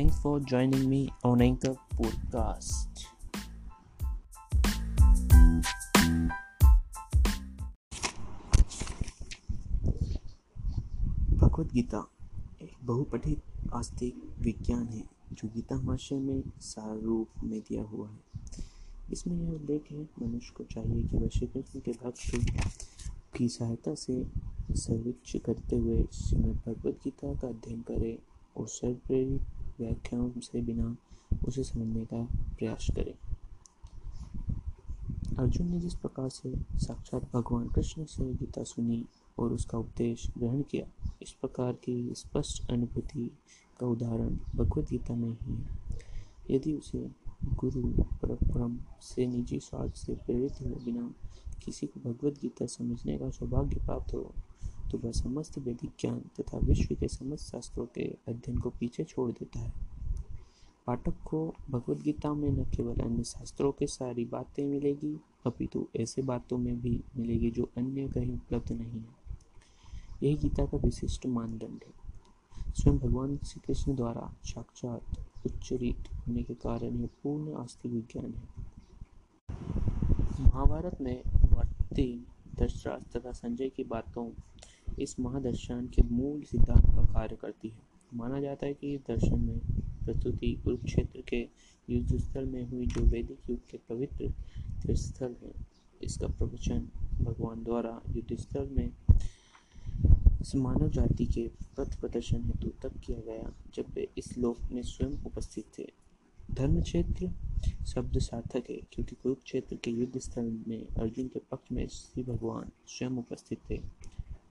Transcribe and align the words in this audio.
Thanks 0.00 0.18
for 0.22 0.40
joining 0.40 0.88
me 0.88 1.12
on 1.22 1.42
Anchor 1.42 1.74
Podcast. 1.94 3.02
Bhagavad 11.32 11.72
Gita 11.72 12.00
एक 12.62 12.70
बहुपठित 12.84 13.42
आस्तिक 13.74 14.22
विज्ञान 14.38 14.88
है, 14.88 15.02
जो 15.32 15.48
गीता 15.48 15.76
भाष्य 15.76 16.14
में 16.14 16.42
सार 16.60 16.98
रूप 17.00 17.44
में 17.44 17.60
दिया 17.60 17.82
हुआ 17.82 18.08
है 18.08 18.18
इसमें 19.12 19.36
यह 19.36 19.52
उल्लेख 19.52 19.92
है, 19.92 20.02
मनुष्य 20.22 20.54
को 20.56 20.64
चाहिए 20.64 21.02
कि 21.02 21.16
वह 21.16 21.28
श्री 21.28 21.46
कृष्ण 21.46 21.80
के 21.80 21.92
भक्त 21.92 23.36
की 23.36 23.48
सहायता 23.48 23.94
से 23.94 24.26
सर्वेक्ष 24.70 25.36
करते 25.46 25.76
हुए 25.76 26.02
श्रीमद् 26.12 26.68
भगवद 26.68 27.00
गीता 27.04 27.34
का 27.34 27.48
अध्ययन 27.48 27.80
करें 27.80 28.18
और 28.56 28.68
सर्व 28.68 28.94
प्रेरित 28.94 29.42
व्याख्याओं 29.80 30.30
से 30.40 30.60
बिना 30.60 30.96
उसे 31.48 31.64
समझने 31.64 32.04
का 32.04 32.22
प्रयास 32.58 32.86
करे। 32.96 33.14
अर्जुन 35.38 35.66
ने 35.66 35.80
जिस 35.80 35.94
प्रकार 35.94 36.28
से 36.28 36.52
साक्षात 36.78 37.22
भगवान 37.32 37.68
कृष्ण 37.68 38.04
से 38.04 38.24
गीता 38.34 38.62
सुनी 38.62 39.04
और 39.38 39.52
उसका 39.52 39.78
उपदेश 39.78 40.26
ग्रहण 40.38 40.62
किया, 40.62 40.86
इस 41.22 41.32
प्रकार 41.32 41.72
की 41.72 42.14
स्पष्ट 42.14 42.70
अनुभूति 42.70 43.30
का 43.80 43.86
उदाहरण 43.86 44.36
भगवद 44.56 44.86
गीता 44.90 45.14
में 45.14 45.30
ही 45.30 45.54
है। 45.54 45.78
यदि 46.50 46.74
उसे 46.74 47.10
गुरु 47.44 47.82
परम 48.14 48.78
से 49.02 49.26
निजी 49.26 49.60
स्वार्थ 49.60 49.94
से 49.94 50.14
प्रेरित 50.14 50.60
हुए 50.60 50.74
बिना 50.84 51.10
किसी 51.64 51.86
को 51.86 52.00
भगवद 52.00 52.38
गीता 52.42 52.66
समझने 52.66 53.18
का 53.18 53.30
सौभाग्य 53.30 53.76
प्राप्त 53.76 54.14
हो 54.14 54.32
तो 54.90 54.98
वह 54.98 55.12
समस्त 55.12 55.58
वैदिक 55.58 55.90
ज्ञान 56.00 56.20
तथा 56.40 56.58
विश्व 56.58 56.94
के 56.94 57.08
समस्त 57.08 57.50
शास्त्रों 57.50 57.86
के 57.86 58.02
अध्ययन 58.28 58.58
को 58.58 58.70
पीछे 58.70 59.04
छोड़ 59.04 59.32
देता 59.32 59.58
है। 59.58 59.72
पाठक 60.86 61.14
को 61.26 61.54
भगवद 61.70 62.00
गीता 62.00 62.32
में 62.34 62.50
न 62.50 62.64
केवल 62.64 63.00
अन्य 63.00 63.24
शास्त्रों 63.24 63.72
के 63.72 63.86
सारी 63.86 64.24
बातें 64.24 64.66
मिलेगी, 64.66 65.20
अपितु 65.46 65.86
ऐसे 65.96 66.22
बातों 66.22 66.58
में 66.58 66.80
भी 66.80 67.00
मिलेगी 67.16 67.50
जो 67.50 67.70
अन्य 67.76 68.08
कहीं 68.08 68.34
उपलब्ध 68.34 68.72
नहीं 68.72 69.00
है। 69.00 69.20
यही 70.22 70.34
गीता 70.34 70.66
का 70.66 70.76
विशिष्ट 70.76 71.26
मानदंड 71.26 71.80
है। 71.86 72.10
स्वयं 72.72 72.98
भगवान 72.98 73.36
श्री 73.36 73.60
कृष्ण 73.66 73.94
द्वारा 73.94 74.34
साक्षात 74.44 75.26
उच्चरित 75.46 76.12
होने 76.14 76.42
के 76.42 76.54
कारण 76.54 77.00
यह 77.00 77.08
पूर्ण 77.22 77.54
आस्तिक 77.54 77.92
विज्ञान 77.92 78.34
है। 78.34 78.70
महाभारत 80.40 81.00
में 81.00 81.22
वर्ती 81.52 82.26
धर्षराज 82.58 83.04
तथा 83.16 83.32
संजय 83.32 83.68
की 83.68 83.84
बातों 83.84 84.30
इस 84.98 85.18
महादर्शन 85.20 85.86
के 85.94 86.02
मूल 86.04 86.42
सिद्धांत 86.42 86.84
का 86.86 87.04
कार्य 87.12 87.36
करती 87.36 87.68
है। 87.68 87.88
माना 88.12 88.40
जाता 88.40 88.66
है 88.66 88.74
कि 88.74 88.94
इस 88.94 89.00
दर्शन 89.08 89.40
में 89.40 89.58
प्रस्तुति 90.04 90.52
कुरुक्षेत्र 90.64 91.22
के 91.28 91.40
युद्ध 91.88 92.18
स्थल 92.18 92.46
में 92.46 92.64
हुई 92.70 92.86
जो 92.86 93.00
वैदिक 93.02 93.50
युग 93.50 93.58
के 93.70 93.78
पवित्र 93.88 94.28
तीर्थस्थल 94.82 95.36
है, 95.42 95.52
इसका 96.00 96.26
प्रवचन 96.28 96.88
भगवान 97.20 97.62
द्वारा 97.64 98.00
युद्ध 98.10 98.36
स्थल 98.36 98.68
में 98.76 98.90
मानव 100.56 100.88
जाति 100.88 101.24
के 101.26 101.46
पथ 101.76 101.98
प्रदर्शन 102.00 102.42
हेतु 102.44 102.68
तब 102.82 102.98
किया 103.00 103.18
गया, 103.26 103.50
जब 103.74 103.92
वे 103.94 104.08
इस 104.18 104.36
लोक 104.38 104.58
में 104.72 104.82
स्वयं 104.82 105.12
उपस्थित 105.26 105.64
थे। 105.78 105.86
धर्म 106.50 106.80
क्षेत्र 106.82 107.30
शब्द 107.86 108.18
सार्थक 108.18 108.70
है, 108.70 108.76
क्योंकि 108.92 109.16
कुरुक्षेत्र 109.22 109.76
के 109.76 109.90
युद्ध 109.90 110.18
स्थल 110.18 110.50
में 110.68 110.86
अर्जुन 110.86 111.28
के 111.28 111.40
पक्ष 111.50 111.72
में 111.72 111.86
श्री 111.88 112.22
भगवान 112.22 112.70
स्वयं 112.88 113.18
उपस्थित 113.18 113.58
थे। 113.70 113.80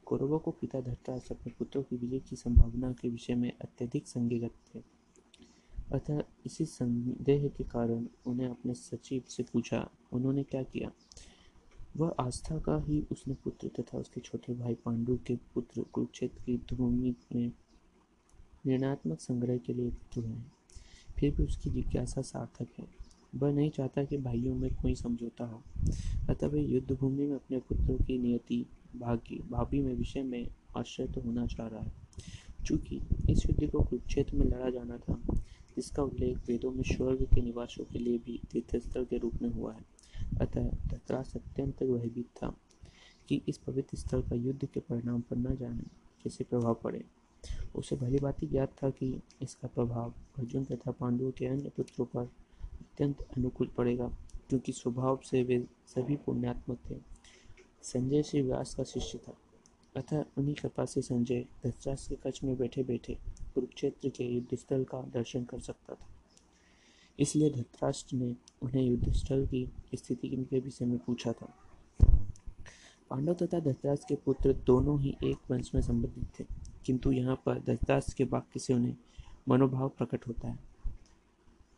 कौरवों 0.09 0.39
को 0.39 0.51
पिता 0.51 0.81
धृतराष्ट्र 0.81 1.33
अपने 1.33 1.53
पुत्रों 1.59 1.83
की 1.83 1.95
विजय 1.95 2.19
की 2.19 2.35
संभावना 2.35 2.91
के 2.91 3.09
विषय 3.09 3.35
में 3.35 3.51
अत्यधिक 3.61 4.07
संदिग्ध 4.07 4.49
थे। 4.49 4.81
अतः 5.91 6.23
इसी 6.45 6.65
संदेह 6.65 7.47
के 7.47 7.63
कारण 7.63 8.07
उन्हें 8.27 8.47
अपने 8.47 8.73
सचिव 8.73 9.23
से 9.27 9.43
पूछा, 9.43 9.89
उन्होंने 10.11 10.43
क्या 10.43 10.63
किया? 10.63 10.91
वह 11.97 12.15
आस्था 12.19 12.59
का 12.59 12.77
ही 12.77 13.05
उसने 13.11 13.33
पुत्र 13.33 13.67
तथा 13.67 13.97
उसके 13.97 14.21
छोटे 14.21 14.53
भाई 14.53 14.73
पांडु 14.73 15.19
के 15.27 15.35
पुत्र 15.35 15.81
कुरुक्षेत्र 15.81 16.43
की 16.43 16.51
युद्धभूमि 16.51 17.15
में 17.35 17.51
निर्णात्मक 18.65 19.19
संग्रह 19.19 19.57
के 19.57 19.73
लिए 19.73 19.87
एकत्र 19.87 20.19
हुए 20.19 20.41
फिर 21.19 21.35
भी 21.35 21.43
उसकी 21.43 21.69
जिज्ञासा 21.69 22.21
सार्थक 22.21 22.67
है। 22.79 22.98
वह 23.35 23.51
नहीं 23.51 23.69
चाहता 23.69 24.03
कि 24.03 24.17
भाइयों 24.17 24.55
में 24.55 24.75
कोई 24.75 24.95
समझौता 24.95 25.45
हो। 25.45 25.61
अतः 26.29 26.47
वह 26.47 26.61
युद्ध 26.61 26.91
भूमि 26.91 27.25
में 27.25 27.35
अपने 27.35 27.59
पुत्रों 27.59 27.97
की 27.97 28.17
नियति 28.17 28.65
भाग्य 28.95 29.35
भाभी 29.49 29.81
में 29.81 29.93
विषय 29.95 30.23
में 30.23 30.47
आश्रय 30.77 31.07
तो 31.07 31.21
होना 31.21 31.45
चाह 31.47 31.67
रहा 31.67 31.81
है। 31.81 31.91
चूँकि 32.65 33.01
इस 33.29 33.45
युद्ध 33.45 33.71
को 33.71 33.83
कुरुक्षेत्र 33.83 34.37
में 34.37 34.45
लड़ा 34.45 34.69
जाना 34.69 34.97
था, 34.97 35.19
जिसका 35.75 36.03
उल्लेख 36.03 36.37
वेदों 36.47 36.71
में 36.71 36.83
स्वर्ग 36.83 37.23
के 37.23 37.41
निवासों 37.41 37.83
के 37.83 37.99
लिए 37.99 38.17
भी 38.17 38.39
तीर्थस्थल 38.51 39.05
के 39.05 39.17
रूप 39.17 39.41
में 39.41 39.49
हुआ 39.49 39.73
है। 39.73 39.85
अतः 40.41 40.69
धतराज 40.87 41.33
अत्यंत 41.35 41.83
भयभीत 41.83 42.27
था 42.43 42.55
कि 43.29 43.41
इस 43.47 43.57
पवित्र 43.57 43.97
स्थल 43.97 44.21
का 44.21 44.35
युद्ध 44.35 44.65
के 44.65 44.79
परिणाम 44.79 45.21
पर 45.21 45.37
न 45.37 45.55
जाने 45.55 45.83
कैसे 46.23 46.43
प्रभाव 46.43 46.73
पड़े। 46.73 47.03
उसे 47.75 47.95
भली 47.95 48.19
बात 48.19 48.41
ही 48.41 48.47
ज्ञात 48.47 48.73
था 48.83 48.89
कि 48.89 49.21
इसका 49.41 49.67
प्रभाव 49.67 50.13
अर्जुन 50.37 50.63
तथा 50.63 50.91
पांडवों 50.91 51.31
के 51.31 51.45
अन्य 51.45 51.69
पुत्रों 51.69 52.05
पर 52.05 52.29
अत्यंत 52.81 53.21
अनुकूल 53.37 53.67
पड़ेगा, 53.77 54.07
क्योंकि 54.49 54.71
स्वभाव 54.71 55.19
से 55.25 55.43
वे 55.43 55.63
सभी 55.87 56.15
पुण्यात्मक 56.15 56.77
थे। 56.89 56.95
संजय 57.83 58.23
श्री 58.23 58.41
व्यास 58.41 58.73
का 58.75 58.83
शिष्य 58.83 59.17
था। 59.17 59.33
अतः 59.95 60.23
उन्हीं 60.37 60.55
कृपा 60.55 60.85
से 60.85 61.01
संजय 61.01 61.45
धतराज 61.65 62.07
के 62.07 62.15
कच्छ 62.15 62.43
में 62.43 62.55
बैठे 62.57 62.83
बैठे 62.83 63.17
कुरुक्षेत्र 63.53 64.09
के 64.09 64.23
युद्ध 64.25 64.57
स्थल 64.57 64.83
का 64.83 65.01
दर्शन 65.13 65.43
कर 65.43 65.59
सकता 65.59 65.93
था। 65.93 66.07
इसलिए 67.19 67.49
धतराष्ट्र 67.49 68.15
ने 68.15 68.35
उन्हें 68.61 68.83
युद्ध 68.83 69.11
स्थल 69.13 69.45
की 69.45 69.67
स्थिति 69.95 70.29
के 70.43 70.59
विषय 70.59 70.85
में 70.85 70.97
पूछा 70.97 71.31
था। 71.31 71.53
पांडव 73.09 73.33
तथा 73.33 73.59
धतराज 73.59 74.05
के 74.05 74.15
पुत्र 74.15 74.53
दोनों 74.65 74.99
ही 75.01 75.15
एक 75.23 75.51
वंश 75.51 75.71
में 75.75 75.81
संबंधित 75.81 76.39
थे, 76.39 76.45
किंतु 76.85 77.11
यहाँ 77.11 77.35
पर 77.45 77.59
धतराष्ट्र 77.59 78.13
के 78.13 78.23
वाक्य 78.23 78.59
से 78.59 78.73
उन्हें 78.73 78.95
मनोभाव 79.49 79.89
प्रकट 79.89 80.27
होता 80.27 80.47
है। 80.47 80.59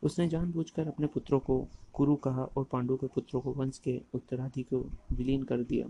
उसने 0.02 0.28
जानबूझकर 0.28 0.88
अपने 0.88 1.06
पुत्रों 1.06 1.38
को 1.38 1.68
कुरु 1.92 2.16
कहा 2.16 2.42
और 2.42 2.64
पांडु 2.64 2.96
के 2.96 3.06
पुत्रों 3.06 3.40
को 3.40 3.52
वंश 3.52 3.78
के 3.78 4.00
उत्तराधि 4.14 4.62
को 4.62 4.90
विलीन 5.12 5.42
कर 5.42 5.62
दिया। 5.62 5.86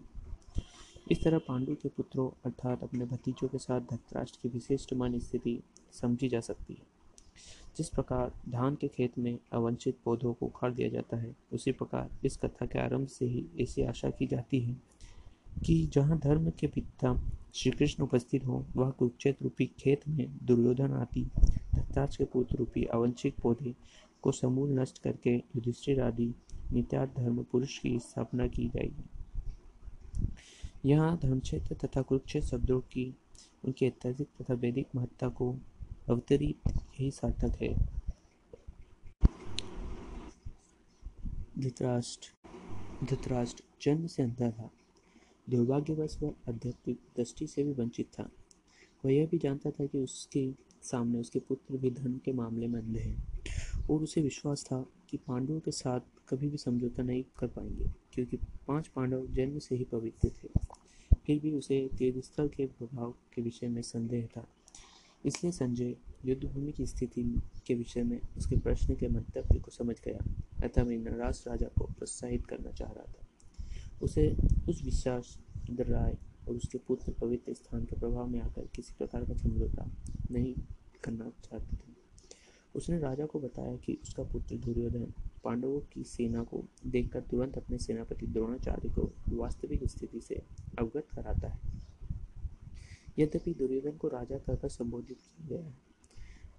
इस 1.11 1.25
तरह 1.25 1.39
पांडु 1.39 1.75
के 1.75 1.89
पुत्रों, 1.89 2.31
अर्थात 2.45 2.83
अपने 2.83 3.05
भतीजों 3.05 3.49
के 3.49 3.59
साथ 3.59 3.81
धतराष्ट्र 3.81 4.39
की 4.43 4.49
विशिष्ट 4.49 4.95
मन 4.95 5.19
स्थिति 5.19 5.63
समझी 5.93 6.29
जा 6.29 6.41
सकती 6.41 6.75
है। 6.75 6.93
जिस 7.77 7.89
प्रकार 7.89 8.33
धान 8.49 8.75
के 8.75 8.89
खेत 8.89 9.19
में 9.19 9.39
अवंचित 9.53 9.97
पौधों 10.05 10.33
को 10.33 10.47
उखाड़ 10.47 10.73
दिया 10.73 10.89
जाता 10.89 11.17
है, 11.17 11.37
उसी 11.53 11.73
प्रकार 11.73 12.11
इस 12.25 12.37
कथा 12.37 12.67
के 12.67 12.79
आरंभ 12.79 13.09
से 13.09 13.27
ही 13.27 13.47
ऐसी 13.61 13.83
आशा 13.83 14.11
की 14.11 14.27
जाती 14.27 14.61
है 14.61 14.83
कि 15.65 15.91
जहाँ 15.93 16.19
धर्म 16.19 16.51
के 16.51 16.67
पिता 16.67 17.15
श्री 17.55 17.71
कृष्ण 17.71 18.03
उपस्थित 18.03 18.47
हो, 18.47 18.67
वह 18.77 18.91
कुरुक्षेत्र 18.91 19.45
रूपी 19.45 19.67
खेत 19.67 20.09
में 20.09 20.39
दुर्योधन 20.43 20.93
आदि 20.93 21.25
धत्ताज 21.75 22.17
के 22.17 22.25
पुत्र 22.25 22.57
रूपी 22.57 22.85
अवंशिक 22.85 23.35
पौधे 23.43 23.75
को 24.23 24.33
समूल 24.33 24.81
नष्ट 24.81 24.99
करके 24.99 25.37
युधिष्ठिर 25.37 26.01
आदि 26.01 26.35
नित्यार्थ 26.73 27.17
धर्म 27.17 27.43
पुरुष 27.43 27.79
की 27.79 27.99
स्थापना 27.99 28.47
की 28.47 28.69
जाएगी। 28.69 29.05
यहाँ 30.85 31.19
धर्मक्षेत्र 31.19 31.75
तथा 31.75 32.03
कुरुक्षेत्र 32.03 32.47
शब्दों 32.49 32.81
की, 32.81 33.15
उनकी 33.65 33.87
अत्यधिक 33.87 34.29
तथा 34.41 34.55
वैदिक 34.55 34.87
महत्ता 34.97 35.29
को 35.29 35.57
अवतरित 36.11 36.69
यही 36.69 37.11
सार्थक 37.11 37.63
है। 37.63 37.75
धृतराष्ट्र 41.59 43.07
धृतराष्ट्र 43.07 43.65
जन्म 43.83 44.07
से 44.07 44.23
अंधा 44.23 44.51
था 44.51 44.71
दुर्भाग्यवश 45.51 46.19
वह 46.23 46.35
आध्यात्मिक 46.49 46.99
दृष्टि 47.17 47.47
से 47.47 47.63
भी 47.65 47.73
वंचित 47.73 48.07
था। 48.07 48.31
वह 49.05 49.13
यह 49.13 49.27
भी 49.27 49.39
जानता 49.39 49.71
था 49.71 49.87
कि 49.87 49.99
उसके 49.99 50.51
सामने 50.83 51.19
उसके 51.19 51.39
पुत्र 51.39 51.77
भी 51.77 51.91
धन 51.91 52.21
के 52.25 52.33
मामले 52.33 52.67
में 52.67 52.81
अंधे 52.81 53.01
हैं 53.01 53.87
और 53.91 54.03
उसे 54.03 54.21
विश्वास 54.21 54.65
था 54.65 54.85
कि 55.11 55.17
पांडवों 55.17 55.61
के 55.61 55.71
साथ 55.71 56.01
कभी 56.29 56.49
भी 56.49 56.57
समझौता 56.57 57.03
नहीं 57.03 57.25
कर 57.39 57.47
पाएँगे, 57.47 57.91
क्योंकि 58.13 58.37
पाँच 58.69 58.89
पांडव 58.89 59.27
जन्म 59.27 59.59
से 59.59 59.77
ही 59.77 59.85
पवित्र 59.85 60.29
थे। 60.29 60.49
फिर 61.27 61.39
भी 61.39 61.53
उसे 61.53 61.91
तीर्थस्थल 61.99 62.49
के 62.49 62.67
प्रभाव 62.67 63.15
के 63.35 63.43
विषय 63.43 63.69
में 63.69 63.83
संदेह 63.83 64.27
था। 64.27 64.47
इसलिए 65.25 65.53
संजय 65.53 65.97
युद्धभूमि 66.25 66.73
की 66.73 66.87
स्थिति 66.87 67.23
के 67.67 67.75
विषय 67.75 68.03
में 68.03 68.21
उसके 68.37 68.57
प्रश्न 68.57 68.95
के 68.95 69.09
मंतव्य 69.09 69.59
को 69.59 69.71
समझ 69.71 69.97
गया। 70.05 70.25
अतः 70.65 70.85
मैं 70.85 70.99
नराज 70.99 71.45
राजा 71.49 71.67
को 71.67 71.85
प्रोत्साहित 71.85 72.47
करना 72.47 72.71
चाह 72.71 72.93
रहा 72.93 73.05
था। 73.05 73.22
उसे 74.03 74.29
उस 74.69 74.83
विश्वास 74.85 75.39
राय 75.81 76.17
और 76.49 76.55
उसके 76.55 76.79
पुत्र 76.79 77.13
पवित्र 77.13 77.55
स्थान 77.55 77.85
के 77.85 77.97
प्रभाव 77.97 78.27
में 78.27 78.41
आकर 78.41 78.67
किसी 78.75 78.95
प्रकार 78.99 79.25
का 79.25 79.35
समझौता 79.35 79.91
नहीं 80.31 80.55
करना 81.05 81.31
चाहते 81.45 81.77
थे। 81.77 81.91
उसने 82.75 82.99
राजा 82.99 83.27
को 83.27 83.41
बताया 83.41 83.77
कि 83.77 83.99
उसका 84.03 84.23
पुत्र 84.23 84.57
दुर्योधन 84.57 85.13
पांडवों 85.45 85.81
की 85.93 86.05
सेना 86.05 86.43
को 86.43 86.63
देखकर 86.87 87.21
तुरंत 87.21 87.57
अपने 87.59 87.79
सेनापति 87.79 88.27
द्रोणाचार्य 88.27 88.89
को 88.89 89.11
वास्तविक 89.29 89.85
स्थिति 89.89 90.21
से 90.21 90.43
अवगत 90.79 91.09
कराता 91.15 91.49
है। 91.49 91.61
यद्यपि 93.19 93.55
दुर्योधन 93.55 93.97
को 93.97 94.09
राजा 94.09 94.39
कहकर 94.39 94.69
संबोधित 94.69 95.19
किया 95.19 95.59
गया 95.59 95.73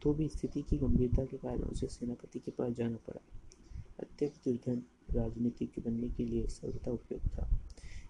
तो 0.02 0.14
भी 0.14 0.28
स्थिति 0.30 0.62
की 0.62 0.78
गंभीरता 0.78 1.26
के 1.26 1.38
कारण 1.38 1.62
उसे 1.62 1.88
सेनापति 1.88 2.40
के 2.40 2.52
पास 2.52 2.74
जाना 2.74 2.98
पड़ा। 3.08 3.22
अत्यंत 4.00 4.34
दुर्धन 4.46 4.84
राजनीतिक 5.12 5.72
बनने 5.80 6.10
के 6.10 6.26
लिए 6.26 6.48
सर्वथा 6.48 6.92
उपयुक्त 6.92 7.26
था। 7.26 7.60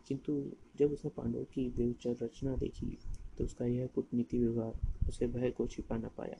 किंतु 0.07 0.51
जब 0.79 0.91
उसने 0.91 1.11
पांडवों 1.17 1.43
की 1.43 1.69
व्यवचार 1.69 2.15
रचना 2.21 2.55
देखी 2.55 2.97
तो 3.37 3.43
उसका 3.43 3.65
यह 3.65 3.87
कूटनीति 3.87 4.39
व्यवहार, 4.39 4.79
उसे 5.09 5.27
भय 5.27 5.51
को 5.51 5.67
छिपा 5.67 5.97
न 5.97 6.09
पाया। 6.17 6.37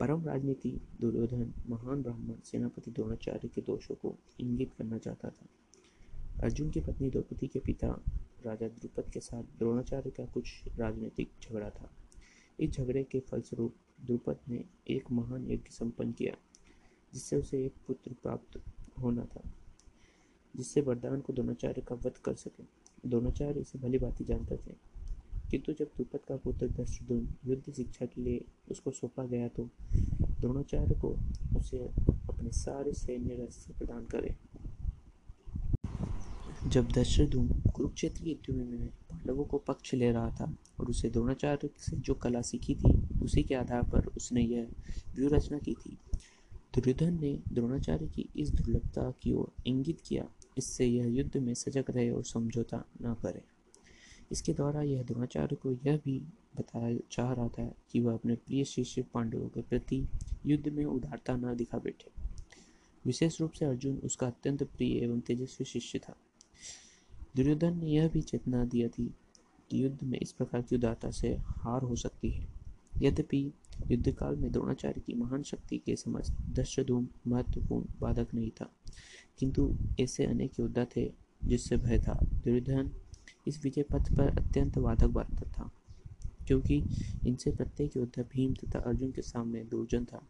परम 0.00 0.24
राजनीति, 0.24 0.80
दुर्योधन, 1.00 1.52
महान 1.68 2.02
ब्राह्मण, 2.02 2.34
सेनापति 2.44 2.90
द्रोणाचार्य 2.90 3.48
के 3.48 3.60
दोषों 3.60 3.94
को 3.94 4.16
इंगित 4.40 4.72
करना 4.74 4.98
चाहता 4.98 5.30
था। 5.30 5.46
अर्जुन 6.42 6.70
की 6.70 6.80
पत्नी 6.80 7.10
द्रौपदी 7.10 7.46
के 7.46 7.58
पिता, 7.58 8.02
राजा 8.46 8.68
द्रुपद 8.68 9.10
के 9.10 9.20
साथ 9.20 9.42
द्रोणाचार्य 9.42 10.10
का 10.10 10.26
कुछ 10.26 10.64
राजनीतिक 10.76 11.30
झगड़ा 11.42 11.70
था। 11.70 11.90
इस 12.60 12.70
झगड़े 12.70 13.04
के 13.04 13.20
फलस्वरूप 13.20 13.74
द्रुपद 14.04 14.38
ने 14.48 14.64
एक 14.88 15.10
महान 15.10 15.50
यज्ञ 15.50 15.70
संपन्न 15.70 16.12
किया। 16.12 16.36
जिससे 17.12 17.36
उसे 17.36 17.64
एक 17.64 17.72
पुत्र 17.86 18.12
प्राप्त 18.22 18.60
होना 19.02 19.24
था, 19.24 19.42
जिससे 20.54 20.80
वरदान 20.80 21.20
को 21.20 21.32
द्रोणाचार्य 21.32 21.80
का 21.80 21.94
वध 21.96 22.18
कर 22.24 22.34
सके। 22.36 22.64
द्रोणाचार्य 23.08 23.60
इसे 23.60 23.78
भली 23.78 23.98
भांति 23.98 24.24
जानते 24.24 24.56
थे, 24.56 24.74
किंतु 25.50 25.72
जब 25.72 25.86
द्रुपद 25.86 26.20
का 26.28 26.36
पुत्र 26.36 26.68
दशदुन 26.72 27.28
युद्ध 27.46 27.72
शिक्षा 27.72 28.06
के 28.06 28.20
लिए 28.20 28.44
उसको 28.70 28.90
सौंपा 28.90 29.24
गया 29.26 29.48
तो 29.48 29.68
द्रोणाचार्य 30.40 30.94
को 31.00 31.08
उसे 31.58 31.78
अपने 31.78 32.50
सारे 32.52 32.92
सैन्य 32.94 33.34
रहस्य 33.34 33.74
प्रदान 33.78 34.06
करे। 34.06 34.34
जब 36.64 36.92
दशरथुन 36.92 37.48
कुरुक्षेत्र 37.74 38.24
की 38.24 38.30
युद्ध 38.30 38.60
में 38.60 38.86
पांडवों 39.10 39.44
को 39.44 39.58
पक्ष 39.58 39.94
ले 39.94 40.10
रहा 40.12 40.30
था 40.30 40.52
और 40.80 40.90
उसे 40.90 41.10
द्रोणाचार्य 41.10 41.68
से 41.78 41.96
जो 41.96 42.14
कला 42.14 42.40
सीखी 42.42 42.74
थी, 42.74 42.92
उसी 43.22 43.42
के 43.42 43.54
आधार 43.54 43.82
पर 43.82 44.06
उसने 44.06 44.42
यह 44.42 44.68
व्यू 45.16 45.28
रचना 45.28 45.58
की 45.58 45.74
थी। 45.74 45.96
दुर्योधन 46.74 47.20
ने 47.20 47.38
द्रोणाचार्य 47.52 48.06
की 48.06 48.28
इस 48.36 48.50
दुर्लभता 48.50 49.14
की 49.22 49.32
ओर 49.32 49.52
इंगित 49.66 49.98
किया। 50.06 50.28
इससे 50.58 50.86
यह 50.86 51.06
युद्ध 51.06 51.36
में 51.36 51.54
सजग 51.54 51.84
रहे 51.90 52.10
और 52.10 52.24
समझौता 52.24 52.84
न 53.02 53.14
करे। 53.14 53.42
इसके 54.32 54.52
द्वारा 54.52 54.82
यह 54.82 55.02
द्रोणाचार्य 55.02 55.56
को 55.56 55.72
यह 55.72 55.96
भी 55.96 56.18
बताया 56.56 56.98
चाह 57.10 57.32
रहा 57.32 57.48
था 57.48 57.74
कि 57.90 58.00
वह 58.00 58.14
अपने 58.14 58.34
प्रिय 58.34 58.64
शिष्य 58.64 59.02
पांडवों 59.02 59.48
के 59.48 59.62
प्रति 59.62 60.06
युद्ध 60.46 60.68
में 60.68 60.84
उदारता 60.84 61.36
न 61.36 61.56
दिखा 61.56 61.78
बैठे। 61.78 62.10
विशेष 63.06 63.40
रूप 63.40 63.52
से 63.52 63.64
अर्जुन 63.64 63.96
उसका 63.96 64.26
अत्यंत 64.26 64.62
प्रिय 64.62 65.04
एवं 65.04 65.20
तेजस्वी 65.20 65.64
शिष्य 65.64 65.98
था। 65.98 66.16
दुर्योधन 67.36 67.78
ने 67.78 67.86
यह 67.86 68.08
भी 68.08 68.20
चेतना 68.20 68.64
दिया 68.64 68.88
थी 68.88 69.14
कि 69.70 69.84
युद्ध 69.84 70.04
में 70.04 70.18
इस 70.18 70.32
प्रकार 70.32 70.62
की 70.62 70.76
उदारता 70.76 71.10
से 71.10 71.36
हार 71.40 71.82
हो 71.82 71.96
सकती 71.96 72.30
है। 72.30 72.48
यद्यपि 73.02 73.52
युद्ध 73.90 74.12
काल 74.12 74.36
में 74.36 74.50
द्रोणाचार्य 74.52 75.00
की 75.00 75.14
महान 75.14 75.42
शक्ति 75.42 75.78
के 75.78 75.96
समझ 75.96 76.24
दशधूम 76.50 77.08
महत्वपूर्ण 77.26 77.86
बाधक 78.00 78.34
नहीं 78.34 78.50
था। 78.50 78.70
किंतु 79.38 79.74
ऐसे 80.00 80.24
अनेक 80.24 80.60
योद्धा 80.60 80.84
थे 80.96 81.12
जिससे 81.44 81.76
भय 81.76 81.98
था। 81.98 82.18
दुर्योधन 82.24 82.90
इस 83.48 83.62
विजय 83.64 83.82
पथ 83.82 84.12
पर 84.16 84.38
अत्यंत 84.38 84.78
बाधक 84.78 85.06
बात 85.06 85.42
था, 85.48 85.70
क्योंकि 86.46 86.82
इनसे 87.26 87.50
प्रत्येक 87.50 87.96
योद्धा 87.96 88.22
भीम 88.22 88.54
तथा 88.54 88.78
अर्जुन 88.78 89.10
के 89.12 89.22
सामने 89.22 89.64
दुर्जन 89.64 90.04
था। 90.04 90.26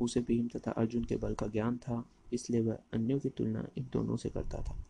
उसे 0.00 0.20
भीम 0.20 0.48
तथा 0.48 0.70
अर्जुन 0.70 1.04
के 1.04 1.16
बल 1.16 1.34
का 1.34 1.46
ज्ञान 1.46 1.76
था, 1.76 2.04
इसलिए 2.32 2.60
वह 2.60 2.78
अन्यों 2.92 3.18
की 3.18 3.28
तुलना 3.28 3.66
इन 3.78 3.86
दोनों 3.92 4.16
से 4.16 4.28
करता 4.28 4.62
था। 4.62 4.84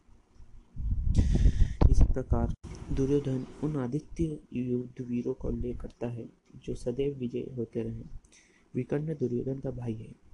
इसी 1.91 2.05
प्रकार 2.05 2.55
दुर्योधन 2.93 3.47
उन 3.63 3.77
आदित्य 3.77 4.39
युद्ध 4.53 5.05
वीरों 5.05 5.35
को 5.35 5.51
ले 5.51 5.73
करता 5.75 6.07
है 6.07 6.29
जो 6.65 6.75
सदैव 6.75 7.15
विजय 7.15 7.51
होते 7.57 7.83
रहे। 7.83 8.03
विकर्ण 8.75 9.15
दुर्योधन 9.15 9.61
का 9.61 9.71
भाई 9.71 9.95
है। 9.95 10.27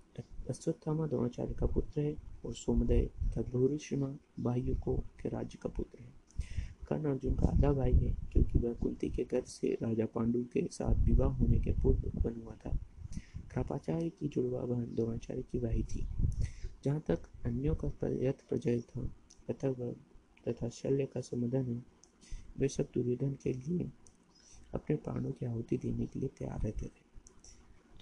अश्वत्थामा 0.50 1.06
द्रोणाचार्य 1.06 1.54
का 1.54 1.66
पुत्र 1.66 2.00
है 2.00 2.16
और 2.44 2.54
सोमदय 2.54 3.10
तथा 3.22 3.42
भूरिश्रमा 3.42 4.16
भाइयों 4.40 4.96
के 4.98 5.28
राज्य 5.28 5.58
का 5.62 5.68
पुत्र 5.68 5.98
है। 6.02 6.12
कर्ण 6.88 7.04
अर्जुन 7.04 7.34
का 7.34 7.46
आधा 7.46 7.72
भाई 7.72 7.92
है 7.92 8.16
क्योंकि 8.32 8.58
वह 8.58 8.74
कुंती 8.74 9.10
के 9.10 9.24
घर 9.24 9.42
से 9.42 9.78
राजा 9.82 10.06
पांडु 10.06 10.44
के 10.52 10.68
साथ 10.70 10.94
विवाह 11.04 11.28
होने 11.28 11.60
के 11.60 11.72
पूर्व 11.72 12.06
उत्पन्न 12.06 12.40
हुआ 12.40 12.56
था। 12.66 12.78
कृपाचार्य 13.54 14.08
की 14.08 14.28
जुड़वा 14.28 14.60
बहन 14.60 14.94
द्रोणाचार्य 14.94 15.42
की 15.42 15.58
भाई 15.58 15.82
थी। 15.82 16.06
जहाँ 16.84 17.00
तक 17.00 17.18
अन्यों 17.44 17.74
का 17.74 17.92
यथ 18.02 18.48
प्रजय 18.48 18.80
था 18.80 19.00
पतंग 19.48 19.94
तथा 20.48 20.68
शल्य 20.68 21.06
का 21.06 21.20
समाधान 21.20 21.68
है, 21.68 21.84
वे 22.58 22.68
सब 22.68 22.88
दुर्योधन 22.94 23.36
के 23.42 23.52
लिए 23.52 23.90
प्राणों 24.78 25.32
की 25.32 25.46
आहुति 25.46 25.76
देने 25.76 26.06
के 26.06 26.20
लिए 26.20 26.28
तैयार 26.28 26.60
रहते 26.60 26.86
थे। 26.86 27.12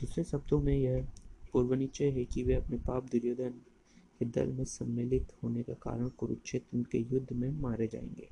दूसरे 0.00 0.24
शब्दों 0.24 0.60
में 0.60 0.76
यह 0.76 1.08
पूर्वनिश्चय 1.52 2.10
है 2.10 2.24
कि 2.24 2.42
वे 2.42 2.54
अपने 2.54 2.76
पाप 2.76 3.04
दुर्योधन 3.04 3.50
के 4.18 4.24
दल 4.24 4.52
में 4.52 4.64
सम्मिलित 4.64 5.32
होने 5.42 5.62
का 5.62 5.72
कारण 5.72 6.08
कुरुक्षेत्र 6.08 6.84
के 6.92 6.98
युद्ध 6.98 7.32
में 7.32 7.50
मारे 7.50 7.86
जाएँगे। 7.86 8.28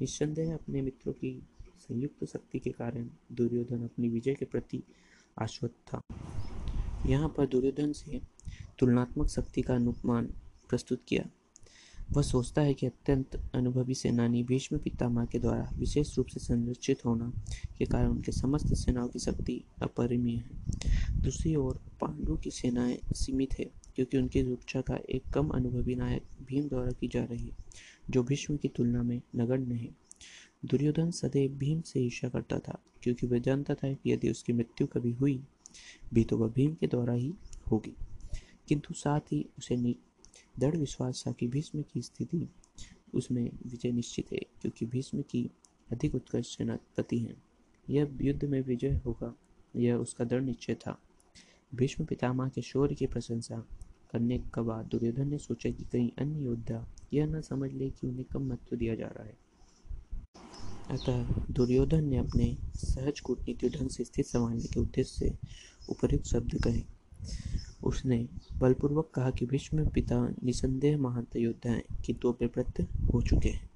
निस्संदेह 0.00 0.54
अपने 0.54 0.82
मित्रों 0.82 1.12
की 1.12 1.42
संयुक्त 1.78 2.24
शक्ति 2.24 2.58
के 2.58 2.70
कारण 2.70 3.10
दुर्योधन 3.32 3.84
अपनी 3.84 4.08
विजय 4.08 4.34
के 4.34 4.44
प्रति 4.44 4.82
आश्वत 5.38 5.70
था। 5.70 6.00
यहाँ 7.06 7.28
पर 7.28 7.46
दुर्योधन 7.46 7.92
से 7.92 8.20
तुलनात्मक 8.78 9.28
शक्ति 9.28 9.62
का 9.62 9.74
अनुमान 9.74 10.26
प्रस्तुत 10.68 11.02
किया। 11.08 11.24
वह 12.12 12.22
सोचता 12.22 12.62
है 12.62 12.74
कि 12.74 12.86
अत्यंत 12.86 13.50
अनुभवी 13.54 13.94
सेनानी 13.94 14.42
भीष्म 14.42 14.78
पितामह 14.78 15.24
के 15.24 15.38
द्वारा 15.38 15.70
विशेष 15.74 16.16
रूप 16.16 16.26
से 16.26 16.40
संरक्षित 16.40 17.04
होना 17.04 17.32
के 17.78 17.84
कारण 17.84 18.08
उनके 18.08 18.32
समस्त 18.32 18.74
सेनाओं 18.74 19.08
की 19.08 19.18
शक्ति 19.18 19.64
अपरिमीय 19.82 20.36
है। 20.36 20.50
दूसरी 21.22 21.54
ओर 21.54 21.80
पांडु 22.00 22.36
की 22.36 22.50
सेनाएँ 22.50 22.98
सीमित 23.14 23.58
है, 23.58 23.64
क्योंकि 23.64 24.18
उनकी 24.18 24.44
सुरक्षा 24.44 24.80
का 24.80 24.96
एक 24.96 25.22
कम 25.34 25.48
अनुभवी 25.48 25.94
नायक 25.94 26.22
भीम 26.46 26.68
द्वारा 26.68 26.90
की 26.90 27.08
जा 27.08 27.24
रही 27.24 27.46
है, 27.46 27.56
जो 28.10 28.22
भीष्म 28.22 28.56
की 28.56 28.68
तुलना 28.68 29.02
में 29.02 29.22
नगण्य 29.36 29.74
है। 29.74 29.88
दुर्योधन 30.64 31.10
सदैव 31.10 31.50
भीम 31.50 31.80
से 31.80 32.00
ईर्षा 32.00 32.28
करता 32.28 32.58
था, 32.58 32.78
क्योंकि 33.02 33.26
वह 33.26 33.38
जानता 33.38 33.74
था 33.74 33.92
कि 33.92 34.12
यदि 34.12 34.30
उसकी 34.30 34.52
मृत्यु 34.52 34.86
कभी 34.86 35.12
हुई, 35.12 35.44
भी 36.14 36.24
तो 36.24 36.36
वह 36.36 36.48
भीम 36.48 36.74
के 36.74 36.86
द्वारा 36.86 37.12
ही 37.12 37.34
होगी। 37.70 37.94
किंतु 38.68 38.94
साथ 38.94 39.20
ही 39.20 39.46
उसे 39.58 39.76
दृढ़ 40.60 40.76
विश्वास 40.76 41.24
था 41.26 41.32
कि 41.32 41.46
भीष्म 41.48 41.82
की 41.82 42.02
स्थिति 42.02 42.48
उसमें 43.14 43.44
विजय 43.66 43.92
निश्चित 43.92 44.32
है, 44.32 44.38
क्योंकि 44.60 44.86
भीष्म 44.86 45.22
की 45.22 45.50
अधिक 45.92 46.14
उत्कृष्ट 46.14 46.58
सेनापति 46.58 47.18
हैं। 47.18 47.36
यह 47.88 48.18
युद्ध 48.20 48.44
में 48.44 48.60
विजय 48.60 49.00
होगा, 49.06 49.34
यह 49.76 49.94
उसका 49.94 50.24
दृढ़ 50.24 50.42
निश्चय 50.42 50.74
था। 50.74 50.98
भीष्म 51.74 52.04
पितामह 52.04 52.48
के 52.48 52.62
शौर्य 52.62 52.94
की 52.94 53.06
प्रशंसा 53.06 53.64
करने 54.12 54.38
के 54.38 54.60
बाद 54.60 54.86
दुर्योधन 54.86 55.28
ने 55.28 55.38
सोचा 55.38 55.70
कि 55.70 55.84
कहीं 55.84 56.10
अन्य 56.18 56.44
योद्धा 56.44 56.86
यह 57.12 57.26
न 57.26 57.40
समझ 57.40 57.72
ले 57.72 57.90
कि 57.90 58.06
उन्हें 58.06 58.24
कम 58.24 58.42
महत्व 58.42 58.76
दिया 58.76 58.94
जा 58.94 59.06
रहा 59.06 59.24
है। 59.24 59.36
अतः 60.90 61.44
दुर्योधन 61.50 62.04
ने 62.04 62.16
अपने 62.16 62.56
सहज 62.76 63.20
कूटनीति 63.20 63.68
ढंग 63.68 63.90
से 63.90 64.04
स्थिति 64.04 64.28
संभालने 64.28 64.64
के 64.64 64.80
उद्देश्य 64.80 65.12
से 65.18 65.32
उपयुक्त 65.88 66.26
शब्द 66.26 66.54
कहे। 66.64 66.82
उसने 67.84 68.28
बलपूर्वक 68.58 69.10
कहा 69.14 69.30
कि 69.30 69.46
भीष्म 69.46 69.88
पिता 69.88 70.34
निसंदेह 70.44 70.98
महानता 70.98 71.38
योद्धा 71.38 71.70
हैं 71.70 71.82
किंतु 72.04 72.32
प्रवृत्त 72.32 72.80
हो 73.14 73.22
चुके 73.22 73.48
हैं। 73.48 73.70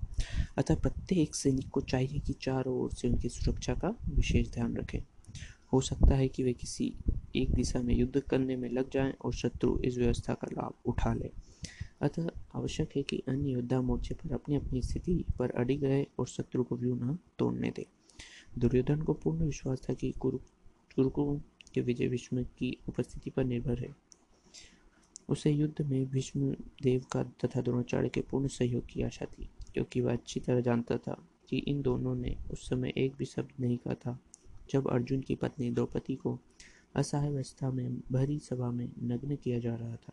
अतः 0.59 0.77
प्रत्येक 0.77 1.35
सैनिक 1.35 1.69
को 1.69 1.81
चाहिए 1.81 2.19
कि 2.21 2.33
चारों 2.33 2.81
ओर 2.81 2.93
से 2.93 3.09
उनकी 3.09 3.29
सुरक्षा 3.29 3.75
का 3.75 3.97
विशेष 4.09 4.51
ध्यान 4.53 4.77
रखें। 4.77 4.99
हो 5.73 5.81
सकता 5.81 6.15
है 6.15 6.29
कि 6.29 6.43
वे 6.43 6.53
किसी 6.53 6.95
एक 7.37 7.55
दिशा 7.55 7.83
में 7.83 7.95
युद्ध 7.95 8.21
करने 8.21 8.57
में 8.57 8.71
लग 8.71 8.91
जाएँ 8.91 9.13
और 9.25 9.33
शत्रु 9.33 9.79
इस 9.79 9.99
व्यवस्था 9.99 10.35
का 10.35 10.49
लाभ 10.53 10.75
उठा 10.87 11.15
ले। 11.15 11.31
अतः 12.01 12.29
आवश्यक 12.55 12.91
है 12.97 13.03
कि 13.03 13.23
अन्य 13.29 13.51
योद्धा 13.51 13.81
मोर्चे 13.81 14.15
पर 14.15 14.35
अपनी 14.35 14.57
अपनी 14.57 14.83
स्थिति 14.83 15.25
पर 15.39 15.51
अड़ी 15.51 15.77
गए 15.77 16.07
और 16.19 16.27
शत्रु 16.27 16.65
को 16.65 16.77
व्यू 16.77 16.95
न 16.95 17.19
तोड़ने 17.39 17.71
दे। 17.71 17.87
दुर्योधन 18.59 19.03
को 19.03 19.13
पूर्ण 19.13 19.45
विश्वास 19.45 19.81
था 19.91 19.95
कि 19.95 20.13
कुरु 20.13 20.39
कुरुकुओं 20.97 21.39
के 21.75 21.81
विजय 21.81 22.09
भीष्म 22.09 22.43
की 22.59 22.77
उपस्थिति 22.89 23.31
पर 23.31 23.45
निर्भर 23.45 23.79
है। 23.79 23.95
उसे 25.29 25.51
युद्ध 25.51 25.85
में 25.87 26.05
भीष्म 26.11 26.51
देव 26.83 27.05
का 27.13 27.23
तथा 27.45 27.61
द्रोणाचार्य 27.61 28.09
के 28.09 28.21
पूर्ण 28.21 28.49
सहयोग 28.49 28.87
की 28.87 29.03
आशा 29.03 29.27
थी, 29.27 29.49
क्योंकि 29.75 30.01
वह 30.01 30.13
अच्छी 30.13 30.41
तरह 30.41 30.61
जानता 30.61 30.97
था 30.99 31.17
कि 31.49 31.59
इन 31.59 31.83
दोनों 31.83 32.15
ने 32.15 32.37
उस 32.53 32.69
समय 32.69 32.93
एक 32.97 33.15
भी 33.15 33.25
शब्द 33.25 33.61
नहीं 33.61 33.77
कहा 33.77 33.95
था। 33.97 34.19
जब 34.71 34.89
अर्जुन 34.89 35.21
की 35.21 35.35
पत्नी 35.35 35.71
द्रौपदी 35.71 36.15
को 36.17 36.39
असहाय 36.95 37.29
अवस्था 37.29 37.71
में 37.71 38.01
भरी 38.13 38.39
सभा 38.39 38.71
में 38.71 38.89
नग्न 39.03 39.37
किया 39.37 39.59
जा 39.59 39.75
रहा 39.75 39.97
था 39.97 40.13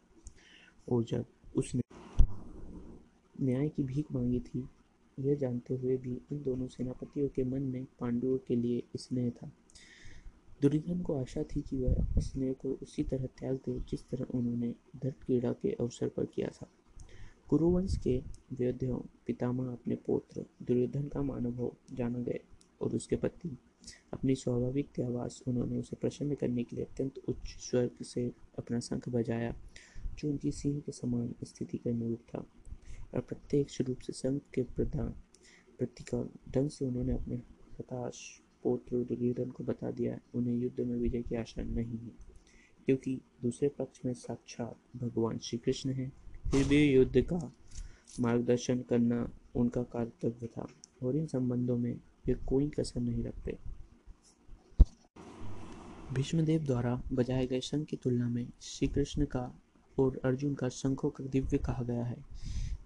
और 0.88 1.04
जब 1.04 1.26
उसने 1.56 1.82
न्याय 3.42 3.70
की 3.70 3.84
भीख 3.84 4.12
मांगी 4.12 4.40
थी, 4.40 4.68
यह 5.18 5.36
जानते 5.36 5.74
हुए 5.74 5.98
भी 5.98 6.18
इन 6.32 6.42
दोनों 6.44 6.68
सेनापतियों 6.68 7.28
के 7.28 7.44
मन 7.44 7.62
में 7.64 7.86
पांडवों 8.00 8.38
के 8.38 8.56
लिए 8.56 8.84
स्नेह 8.96 9.30
था। 9.30 9.52
दुर्योधन 10.62 11.02
को 11.02 11.16
आशा 11.16 11.44
थी 11.44 11.62
कि 11.62 11.78
वह 11.78 12.08
स्नेह 12.20 12.54
को 12.54 12.70
उसी 12.74 13.04
तरह 13.04 13.26
त्याग 13.26 13.56
दे 13.56 13.80
जिस 13.80 14.10
तरह 14.10 14.24
उन्होंने 14.24 14.76
धर्म 14.96 15.26
क्रीड़ा 15.26 15.54
के 15.54 15.72
अवसर 15.74 16.10
पर 16.10 16.26
किया 16.26 16.48
था। 16.48 16.68
कुरुवंश 17.50 17.98
के 17.98 18.24
वैद्यों, 18.54 19.00
पितामह, 19.26 19.72
अपने 19.74 19.96
पुत्र, 19.96 20.46
दुर्योधन 20.62 21.08
का 21.08 21.22
मानव 21.22 21.76
जाना 21.94 22.20
गए 22.20 22.40
और 22.82 22.96
उसके 22.96 23.16
पति। 23.16 23.58
अपनी 24.14 24.36
स्वाभाविक 24.36 25.00
आवाज़ 25.00 25.50
उन्होंने 25.50 25.80
उसे 25.80 25.96
प्रसन्न 25.96 26.36
करने 26.36 26.64
के 26.64 26.76
लिए 26.76 26.86
अत्यंत 26.86 27.18
उच्च 27.18 27.48
स्वर 27.48 27.90
से 28.04 28.32
अपना 28.58 28.80
शंख 28.80 29.10
बजाया, 29.10 29.56
जो 30.20 30.30
उनकी 30.30 30.52
सिंह 30.52 30.80
के 30.80 30.92
समान 30.92 31.36
स्थिति 31.44 31.78
के 31.78 31.90
अनुरूप 31.90 32.20
था। 32.20 32.46
और 33.14 33.22
प्रत्यक्ष 33.22 33.82
रूप 33.82 34.00
से 34.00 34.14
शंख 34.14 34.42
के 34.54 34.64
प्रधान 34.64 35.14
प्रतिका 35.80 36.30
ढंग 36.52 36.70
से 36.70 36.86
उन्होंने 36.86 37.14
अपने 37.14 37.36
हताश 37.80 38.41
पोत्र 38.64 38.98
दुर्योधन 38.98 39.50
को 39.50 39.64
बता 39.64 39.92
दिया, 39.92 40.18
उन्हें 40.36 40.56
युद्ध 40.56 40.80
में 40.80 40.96
विजय 40.96 41.22
की 41.22 41.36
आशा 41.36 41.64
नहीं 41.64 41.98
है, 41.98 42.12
क्योंकि 42.86 43.20
दूसरे 43.44 43.70
पक्ष 43.70 44.06
में 44.06 44.14
साक्षात 44.14 44.76
भगवान 44.98 45.38
श्री 45.38 45.60
कृष्ण 45.60 45.90
है। 45.90 46.12
फिर 46.52 46.68
भी 46.68 46.84
युद्ध 46.94 47.22
का 47.22 47.52
मार्गदर्शन 48.20 48.80
करना 48.80 49.30
उनका 49.56 49.84
कर्तव्य 49.84 50.48
था, 50.48 50.68
और 51.04 51.16
इन 51.16 51.26
संबंधों 51.26 51.78
में 51.78 51.96
वे 52.26 52.34
कोई 52.34 52.70
कसर 52.70 53.00
नहीं 53.00 53.24
रखते। 53.24 53.58
भीष्मदेव 56.14 56.64
द्वारा 56.64 57.02
बजाए 57.14 57.48
गए 57.48 57.60
शंख 57.60 57.88
की 57.88 57.98
तुलना 57.98 58.30
में 58.30 58.48
श्री 58.62 58.88
कृष्ण 58.88 59.26
का 59.26 59.60
और 60.00 60.20
अर्जुन 60.26 60.54
का 60.54 60.70
शंखों 60.70 61.10
का 61.10 61.24
दिव्य 61.24 61.58
कहा 61.58 61.84
गया 61.84 62.04
है। 62.04 62.18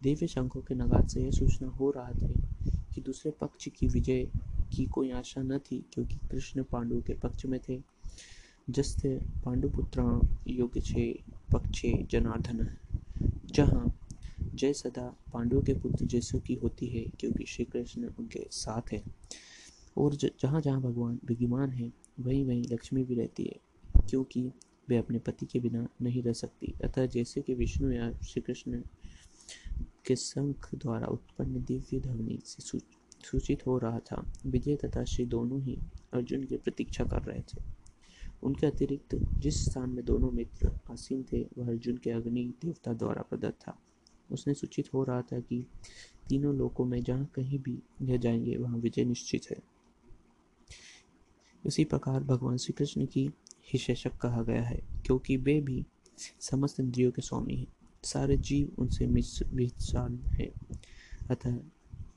दिव्य 0.03 0.27
शंखों 0.27 0.61
के 0.61 0.75
नगाद 0.75 1.07
से 1.07 1.21
यह 1.21 1.31
सूचना 1.31 1.67
हो 1.67 1.91
रहा 1.91 2.11
था 2.11 2.27
कि 2.95 3.01
दूसरे 3.01 3.31
पक्ष 3.31 3.67
की 3.67 3.87
विजय 3.87 4.27
की 4.75 4.85
कोई 4.85 5.11
आशा 5.11 5.41
न 5.41 5.57
थी, 5.57 5.83
क्योंकि 5.93 6.15
कृष्ण 6.31 6.63
पांडु 6.63 7.01
के 7.01 7.13
पक्ष 7.13 7.45
में 7.45 7.59
थे। 7.69 7.81
जस्ते 8.69 9.17
पांडुपुत्र 9.45 10.01
योग्य 10.47 10.81
छे, 10.81 11.23
पक्षे 11.53 11.91
जनार्दन 12.11 12.67
जहाँ 13.45 13.99
जय 14.53 14.73
सदा 14.73 15.07
पांडवों 15.33 15.61
के 15.61 15.73
पुत्र 15.73 16.05
जैसु 16.05 16.39
की 16.39 16.53
होती 16.53 16.87
है, 16.87 17.03
क्योंकि 17.19 17.45
श्री 17.45 17.65
कृष्ण 17.65 18.09
उनके 18.19 18.45
साथ 18.51 18.93
है। 18.93 19.03
और 19.97 20.15
जहाँ 20.15 20.61
जहाँ 20.61 20.81
भगवान 20.81 21.19
विद्यमान 21.25 21.69
है, 21.69 21.91
वहीं 22.19 22.45
वहीं 22.45 22.63
लक्ष्मी 22.71 23.03
भी 23.03 23.15
रहती 23.15 23.43
है, 23.43 23.59
क्योंकि 24.09 24.51
वे 24.89 24.97
अपने 24.97 25.19
पति 25.19 25.45
के 25.45 25.59
बिना 25.59 25.87
नहीं 26.01 26.23
रह 26.23 26.33
सकती। 26.33 26.73
अतः 26.83 27.05
जैसे 27.05 27.41
कि 27.41 27.53
विष्णु 27.53 27.91
या 27.91 28.11
श्री 28.23 28.41
कृष्ण 28.41 28.81
के 30.05 30.15
शंख 30.15 30.69
द्वारा 30.75 31.07
उत्पन्न 31.07 31.63
दिव्य 31.63 31.99
ध्वनि 31.99 32.39
से 32.45 32.63
सूचित 33.31 33.67
हो 33.67 33.77
रहा 33.77 33.99
था। 33.99 34.33
विजय 34.45 34.75
तथा 34.75 35.03
श्री 35.03 35.25
दोनों 35.25 35.61
ही 35.61 35.79
अर्जुन 36.13 36.43
की 36.43 36.57
प्रतीक्षा 36.57 37.03
कर 37.03 37.21
रहे 37.21 37.41
थे। 37.41 37.63
उनके 38.43 38.67
अतिरिक्त 38.67 39.15
जिस 39.15 39.65
स्थान 39.65 39.89
में 39.89 40.05
दोनों 40.05 40.31
मित्र 40.31 40.71
आसीन 40.91 41.25
थे, 41.33 41.41
वह 41.57 41.67
अर्जुन 41.67 41.97
के 41.97 42.09
अग्नि 42.09 42.53
देवता 42.65 42.93
द्वारा 42.93 43.21
प्रदत्त 43.21 43.67
था। 43.67 43.79
उसने 44.31 44.53
सूचित 44.53 44.93
हो 44.93 45.03
रहा 45.03 45.21
था 45.21 45.39
कि 45.39 45.65
तीनों 46.29 46.55
लोकों 46.55 46.85
में 46.85 47.03
जहाँ 47.03 47.31
कहीं 47.35 47.59
भी 47.59 47.79
यह 48.01 48.17
जाएँगे, 48.17 48.57
वहाँ 48.57 48.77
विजय 48.77 49.05
निश्चित 49.05 49.41
है। 49.51 49.57
उसी 51.65 51.83
प्रकार 51.85 52.23
भगवान 52.23 52.57
श्री 52.57 52.73
कृष्ण 52.73 53.05
की 53.05 53.31
ही 53.73 53.79
शेषक 53.79 54.17
कहा 54.17 54.43
गया 54.43 54.63
है, 54.63 54.81
क्योंकि 55.05 55.37
वे 55.37 55.61
भी 55.61 55.85
समस्त 56.39 56.79
इंद्रियों 56.79 57.11
के 57.11 57.21
स्वामी 57.21 57.55
हैं। 57.55 57.67
सारे 58.03 58.37
जीव 58.37 58.71
उनसे 58.79 59.07
मिसान 59.07 60.19
हैं। 60.25 60.77
अतः 61.31 61.59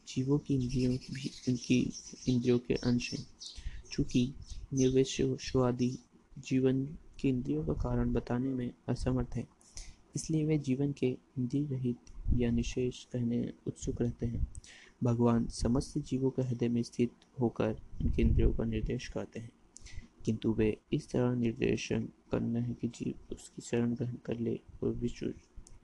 जीवों 0.08 0.38
की 0.38 0.54
इंद्रियों 0.54 0.92
भी 1.14 1.30
उनकी 1.48 1.80
इंद्रियों 2.28 2.58
के 2.58 2.74
अंश 2.74 3.12
हैं। 3.12 3.26
चूँकि 3.92 4.34
निर्वेशवादी 4.74 5.98
जीवन 6.38 6.84
के 7.20 7.28
इंद्रियों 7.28 7.64
का 7.66 7.72
कारण 7.72 8.12
बताने 8.12 8.48
में 8.48 8.70
असमर्थ 8.88 9.36
है, 9.36 9.46
इसलिए 10.16 10.44
वे 10.44 10.58
जीवन 10.58 10.92
के 10.92 11.06
इंद्रिय 11.06 11.66
रहित 11.66 11.96
या 12.36 12.50
निशेष 12.50 13.04
कहने 13.04 13.52
उत्सुक 13.66 14.02
रहते 14.02 14.26
हैं। 14.26 14.46
भगवान 15.02 15.46
समस्त 15.46 15.98
जीवों 15.98 16.30
के 16.30 16.42
हृदय 16.42 16.68
में 16.68 16.82
स्थित 16.82 17.10
होकर 17.40 17.76
उनके 18.02 18.22
इंद्रियों 18.22 18.52
का 18.54 18.64
निर्देश 18.64 19.08
करते 19.08 19.40
हैं। 19.40 19.50
किंतु 20.24 20.52
वे 20.52 20.76
इस 20.92 21.10
तरह 21.10 21.34
निर्देशन 21.34 22.08
करना 22.32 22.60
है 22.60 22.74
कि 22.74 22.88
जीव 22.88 23.34
उसकी 23.34 23.62
शरण 23.62 23.94
ग्रहण 23.94 24.14
कर 24.24 24.38
ले 24.38 24.58
और 24.82 24.90
विश्व 24.94 25.32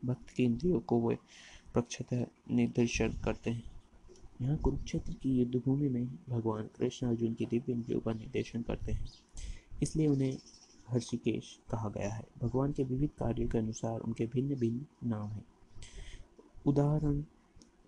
भक्त 0.04 0.30
की 0.30 0.44
इंद्रियों 0.44 0.80
को 0.80 1.00
वे 1.08 1.16
प्रक्षतः 1.74 2.26
निर्देशन 2.50 3.12
करते 3.24 3.50
हैं। 3.50 3.73
यहाँ 4.42 4.56
कुरुक्षेत्र 4.56 5.12
की 5.12 5.38
युद्धभूमि 5.38 5.88
में 5.88 6.18
भगवान 6.28 6.62
कृष्ण 6.62 7.06
अर्जुन 7.06 7.34
की 7.34 7.46
दिव्य 7.46 7.72
इंद्रियों 7.72 8.00
का 8.00 8.12
निर्देशन 8.12 8.62
करते 8.62 8.92
हैं। 8.92 9.06
इसलिए 9.82 10.06
उन्हें 10.06 10.38
हर्षिकेश 10.88 11.60
कहा 11.70 11.88
गया 11.88 12.14
है। 12.14 12.24
भगवान 12.42 12.72
के 12.72 12.84
विविध 12.84 13.10
कार्यों 13.18 13.48
के 13.48 13.58
अनुसार 13.58 14.00
उनके 14.00 14.26
भिन्न 14.26 14.54
भिन्न 14.54 15.08
नाम 15.08 15.28
हैं। 15.28 15.44
उदाहरण, 16.66 17.24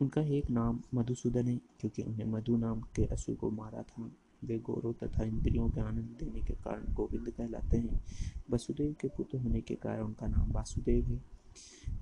उनका 0.00 0.20
एक 0.20 0.50
नाम 0.50 0.80
मधुसूदन 0.94 1.48
है, 1.48 1.56
क्योंकि 1.56 2.02
उन्हें 2.02 2.24
मधु 2.24 2.56
नाम 2.56 2.80
के 2.80 3.04
असुर 3.04 3.34
को 3.34 3.50
मारा 3.50 3.82
था। 3.82 4.10
वे 4.44 4.58
गौरव 4.58 4.92
तथा 4.92 5.24
इंद्रियों 5.24 5.70
के 5.70 5.80
आनंद 5.80 6.16
देने 6.20 6.42
के 6.42 6.54
कारण 6.54 6.94
गोविंद 6.94 7.30
कहलाते 7.30 7.76
हैं। 7.76 8.04
वसुदेव 8.50 8.96
के 9.00 9.08
पुत्र 9.08 9.38
होने 9.38 9.60
के 9.60 9.74
कारण 9.74 10.02
उनका 10.02 10.26
नाम 10.26 10.52
वासुदेव 10.52 11.04
है। 11.04 11.35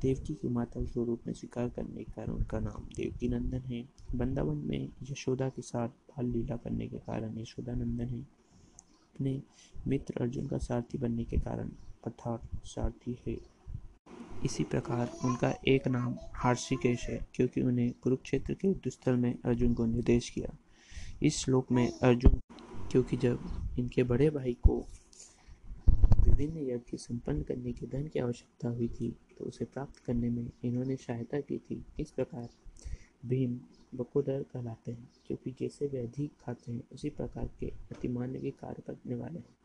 देवकी 0.02 0.34
की 0.34 0.48
माता 0.48 0.84
स्वरूप 0.84 1.20
में 1.26 1.34
स्वीकार 1.34 1.68
करने 1.68 2.04
के 2.04 2.12
कारण 2.12 2.32
उनका 2.32 2.60
नाम 2.60 2.88
देवकी 2.96 3.28
नंदन 3.28 3.60
है। 3.60 3.84
वृंदावन 4.14 4.56
में 4.56 4.88
यशोदा 5.10 5.48
के 5.48 5.62
साथ 5.62 5.88
बाल 5.88 6.26
लीला 6.26 6.56
करने 6.56 6.88
के 6.88 6.96
कारण 6.96 7.38
यशोदा 7.38 7.72
नंदन 7.72 8.08
है। 8.08 8.20
अपने 8.20 9.42
मित्र 9.88 10.14
अर्जुन 10.20 10.46
का 10.46 10.58
सारथी 10.58 10.98
बनने 10.98 11.24
के 11.24 11.36
कारण 11.36 11.68
अर्थात 12.06 12.48
सारथी 12.64 13.18
है। 13.26 13.36
इसी 14.44 14.64
प्रकार 14.64 15.10
उनका 15.24 15.54
एक 15.68 15.88
नाम 15.88 16.16
हार्षिकेश 16.34 17.06
है, 17.08 17.26
क्योंकि 17.34 17.60
उन्हें 17.62 17.92
कुरुक्षेत्र 18.02 18.54
के 18.54 18.68
युद्धस्थल 18.68 19.16
में 19.16 19.34
अर्जुन 19.44 19.74
को 19.74 19.86
निर्देश 19.86 20.30
किया। 20.30 20.56
इस 21.22 21.36
श्लोक 21.36 21.72
में 21.72 21.92
अर्जुन, 22.02 22.40
क्योंकि 22.90 23.16
जब 23.16 23.38
इनके 23.78 24.02
बड़े 24.02 24.30
भाई 24.30 24.52
को 24.52 24.86
विभिन्न 26.34 26.66
यज्ञ 26.70 26.96
संपन्न 26.96 27.42
करने 27.42 27.72
के 27.72 27.86
धन 27.86 28.06
की 28.08 28.18
आवश्यकता 28.18 28.68
हुई 28.68 28.88
थी 28.88 29.10
तो 29.38 29.44
उसे 29.44 29.64
प्राप्त 29.64 29.98
करने 29.98 30.30
में 30.30 30.50
इन्होंने 30.64 30.96
सहायता 30.96 31.40
की 31.40 31.58
थी। 31.58 31.84
इस 32.00 32.10
प्रकार 32.10 32.48
भीम 33.26 33.60
बकोदर 33.94 34.42
कहलाते 34.42 34.92
हैं 34.92 35.08
क्योंकि 35.26 35.50
जैसे 35.50 35.86
वे 35.86 35.98
अधिक 35.98 36.32
खाते 36.40 36.72
हैं, 36.72 36.82
उसी 36.92 37.10
प्रकार 37.10 37.50
के 37.60 37.66
अतिमान्य 37.66 38.40
के 38.40 38.50
कार्य 38.50 38.82
करने 38.86 39.14
वाले 39.14 39.38
हैं। 39.38 39.56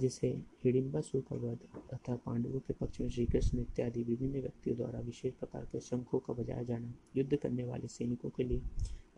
जिसे 0.00 0.28
हिडिम्बासुर 0.64 1.20
का 1.20 1.36
वध 1.36 1.58
तथा 1.94 2.16
पांडवों 2.16 2.60
के 2.60 2.72
पक्ष 2.72 3.00
में 3.00 3.08
श्री 3.08 3.26
कृष्ण 3.26 3.58
इत्यादि 3.58 4.02
विभिन्न 4.02 4.32
व्यक्तियों 4.32 4.76
द्वारा 4.76 5.00
विशेष 5.00 5.32
प्रकार 5.32 5.64
के 5.64 5.80
शंखों 5.80 6.18
का 6.18 6.32
बजाया 6.32 6.62
जाना, 6.62 6.94
युद्ध 7.16 7.36
करने 7.36 7.64
वाले 7.64 7.88
सैनिकों 7.88 8.30
के 8.30 8.44
लिए 8.44 8.62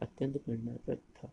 अत्यंत 0.02 0.36
प्रेरणाप्रद 0.36 0.98
था। 0.98 1.30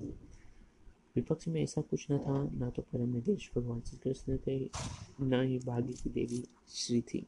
विपक्ष 1.16 1.48
में 1.48 1.62
ऐसा 1.64 1.82
कुछ 1.82 2.08
न 2.12 2.18
था, 2.18 2.44
न 2.44 2.72
तो 2.76 2.82
परम 2.82 3.10
निर्देश 3.10 3.52
भगवान 3.56 3.82
श्री 3.82 3.98
कृष्ण 3.98 4.38
थे, 4.48 4.70
न 5.22 5.44
ही 5.44 5.60
भाग्य 5.60 5.94
की 5.94 6.10
देवी 6.10 6.44
श्री 6.70 7.02
थी। 7.02 7.28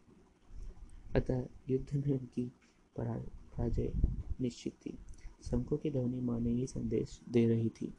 अतः 1.16 1.46
युद्ध 1.70 1.96
में 1.96 2.20
उनकी 2.20 2.52
पराजय 2.98 3.92
निश्चित 4.42 4.74
थी। 4.86 4.98
शंखों 5.46 5.78
की 5.78 5.92
ध्वनि 5.92 6.20
माँ 6.20 6.40
ने 6.40 6.50
ही 6.50 6.68
संदेश 6.68 7.20
दे 7.30 7.48
रही 7.48 7.70
थी। 7.70 7.94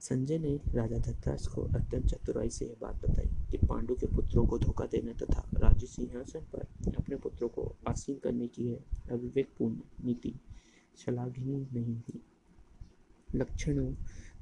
संजय 0.00 0.38
ने 0.38 0.60
राजा 0.68 0.98
धृतराष्ट्र 0.98 1.50
को 1.50 1.62
अत्यंत 1.62 2.06
चतुराई 2.06 2.50
से 2.50 2.66
यह 2.66 2.76
बात 2.80 2.94
बताई 2.94 3.28
कि 3.50 3.66
पांडु 3.66 3.94
के 3.94 4.06
पुत्रों 4.06 4.46
को 4.46 4.58
धोखा 4.58 4.86
देने 4.86 5.12
तथा 5.14 5.50
राज्य 5.54 5.86
सिंहासन 5.86 6.40
पर 6.40 6.92
अपने 6.96 7.16
पुत्रों 7.16 7.48
को 7.48 7.76
आसीन 7.88 8.18
करने 8.18 8.48
की 8.48 8.68
है 8.68 8.84
अविवेकपूर्ण 9.10 9.76
नीति 10.04 10.34
शलाघनी 10.98 11.66
नहीं 11.72 12.00
थी। 12.00 12.20
लक्षणों 13.34 13.94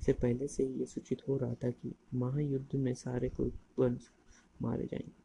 से 0.06 0.12
पहले 0.12 0.48
से 0.48 0.62
ही 0.62 0.74
ये 0.74 0.86
सूचित 0.86 1.18
हो 1.28 1.36
रहा 1.36 1.54
था 1.54 1.70
कि 1.70 1.94
महायुद्ध 2.14 2.76
में 2.76 2.94
सारे 2.94 3.28
कुरुवंश 3.28 4.10
मारे 4.62 4.86
जाएँगे। 4.86 5.20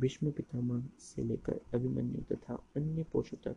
भीष्म 0.00 0.30
पितामह 0.30 0.88
से 1.00 1.22
लेकर 1.22 1.60
अभिमन्यु 1.74 2.34
तथा 2.34 2.54
अन्य 2.76 3.02
पोषों 3.02 3.36
तक 3.36 3.56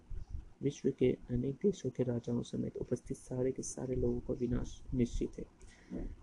विश्व 0.62 0.92
के 0.92 1.18
अनेक 1.32 1.56
देशों 1.56 1.90
के 1.90 2.04
राजाओं 2.04 2.42
समेत 2.44 2.78
उपस्थित 2.78 3.18
सारे 3.18 3.52
के 3.52 3.64
सारे 3.64 3.96
लोगों 3.96 4.20
का 4.20 4.34
विनाश 4.34 4.82
निश्चित 4.94 5.32
है। 5.40 5.46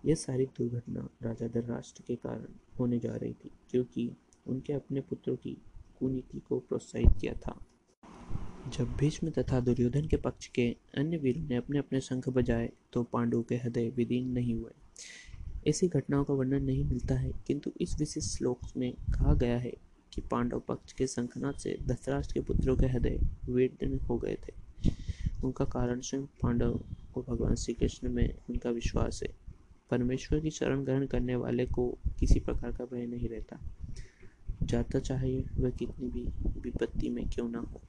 यह 0.06 0.14
सारी 0.14 0.46
दुर्घटना 0.46 1.08
राजा 1.22 1.48
धरराष्ट्र 1.48 2.02
के 2.06 2.16
कारण 2.16 2.46
होने 2.78 2.98
जा 2.98 3.16
रही 3.16 3.32
थी, 3.32 3.50
क्योंकि 3.70 4.16
उनके 4.46 4.72
अपने 4.72 5.00
पुत्रों 5.00 5.36
की 5.36 5.58
कुनीति 6.00 6.40
को 6.40 6.58
प्रोत्साहित 6.58 7.20
किया 7.20 7.34
था। 7.34 7.66
जब 8.68 8.92
भीष्म 8.96 9.30
तथा 9.30 9.58
दुर्योधन 9.60 10.06
के 10.06 10.16
पक्ष 10.16 10.46
के 10.46 10.68
अन्य 10.98 11.16
वीरों 11.16 11.42
ने 11.42 11.56
अपने 11.56 11.78
अपने 11.78 12.00
शंख 12.00 12.28
बजाए 12.28 12.70
तो 12.92 13.02
पांडवों 13.02 13.42
के 13.42 13.56
हृदय 13.56 13.88
विदीन 13.88 14.28
नहीं 14.28 14.54
हुए। 14.54 14.72
ऐसी 15.66 15.88
घटनाओं 15.88 16.24
का 16.24 16.34
वर्णन 16.34 16.62
नहीं 16.62 16.84
मिलता 16.84 17.14
है, 17.14 17.30
किंतु 17.46 17.72
इस 17.80 17.98
विशेष 17.98 18.24
श्लोक 18.24 18.60
में 18.76 18.92
कहा 18.92 19.34
गया 19.34 19.58
है 19.58 19.72
कि 20.12 20.20
पांडव 20.20 20.60
पक्ष 20.60 20.92
के 20.92 21.06
शंखनाथ 21.06 21.52
से 21.52 21.76
धृतराष्ट्र 21.82 22.34
के 22.34 22.40
पुत्रों 22.40 22.76
के 22.76 22.86
हृदय 22.86 23.18
वेदन 23.48 23.98
हो 23.98 24.18
गए 24.18 24.36
थे। 24.46 24.90
उनका 25.44 25.64
कारण 25.64 26.00
स्वयं 26.00 26.26
पांडव 26.42 26.80
को 27.14 27.22
भगवान 27.22 27.54
श्री 27.54 27.74
कृष्ण 27.74 28.08
में 28.08 28.28
उनका 28.50 28.70
विश्वास 28.70 29.20
है। 29.22 29.34
परमेश्वर 29.90 30.40
की 30.40 30.50
शरण 30.50 30.84
ग्रहण 30.84 31.06
करने 31.06 31.36
वाले 31.36 31.66
को 31.66 31.88
किसी 32.20 32.40
प्रकार 32.40 32.72
का 32.72 32.84
भय 32.84 33.06
नहीं 33.06 33.28
रहता। 33.28 33.58
जाता 34.62 34.98
चाहे 34.98 35.38
वह 35.56 35.70
कितनी 35.70 36.08
भी 36.08 36.26
विपत्ति 36.60 37.08
में 37.08 37.28
क्यों 37.28 37.48
ना 37.50 37.58
हो। 37.58 37.80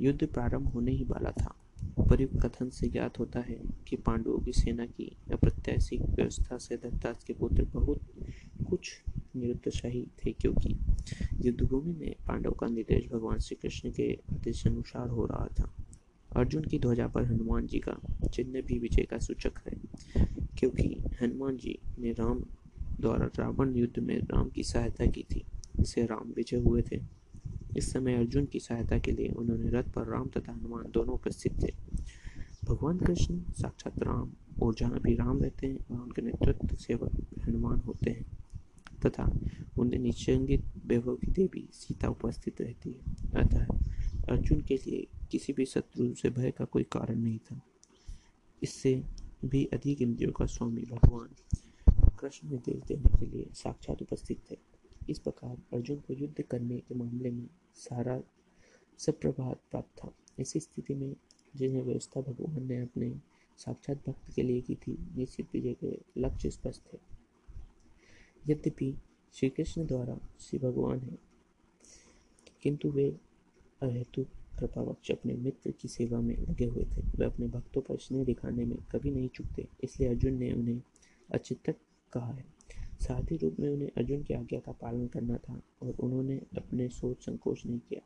युद्ध 0.00 0.26
प्रारंभ 0.26 0.68
होने 0.68 0.92
ही 0.92 1.04
वाला 1.04 1.30
था। 1.30 1.54
उपर्युक्त 1.98 2.36
कथन 2.42 2.68
से 2.70 2.88
ज्ञात 2.88 3.18
होता 3.18 3.40
है 3.40 3.58
कि 3.88 3.96
पांडवों 3.96 4.38
की 4.38 4.52
सेना 4.52 4.86
की 4.86 5.16
अप्रत्याशित 5.32 6.00
व्यवस्था 6.00 6.58
से 6.58 6.76
दत्ताज 6.76 7.24
के 7.24 7.32
पुत्र 7.32 7.64
बहुत 7.64 8.00
कुछ 8.68 8.90
निरुत्साही 9.36 10.06
थे 10.18 10.32
क्योंकि 10.32 10.76
युद्धभूमि 11.40 11.92
में 11.94 12.14
पांडव 12.26 12.52
का 12.52 12.66
निर्देश 12.66 13.08
भगवान 13.12 13.38
श्री 13.38 13.56
कृष्ण 13.62 13.90
के 13.90 14.12
आदेश 14.32 14.66
अनुसार 14.66 15.08
हो 15.08 15.26
रहा 15.26 15.46
था। 15.60 15.72
अर्जुन 16.30 16.64
की 16.64 16.78
ध्वजा 16.78 17.06
पर 17.08 17.24
हनुमान 17.24 17.66
जी 17.66 17.78
का 17.78 17.98
चिन्ह 18.28 18.60
भी 18.62 18.78
विजय 18.78 19.02
का 19.02 19.18
सूचक 19.18 19.58
है, 19.66 19.76
क्योंकि 20.58 20.88
हनुमान 21.22 21.56
जी 21.56 21.78
ने 21.98 22.12
राम 22.12 22.44
द्वारा 23.00 23.30
रावण 23.38 23.74
युद्ध 23.76 23.98
में 23.98 24.18
राम 24.18 24.48
की 24.48 24.62
सहायता 24.62 25.06
की 25.06 25.22
थी 25.32 25.44
इससे 25.80 26.04
राम 26.06 26.32
विजय 26.36 26.56
हुए 26.56 26.82
थे। 26.82 27.00
इस 27.76 27.92
समय 27.92 28.14
अर्जुन 28.14 28.46
की 28.46 28.60
सहायता 28.60 28.98
के 28.98 29.12
लिए 29.12 29.28
उन्होंने 29.28 29.70
रथ 29.70 29.84
पर 29.84 30.06
राम 30.06 30.28
तथा 30.28 30.52
हनुमान 30.52 30.84
दोनों 30.90 31.14
उपस्थित 31.14 31.62
थे। 31.62 31.74
भगवान 32.64 32.98
कृष्ण, 32.98 33.40
साक्षात 33.50 34.02
राम 34.02 34.32
और 34.62 34.74
जहाँ 34.74 35.00
भी 35.00 35.14
राम 35.14 35.40
रहते 35.40 35.66
हैं, 35.66 35.78
वहाँ 35.90 36.02
उनके 36.02 36.22
नेतृत्व 36.22 36.76
सेवक 36.76 37.26
हनुमान 37.48 37.78
होते 37.78 38.10
हैं। 38.10 38.38
तथा 39.06 39.38
उनके 39.78 39.98
निश्चंगित 39.98 40.64
वैभव 40.86 41.16
की 41.16 41.26
देवी 41.26 41.68
सीता 41.72 42.08
उपस्थित 42.08 42.60
रहती 42.60 42.90
है। 42.90 43.16
अतः 43.42 43.66
अर्जुन 44.28 44.60
के 44.60 44.76
लिए 44.76 45.06
किसी 45.30 45.52
भी 45.52 45.64
शत्रु 45.64 46.14
से 46.14 46.30
भय 46.30 46.50
का 46.50 46.64
कोई 46.64 46.82
कारण 46.82 47.18
नहीं 47.18 47.38
था। 47.38 47.62
इससे 48.62 49.04
भी 49.44 49.64
अधिक 49.64 50.02
इंद्रियों 50.02 50.32
का 50.32 50.46
स्वामी 50.46 50.82
भगवान 50.82 51.28
कृष्ण 52.16 52.48
निर्देश 52.48 52.82
देने 52.82 53.20
के 53.20 53.26
लिए 53.26 53.46
साक्षात 53.54 54.02
उपस्थित 54.02 54.38
थे। 54.50 54.56
इस 55.08 55.18
प्रकार 55.18 55.56
अर्जुन 55.72 55.98
को 55.98 56.14
युद्ध 56.14 56.42
करने 56.42 56.78
के 56.78 56.94
मामले 56.94 57.30
में 57.30 57.46
सारा 57.76 58.18
सब 58.18 58.24
सप्रभात 58.98 59.60
प्राप्त 59.70 59.98
था। 59.98 60.12
ऐसी 60.40 60.60
स्थिति 60.60 60.94
में 60.94 61.14
जिन्हें 61.56 61.82
व्यवस्था 61.82 62.20
भगवान 62.20 62.66
ने 62.66 62.80
अपने 62.80 63.10
साक्षात 63.58 64.02
भक्त 64.08 64.32
के 64.34 64.42
लिए 64.42 64.60
की 64.60 64.74
थी 64.76 64.96
निश्चित 65.16 65.46
विजय 65.54 65.74
के 65.74 65.96
लक्ष्य 66.18 66.50
स्पष्ट 66.50 66.82
थे। 66.92 66.98
यद्यपि 68.42 68.94
श्री 69.34 69.48
कृष्ण 69.48 69.86
द्वारा 69.86 70.18
श्री 70.40 70.58
भगवान 70.58 71.00
है, 71.00 71.18
किंतु 72.62 72.90
वे 72.90 73.08
अहेतु 73.82 74.24
कृपावक्ष 74.58 75.10
अपने 75.10 75.34
मित्र 75.34 75.70
की 75.70 75.88
सेवा 75.88 76.20
में 76.20 76.36
लगे 76.38 76.66
हुए 76.66 76.84
थे। 76.86 77.02
वे 77.18 77.24
अपने 77.24 77.46
भक्तों 77.48 77.80
पर 77.80 77.98
स्नेह 77.98 78.24
दिखाने 78.24 78.64
में 78.64 78.76
कभी 78.92 79.10
नहीं 79.10 79.28
चुकते, 79.28 79.66
इसलिए 79.84 80.08
अर्जुन 80.08 80.34
ने 80.34 80.52
उन्हें 80.52 80.80
अचितक 81.28 81.76
कहा 82.12 82.32
है। 82.32 82.44
साथ 83.00 83.32
रूप 83.32 83.56
में 83.60 83.68
उन्हें 83.68 83.90
अर्जुन 83.96 84.22
की 84.22 84.34
आज्ञा 84.34 84.60
का 84.60 84.72
पालन 84.72 85.06
करना 85.06 85.36
था 85.36 85.60
और 85.82 85.96
उन्होंने 86.00 86.40
अपने 86.56 86.88
सोच 86.88 87.24
संकोच 87.24 87.66
नहीं 87.66 87.78
किया। 87.78 88.00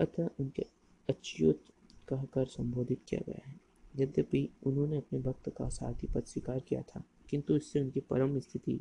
अतः 0.00 0.28
उनके 0.40 0.62
अच्युत 1.08 1.64
कहकर 2.08 2.46
संबोधित 2.46 3.00
किया 3.08 3.20
गया 3.26 3.50
है। 3.50 3.60
यद्यपि 3.96 4.48
उन्होंने 4.62 4.96
अपने 4.96 5.18
भक्त 5.18 5.48
का 5.48 5.68
साथी 5.68 6.06
पद 6.06 6.24
स्वीकार 6.24 6.60
किया 6.60 6.82
था, 6.82 7.02
किंतु 7.30 7.56
इससे 7.56 7.80
उनकी 7.80 8.00
परम 8.00 8.38
स्थिति 8.40 8.80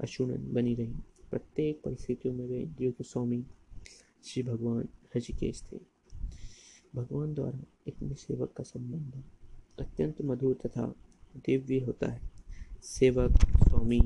अशुणन 0.00 0.52
बनी 0.52 0.74
रही। 0.74 0.94
प्रत्येक 1.30 1.80
परिस्थितियों 1.84 2.34
में 2.34 2.46
वे 2.46 2.60
इंद्रियों 2.60 2.92
के 2.92 3.04
स्वामी 3.04 3.44
श्री 4.24 4.42
भगवान 4.42 4.88
ऋषिकेश 5.16 5.62
थे। 5.72 5.78
भगवान 6.94 7.34
द्वारा 7.34 7.58
अपने 7.88 8.14
सेवक 8.14 8.52
का 8.52 8.64
संबंध 8.64 9.22
अत्यंत 9.78 10.22
मधुर 10.22 10.54
तथा 10.66 10.94
दिव्य 11.36 11.78
होता 11.78 12.06
है। 12.06 12.30
सेवक 12.82 13.30
स्वामी 13.38 14.00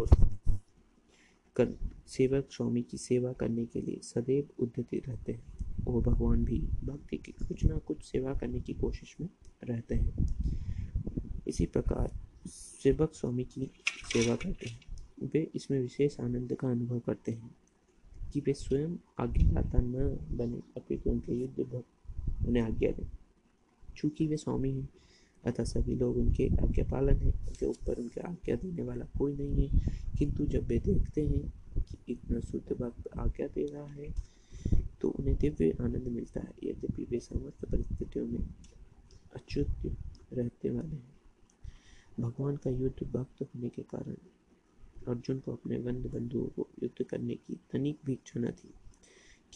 और 0.00 0.38
कर 1.56 1.68
सेवक 2.06 2.48
स्वामी 2.50 2.82
की 2.82 2.98
सेवा 2.98 3.32
करने 3.32 3.66
के 3.66 3.80
लिए 3.80 4.00
सदैव 4.02 4.48
उद्यत 4.58 5.08
रहते 5.08 5.32
हैं। 5.32 5.42
और 5.88 6.02
भगवान 6.02 6.44
भी 6.44 6.58
भक्ति 6.60 7.16
की 7.16 7.32
कुछ 7.32 7.64
ना 7.64 7.78
कुछ 7.78 8.02
सेवा 8.02 8.34
करने 8.34 8.60
की 8.60 8.74
कोशिश 8.74 9.16
में 9.20 9.28
रहते 9.64 9.94
हैं। 9.94 10.12
इसी 11.48 11.66
प्रकार 11.66 12.12
सेवक 12.46 13.14
स्वामी 13.14 13.44
की 13.44 13.70
सेवा 13.86 14.36
करते 14.36 14.68
हैं। 14.68 14.80
वे 15.22 15.50
इसमें 15.54 15.80
विशेष 15.80 16.20
आनंद 16.20 16.54
का 16.54 16.70
अनुभव 16.70 16.98
करते 16.98 17.32
हैं 17.32 17.54
कि 18.32 18.40
वे 18.40 18.52
स्वयं 18.52 18.96
आज्ञाता 19.18 19.78
न 19.78 20.18
बने 20.30 20.80
अपितु 20.80 21.10
उनके 21.10 21.32
युद्ध 21.34 21.60
भक्त 21.60 22.46
उन्हें 22.46 22.62
आज्ञा 22.62 22.90
दें। 22.90 23.10
चूँकि 23.96 24.26
वे 24.26 24.36
स्वामी 24.36 24.72
हैं 24.72 24.88
अतः 25.46 25.64
सभी 25.64 25.94
लोग 25.94 26.16
उनके 26.16 26.48
आज्ञा 26.62 26.84
पालन 26.84 27.16
है, 27.16 27.30
उनके 27.30 27.66
ऊपर 27.66 27.98
उनके 27.98 28.20
आज्ञा 28.20 28.56
देने 28.56 28.82
वाला 28.82 29.04
कोई 29.18 29.34
नहीं 29.34 29.68
है। 29.68 29.80
किंतु 30.18 30.46
जब 30.46 30.66
वे 30.66 30.78
देखते 30.78 31.26
हैं 31.26 31.42
कि 31.78 32.12
इतना 32.12 32.40
शुद्ध 32.40 32.72
भक्त 32.72 33.08
आज्ञा 33.18 33.46
दे 33.46 33.64
रहा 33.66 33.86
है 33.86 34.08
तो 35.00 35.08
उन्हें 35.10 35.36
दिव्य 35.36 35.76
आनंद 35.80 36.08
मिलता 36.08 36.40
है। 36.40 36.52
यद्यपि 36.64 37.06
वे 37.10 37.20
समस्त 37.20 37.64
परिस्थितियों 37.64 38.26
में 38.26 38.40
अच्युत 39.36 39.96
रहते 40.32 40.70
वाले 40.70 40.96
हैं। 40.96 41.14
भगवान 42.20 42.56
का 42.56 42.70
युद्ध 42.70 43.06
भक्त 43.12 43.42
होने 43.42 43.68
के 43.68 43.82
कारण 43.82 44.16
अर्जुन 45.08 45.38
को 45.38 45.52
अपने 45.52 45.78
बंद 45.78 46.06
बंधुओं 46.06 46.46
को 46.46 46.66
युद्ध 46.82 47.04
करने 47.04 47.34
की 47.34 47.58
तनिक 47.72 47.98
भी 48.04 48.12
इच्छा 48.12 48.40
न 48.40 48.50
थी। 48.50 48.70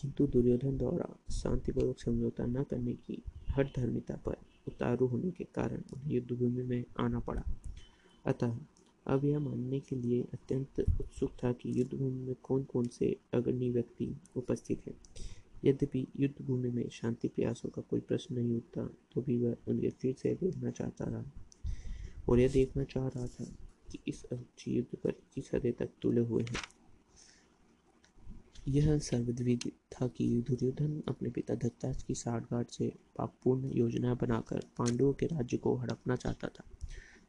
किंतु 0.00 0.26
दुर्योधन 0.26 0.76
द्वारा 0.78 1.34
शांतिपूर्वक 1.34 2.00
समझौता 2.00 2.46
न 2.46 2.62
करने 2.62 2.92
की 2.94 3.22
हर 3.48 3.70
धर्मिता 3.76 4.16
पर 4.16 4.36
उतारू 4.68 5.06
होने 5.06 5.30
के 5.30 5.44
कारण 5.44 5.82
उन्हें 5.92 6.14
युद्ध 6.14 6.32
भूमि 6.32 6.62
में 6.62 6.84
आना 7.00 7.20
पड़ा। 7.20 7.42
अतः, 8.26 8.58
अब 9.06 9.24
यह 9.24 9.38
मानने 9.38 9.80
के 9.80 9.96
लिए 9.96 10.22
अत्यंत 10.22 10.80
उत्सुक 10.80 11.32
था 11.44 11.52
कि 11.52 11.80
युद्ध 11.80 11.94
भूमि 11.94 12.20
में 12.20 12.34
कौन 12.42 12.64
कौन 12.64 12.86
से 12.86 13.16
अग्रणी 13.34 13.70
व्यक्ति 13.70 14.16
उपस्थित 14.36 14.82
हैं। 14.86 14.94
यद्यपि 15.64 16.06
युद्ध 16.20 16.46
भूमि 16.46 16.70
में 16.70 16.88
शांति 16.88 17.28
प्रयासों 17.28 17.68
का 17.68 17.82
कोई 17.82 18.00
प्रश्न 18.00 18.34
नहीं 18.34 18.56
उठता 18.56 18.86
तो 19.12 19.22
भी 19.22 19.38
वह 19.38 19.56
उनके 19.68 19.90
फिर 19.90 20.14
से 20.14 20.34
देखना 20.34 20.70
चाहता 20.70 21.04
रहा। 21.04 21.24
और 22.28 22.40
यह 22.40 22.48
देखना 22.48 22.84
चाह 22.84 23.08
रहा 23.08 23.26
था 23.26 23.44
कि 23.92 23.98
इस 24.08 24.26
युद्ध 24.68 24.98
पर 24.98 25.10
किस 25.10 25.54
हद 25.54 25.74
तक 25.78 25.88
तुले 26.02 26.20
हुए 26.20 26.42
हैं। 26.42 26.56
यह 28.68 28.98
सर्वद्विद 28.98 29.70
था 29.92 30.06
कि 30.06 30.26
दुर्योधन 30.48 31.02
अपने 31.08 31.30
पिता 31.30 31.54
दत्ताज 31.54 32.02
की 32.02 32.14
साठगांठ 32.14 32.70
से 32.70 32.92
पापपूर्ण 33.16 33.70
योजना 33.72 34.14
बनाकर 34.14 34.60
पांडवों 34.78 35.12
के 35.12 35.26
राज्य 35.26 35.56
को 35.56 35.74
हड़पना 35.76 36.16
चाहता 36.16 36.48
था। 36.48 36.64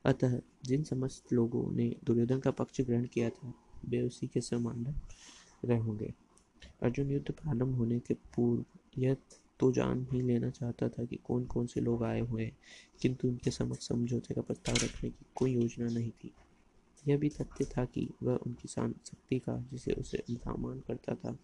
अतः 0.06 0.39
जिन 0.65 0.84
समस्त 0.84 1.34
लोगों 1.34 1.71
ने 1.71 1.95
दुर्योधन 2.04 2.39
का 2.39 2.52
पक्ष 2.52 2.82
ग्रहण 2.82 3.06
किया 3.06 3.30
था, 3.30 3.54
वे 3.86 4.02
उसी 4.02 4.28
के 4.28 4.41
समान 4.41 4.95
रहे 5.65 5.78
होंगे। 5.78 6.13
अर्जुन 6.84 7.12
युद्ध 7.12 7.32
प्रारंभ 7.32 7.76
होने 7.76 8.00
के 8.00 8.13
पूर्व 8.13 8.65
यह 8.98 9.15
तो 9.60 9.71
जान 9.71 10.08
ही 10.12 10.21
लेना 10.21 10.50
चाहता 10.50 10.89
था 10.89 11.06
कि 11.06 11.15
कौन 11.15 11.45
कौन 11.45 11.67
से 11.67 11.82
लोग 11.82 12.04
आए 12.04 12.19
हुए 12.19 12.43
हैं, 12.43 12.58
किंतु 13.02 13.28
उनके 13.28 13.52
समक्ष 13.52 13.88
समझौते 13.88 14.34
का 14.34 14.41
प्रस्ताव 14.41 14.76
रखने 14.76 15.10
की 15.10 15.26
कोई 15.36 15.54
योजना 15.54 15.88
नहीं 15.88 16.12
थी। 16.12 16.32
यह 17.08 17.18
भी 17.18 17.30
तथ्य 17.30 17.65
था 17.65 17.86
कि 17.86 18.10
वह 18.24 18.36
उनकी 18.36 18.68
शक्ति 18.68 19.39
का, 19.39 19.65
जिसे 19.72 19.91
उसे 19.91 20.24
सामान 20.32 20.80
करता 20.80 21.15
था, 21.15 21.38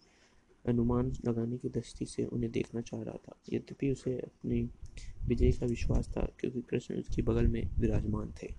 अनुमान 0.68 1.12
लगाने 1.24 1.58
की 1.58 1.68
दृष्टि 1.68 2.06
से 2.06 2.24
उन्हें 2.24 2.52
देखना 2.52 2.80
चाह 2.80 3.02
रहा 3.02 3.14
था। 3.14 3.36
यद्यपि 3.52 3.90
उसे 3.90 4.18
अपनी 4.18 4.70
विजय 5.26 5.52
का 5.52 5.66
विश्वास 5.66 6.08
था, 6.16 6.28
क्योंकि 6.40 6.62
कृष्ण 6.62 6.94
उसके 6.94 7.22
बगल 7.22 7.46
में 7.46 7.70
विराजमान 7.78 8.34
थे। 8.42 8.54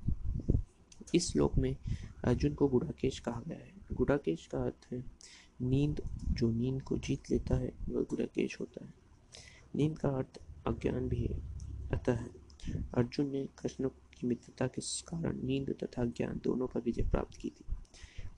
इस 1.15 1.31
श्लोक 1.31 1.57
में 1.57 1.75
अर्जुन 2.23 2.53
को 2.53 2.67
गुड़ाकेश 2.67 3.19
कहा 3.19 3.41
गया 3.47 3.57
है। 3.57 3.71
गुड़ाकेश 3.93 4.47
का 4.47 4.63
अर्थ 4.63 4.93
है, 4.93 5.03
नींद, 5.61 6.01
जो 6.29 6.51
नींद 6.51 6.81
को 6.81 6.97
जीत 6.97 7.31
लेता 7.31 7.55
है, 7.55 7.73
वह 7.89 8.01
गुड़ाकेश 8.01 8.59
होता 8.59 8.85
है। 8.85 8.93
नींद 9.75 9.99
का 9.99 10.09
अर्थ 10.09 10.39
अज्ञान 10.67 11.09
भी 11.09 11.23
है। 11.23 11.41
अतः 11.91 12.25
अर्जुन 12.93 13.29
ने 13.29 13.45
कृष्ण 13.45 13.89
की 14.13 14.27
मित्रता 14.27 14.67
के 14.67 14.81
कारण 15.07 15.39
नींद 15.43 15.75
तथा 15.83 16.05
ज्ञान 16.07 16.39
दोनों 16.43 16.67
पर 16.67 16.79
विजय 16.79 17.09
प्राप्त 17.09 17.37
की 17.37 17.49
थी। 17.49 17.65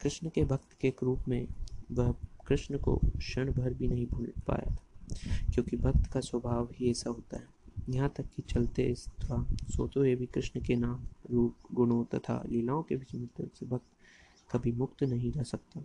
कृष्ण 0.02 0.30
के 0.30 0.44
भक्त 0.46 0.74
के 0.82 0.94
रूप 1.04 1.28
में 1.28 1.48
वह 1.92 2.12
कृष्ण 2.48 2.78
को 2.78 2.96
क्षण 3.18 3.52
भर 3.52 3.74
भी 3.74 3.88
नहीं 3.88 4.06
भूल 4.08 4.32
पाया 4.48 4.76
था, 4.76 5.52
क्योंकि 5.54 5.78
भक्त 5.78 6.12
का 6.12 6.20
स्वभाव 6.20 6.70
ही 6.74 6.90
ऐसा 6.92 7.10
होता 7.10 7.38
है। 7.38 7.54
यहाँ 7.90 8.10
तक 8.18 8.26
कि 8.36 8.42
चलते 8.42 8.94
तथा 8.94 9.46
सोते 9.68 10.00
हुए 10.00 10.16
भी 10.16 10.26
कृष्ण 10.26 10.62
के 10.62 10.76
नाम, 10.76 11.04
रूप, 11.32 11.56
गुणों 11.74 12.04
तथा 12.06 12.42
लीलाओं 12.48 12.84
के 12.84 12.96
मित्र 12.96 13.48
से 13.56 13.66
भक्त 13.66 14.52
कभी 14.52 14.72
मुक्त 14.72 15.04
नहीं 15.04 15.32
रह 15.32 15.44
सकता। 15.44 15.84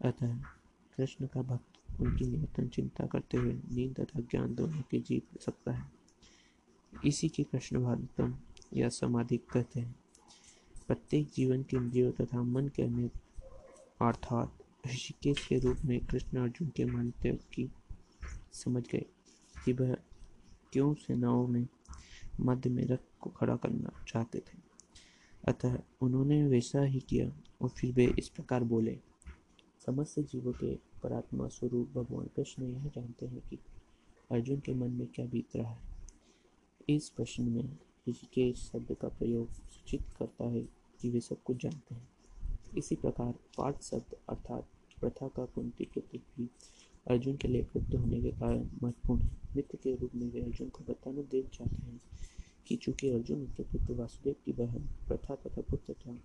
अतः 0.00 0.36
कृष्ण 0.96 1.26
का 1.26 1.42
भक्त 1.42 2.00
उनकी 2.00 2.24
निरंतर 2.24 2.66
चिंता 2.66 3.06
करते 3.06 3.36
हुए 3.36 3.52
नींद 3.52 4.00
तथा 4.00 4.20
ज्ञान 4.20 4.54
दोनों 4.54 4.80
की 4.80 4.98
जीत 5.00 5.40
सकता 5.40 5.72
है। 5.72 5.92
इसी 6.92 7.28
के 7.28 7.42
कृष्ण 7.42 7.82
भारतम 7.82 8.34
या 8.76 8.88
समाधि 8.88 9.36
कहते 9.36 9.80
हैं। 9.80 9.96
प्रत्येक 10.86 11.30
जीवन 11.34 11.62
के 11.62 11.76
इंद्रियों 11.76 12.12
तथा 12.12 12.42
मन 12.42 12.68
के 12.68 12.82
अन्य 12.82 13.10
अर्थात 14.02 14.58
ऋषिकेश 14.86 15.46
के 15.46 15.58
रूप 15.58 15.76
में 15.84 16.06
कृष्ण 16.06 16.38
अर्जुन 16.38 16.68
के 16.68 16.84
मानते 16.84 17.32
की 17.32 17.70
समझ 18.52 18.82
गए 18.88 19.04
कि 19.64 19.72
वह 19.72 19.96
क्यों 20.72 20.94
सेनाओं 20.94 21.46
में 21.46 21.66
मध्य 22.40 22.70
में 22.70 22.86
रथ 22.86 22.98
को 23.20 23.30
खड़ा 23.30 23.56
करना 23.56 24.04
चाहते 24.08 24.38
थे। 24.38 24.58
अतः 25.48 25.78
उन्होंने 26.00 26.46
वैसा 26.46 26.82
ही 26.82 27.00
किया 27.00 27.32
और 27.60 27.68
फिर 27.68 27.92
वे 27.92 28.14
इस 28.18 28.28
प्रकार 28.28 28.64
बोले, 28.64 28.98
समस्त 29.86 30.20
जीवों 30.20 30.52
के 30.52 30.74
परात्मा 30.74 31.48
स्वरूप 31.48 31.88
भगवान 31.94 32.26
कृष्ण 32.26 32.62
यह 32.62 32.88
जानते 32.88 33.26
हैं 33.26 33.40
कि 33.40 33.58
अर्जुन 34.30 34.60
के 34.60 34.74
मन 34.74 34.90
में 34.90 35.06
क्या 35.06 35.26
बीत 35.26 35.56
रहा 35.56 35.70
है। 35.70 35.80
इस 36.88 37.08
प्रश्न 37.08 37.42
में 37.42 37.78
ऋषिकेश 38.06 38.62
शब्द 38.62 38.94
का 39.00 39.08
प्रयोग 39.08 39.50
सूचित 39.50 40.02
करता 40.18 40.44
है 40.44 40.60
कि 41.00 41.10
वे 41.10 41.20
सब 41.20 41.42
कुछ 41.42 41.62
जानते 41.62 41.94
हैं। 41.94 42.08
इसी 42.78 42.96
प्रकार 42.96 43.32
पाठ 43.56 43.82
शब्द 43.82 44.14
अर्थात 44.28 44.68
प्रथा 45.00 45.28
का 45.28 45.44
कुंती 45.44 45.84
के 45.94 46.00
भी 46.08 46.48
अर्जुन 47.06 47.36
के 47.36 47.48
लिए 47.48 47.62
उपयुक्त 47.62 47.94
होने 47.94 48.20
के 48.20 48.30
कारण 48.30 48.68
महत्वपूर्ण 48.82 49.20
है। 49.20 49.30
मित्र 49.56 49.78
के 49.82 49.94
रूप 49.96 50.14
में 50.14 50.26
वे 50.26 50.40
अर्जुन 50.40 50.68
को 50.68 50.84
बताना 50.84 51.22
देना 51.22 51.48
चाहते 51.48 51.82
हैं 51.82 52.00
कि 52.66 52.76
चूँकि 52.76 53.10
अर्जुन 53.10 53.40
उनके 53.40 53.62
पुत्र 53.62 53.92
वासुदेव 53.92 54.34
की 54.44 54.52
बहन 54.52 54.88
प्रथा 55.08 55.34
तथा 55.36 55.62
पुत्र 55.62 55.92
था, 55.94 56.16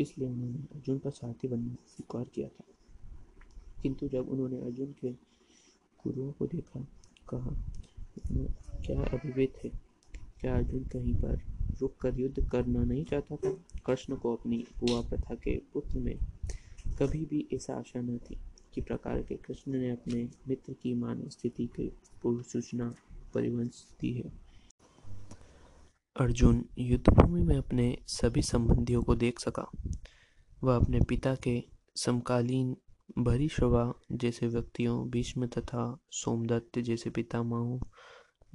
इसलिए 0.00 0.28
उन्होंने 0.28 0.58
अर्जुन 0.74 0.98
का 0.98 1.10
सारथी 1.10 1.48
बनना 1.48 1.74
स्वीकार 1.86 2.24
किया 2.34 2.48
था। 2.48 2.64
किंतु 3.82 4.08
जब 4.08 4.28
उन्होंने 4.28 4.60
अर्जुन 4.60 4.92
के 5.00 5.10
गुरुओं 6.04 6.32
को 6.32 6.46
देखा, 6.46 6.80
कहा, 7.28 7.54
क्या 8.82 9.02
अभिवेद 9.08 9.52
है? 9.64 9.70
क्या 10.40 10.56
अर्जुन 10.56 10.84
कहीं 10.84 11.14
पर 11.14 11.40
रुक 11.80 11.96
कर 11.96 12.20
युद्ध 12.20 12.50
करना 12.50 12.84
नहीं 12.84 13.04
चाहता 13.04 13.36
था? 13.36 13.52
कृष्ण 13.86 14.16
को 14.16 14.36
अपनी 14.36 14.64
बुआ 14.78 15.00
प्रथा 15.00 15.34
के 15.34 15.58
पुत्र 15.58 15.98
में 15.98 16.18
कभी 16.98 17.24
भी 17.24 17.48
ऐसा 17.52 17.74
आशा 17.74 18.00
न 18.00 18.18
थी 18.18 18.38
कि 18.74 18.80
प्रकार 18.80 19.22
के 19.22 19.34
कृष्ण 19.36 19.72
ने 19.72 19.90
अपने 19.90 20.28
मित्र 20.48 20.72
की 20.72 20.94
मान 20.94 21.28
स्थिति 21.28 21.66
की 21.66 21.92
पूर्व 22.22 22.42
सूचना 22.42 22.94
परिवंश 23.34 23.86
दी 24.00 24.12
है। 24.12 24.32
अर्जुन 26.20 26.64
युद्धभूमि 26.78 27.42
में 27.42 27.56
अपने 27.56 27.98
सभी 28.06 28.42
संबंधियों 28.42 29.02
को 29.02 29.14
देख 29.14 29.40
सका। 29.40 29.70
वह 30.64 30.76
अपने 30.76 31.00
पिता 31.00 31.34
के 31.34 31.62
समकालीन 31.96 32.76
भरीश्रवा 33.18 33.94
जैसे 34.12 34.46
व्यक्तियों, 34.46 35.10
भीष्म 35.10 35.46
तथा 35.46 35.98
सोमदत्त 36.10 36.78
जैसे 36.78 37.10
पितामहों, 37.10 37.78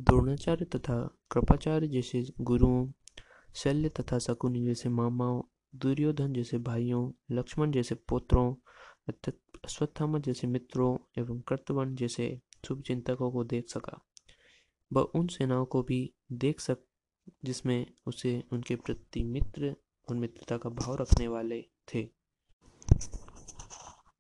द्रोणाचार्य 0.02 0.66
तथा 0.66 1.18
कृपाचार्य 1.32 1.88
जैसे 1.88 2.24
गुरुओं, 2.42 2.92
शल्य 3.56 3.90
तथा 3.90 4.20
शकुनि 4.20 4.66
जैसे 4.66 4.90
मामाओं, 4.90 5.42
दुर्योधन 5.76 6.34
जैसे 6.34 6.58
भाइयों, 6.58 7.12
लक्ष्मण 7.32 7.72
जैसे 7.72 7.96
पुत्रों 7.96 8.56
अश्वत्थामा 9.66 10.20
जैसे 10.20 10.48
मित्रों 10.48 10.98
एवं 11.18 11.40
कर्तवन 11.40 11.96
जैसे 11.96 12.42
शुभ 12.68 12.82
चिंतकों 12.82 13.32
को 13.32 13.44
देख 13.44 13.70
सका। 13.70 14.06
वह 14.94 15.02
उन 15.02 15.28
सेनाओं 15.28 15.66
को 15.66 15.84
भी 15.84 16.14
देख 16.32 16.60
सक, 16.60 16.78
जिसमें 17.46 17.86
उसे 18.06 18.44
उनके 18.52 18.76
प्रति 18.76 19.24
मित्र 19.24 19.76
और 20.10 20.16
मित्रता 20.16 20.58
का 20.58 20.70
भाव 20.70 20.96
रखने 20.96 21.28
वाले 21.28 21.62
थे। 21.62 22.10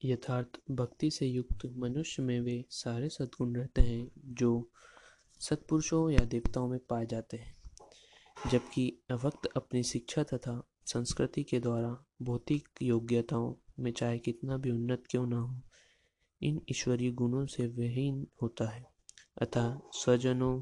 यथार्थ 0.05 0.61
भक्ति 0.71 1.11
से 1.11 1.25
युक्त 1.25 1.65
मनुष्य 1.77 2.23
में 2.23 2.41
वे 2.41 2.65
सारे 2.69 3.09
सद्गुण 3.09 3.55
रहते 3.55 3.81
हैं, 3.81 4.11
जो 4.17 4.71
सत्पुरुषों 5.41 6.09
या 6.09 6.25
देवताओं 6.25 6.67
में 6.67 6.79
पाए 6.79 7.05
जाते 7.05 7.37
हैं, 7.37 7.55
जबकि 8.51 8.87
अभक्त 9.11 9.45
अपनी 9.55 9.83
शिक्षा 9.83 10.23
तथा 10.23 10.61
संस्कृति 10.85 11.43
के 11.43 11.59
द्वारा 11.59 12.05
भौतिक 12.21 12.69
योग्यताओं 12.81 13.53
में 13.79 13.91
चाहे 13.91 14.19
कितना 14.19 14.57
भी 14.57 14.71
उन्नत 14.71 15.03
क्यों 15.09 15.25
ना 15.27 15.37
हो, 15.37 15.61
इन 16.41 16.61
ईश्वरीय 16.69 17.11
गुणों 17.11 17.45
से 17.45 17.67
विहीन 17.67 18.27
होता 18.41 18.69
है। 18.69 18.85
अतः 19.41 19.79
स्वजनों, 19.91 20.61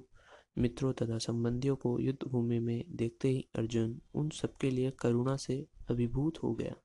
मित्रों 0.57 0.93
तथा 0.93 1.17
संबंधियों 1.17 1.75
को 1.75 1.99
युद्ध 1.99 2.27
भूमि 2.27 2.59
में 2.59 2.83
देखते 2.89 3.29
ही 3.29 3.45
अर्जुन 3.55 3.99
उन 4.15 4.29
सबके 4.29 4.69
लिए 4.69 4.91
करुणा 4.91 5.35
से 5.37 5.65
अभिभूत 5.89 6.37
हो 6.43 6.53
गया। 6.53 6.75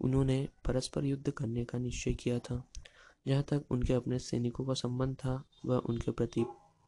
उन्होंने 0.00 0.48
परस्पर 0.64 1.04
युद्ध 1.04 1.30
करने 1.30 1.64
का 1.64 1.78
निश्चय 1.78 2.14
किया 2.14 2.38
था। 2.38 2.62
जहाँ 3.26 3.42
तक 3.42 3.64
उनके 3.70 3.92
अपने 3.92 4.18
सैनिकों 4.18 4.66
का 4.66 4.74
संबंध 4.74 5.14
था, 5.14 5.42
वह 5.66 5.76
उनके 5.76 6.10
प्रति 6.10 6.44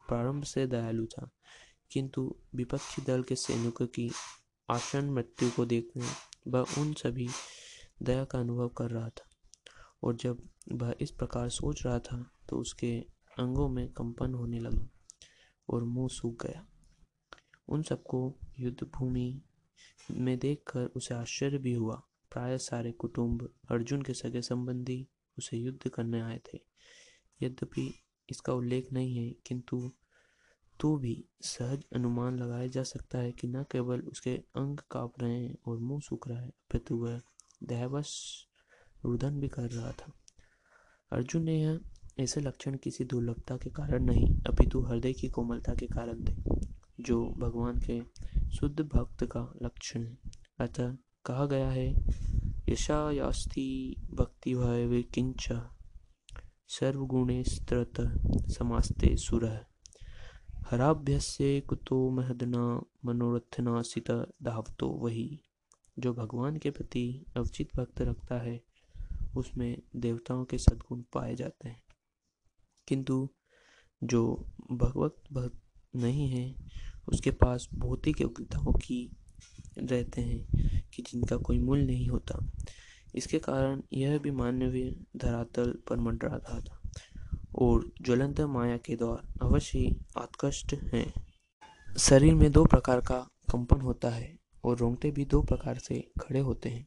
प्रारंभ 0.08 0.44
से 0.44 0.66
दयालु 0.66 1.06
था। 1.06 1.30
किंतु 1.90 2.36
विपक्षी 2.54 3.02
दल 3.02 3.22
के 3.22 3.36
सैनिकों 3.36 3.86
की 3.86 4.10
आसन 4.70 5.10
मृत्यु 5.10 5.50
को 5.50 5.66
देखने 5.66 6.06
वह 6.48 6.64
उन 6.78 6.92
सभी 6.92 7.28
दया 8.02 8.24
का 8.24 8.38
अनुभव 8.40 8.68
कर 8.68 8.90
रहा 8.90 9.08
था 9.08 9.30
और 10.02 10.16
जब 10.16 10.48
वह 10.72 10.94
इस 11.00 11.10
प्रकार 11.10 11.48
सोच 11.48 11.86
रहा 11.86 11.98
था 11.98 12.30
तो 12.48 12.58
उसके 12.58 13.00
अंगों 13.38 13.68
में 13.68 13.92
कंपन 13.92 14.34
होने 14.34 14.58
लगा 14.58 14.88
और 15.68 15.84
मुँह 15.84 16.08
सूख 16.08 16.46
गया। 16.46 16.66
उन 17.68 17.82
सबको 17.82 18.38
युद्ध 18.58 18.84
भूमि 18.84 19.42
में 20.10 20.38
देखकर 20.38 20.86
उसे 20.86 21.14
आश्चर्य 21.14 21.58
भी 21.58 21.72
हुआ। 21.72 22.02
प्राय 22.30 22.58
सारे 22.58 22.92
कुटुंब 22.92 23.54
अर्जुन 23.70 24.02
के 24.02 24.14
सगे 24.14 24.42
संबंधी 24.42 25.08
उसे 25.38 25.56
युद्ध 25.56 25.88
करने 25.88 26.20
आए 26.20 26.38
थे। 26.38 26.58
यद्यपि 27.42 28.05
इसका 28.30 28.52
उल्लेख 28.52 28.92
नहीं 28.92 29.16
है, 29.16 29.34
किंतु 29.46 29.90
तो 30.80 30.96
भी 30.96 31.24
सहज 31.40 31.84
अनुमान 31.94 32.38
लगाया 32.38 32.66
जा 32.66 32.82
सकता 32.82 33.18
है 33.18 33.32
कि 33.32 33.48
न 33.48 33.62
केवल 33.62 34.00
उसके 34.00 34.30
अंग 34.30 34.78
काँप 34.90 35.12
रहे 35.22 35.44
हैं 35.44 35.56
और 35.66 35.78
मुँह 35.78 36.00
सूख 36.00 36.28
रहा 36.28 36.40
है, 36.40 36.48
अपितु 36.48 36.96
वह 36.96 37.20
दहवश 37.62 38.42
रुदन 39.04 39.40
भी 39.40 39.48
कर 39.48 39.70
रहा 39.70 39.92
था। 39.92 40.12
अर्जुन 41.12 41.42
ने 41.42 41.62
यह, 41.62 41.80
ऐसे 42.20 42.40
लक्षण 42.40 42.76
किसी 42.76 43.04
दुर्लभता 43.04 43.56
के 43.56 43.70
कारण 43.70 44.04
नहीं, 44.04 44.38
अपितु 44.40 44.80
हृदय 44.80 45.12
की 45.12 45.28
कोमलता 45.28 45.74
के 45.74 45.86
कारण 45.86 46.24
थे, 46.24 46.60
जो 47.00 47.34
भगवान 47.38 47.80
के 47.90 48.00
शुद्ध 48.56 48.80
भक्त 48.80 49.24
का 49.24 49.54
लक्षण 49.62 50.02
है। 50.02 50.18
अतः 50.60 50.96
कहा 51.24 51.46
गया 51.46 51.68
है, 51.68 51.94
यशायास्ति 52.68 53.96
भक्ति 54.14 54.54
भय 54.54 55.02
किंच। 55.02 55.48
सर्वगुणे 56.68 57.44
स्त्रत 57.44 57.92
समास्ते 58.50 59.16
सुर। 59.16 59.64
हराभ्यस्य 60.70 61.60
कुतो 61.60 62.10
महदना 62.10 62.82
मनोरथनासित 63.04 64.10
धावतो 64.42 64.88
वही। 64.88 65.40
जो 65.98 66.14
भगवान 66.14 66.56
के 66.56 66.70
प्रति 66.70 67.24
अवचित 67.36 67.68
भक्त 67.76 68.00
रखता 68.00 68.38
है, 68.38 68.64
उसमें 69.36 69.82
देवताओं 69.96 70.44
के 70.44 70.58
सद्गुण 70.58 71.02
पाए 71.12 71.34
जाते 71.34 71.68
हैं। 71.68 71.82
किंतु 72.88 73.28
जो 74.04 74.48
भगवत 74.72 75.16
भक्त 75.32 75.60
नहीं 75.96 76.28
है, 76.28 76.54
उसके 77.08 77.30
पास 77.30 77.68
भौतिक 77.74 78.20
योग्यताओं 78.20 78.72
की 78.72 79.16
रहते 79.78 80.20
हैं 80.20 80.46
कि 80.94 81.02
जिनका 81.02 81.36
कोई 81.36 81.58
मूल्य 81.58 81.84
नहीं 81.84 82.08
होता। 82.08 82.52
इसके 83.16 83.38
कारण 83.38 83.82
यह 83.92 84.18
भी 84.18 84.30
मानवीय 84.30 84.96
धरातल 85.16 85.78
पर 85.88 85.96
मंडरा 85.96 86.36
रहा 86.36 86.60
था 86.60 86.82
और 87.58 87.90
ज्वलंत 88.02 88.40
माया 88.40 88.76
के 88.76 88.96
द्वार 88.96 89.34
अवश्य 89.42 89.96
आत्कष्ट 90.18 90.74
हैं। 90.74 91.12
शरीर 91.98 92.34
में 92.34 92.52
दो 92.52 92.64
प्रकार 92.64 93.00
का 93.00 93.18
कंपन 93.52 93.80
होता 93.80 94.10
है 94.10 94.38
और 94.64 94.76
रोंगटे 94.76 95.10
भी 95.10 95.24
दो 95.24 95.42
प्रकार 95.42 95.78
से 95.78 96.10
खड़े 96.20 96.40
होते 96.40 96.68
हैं। 96.68 96.86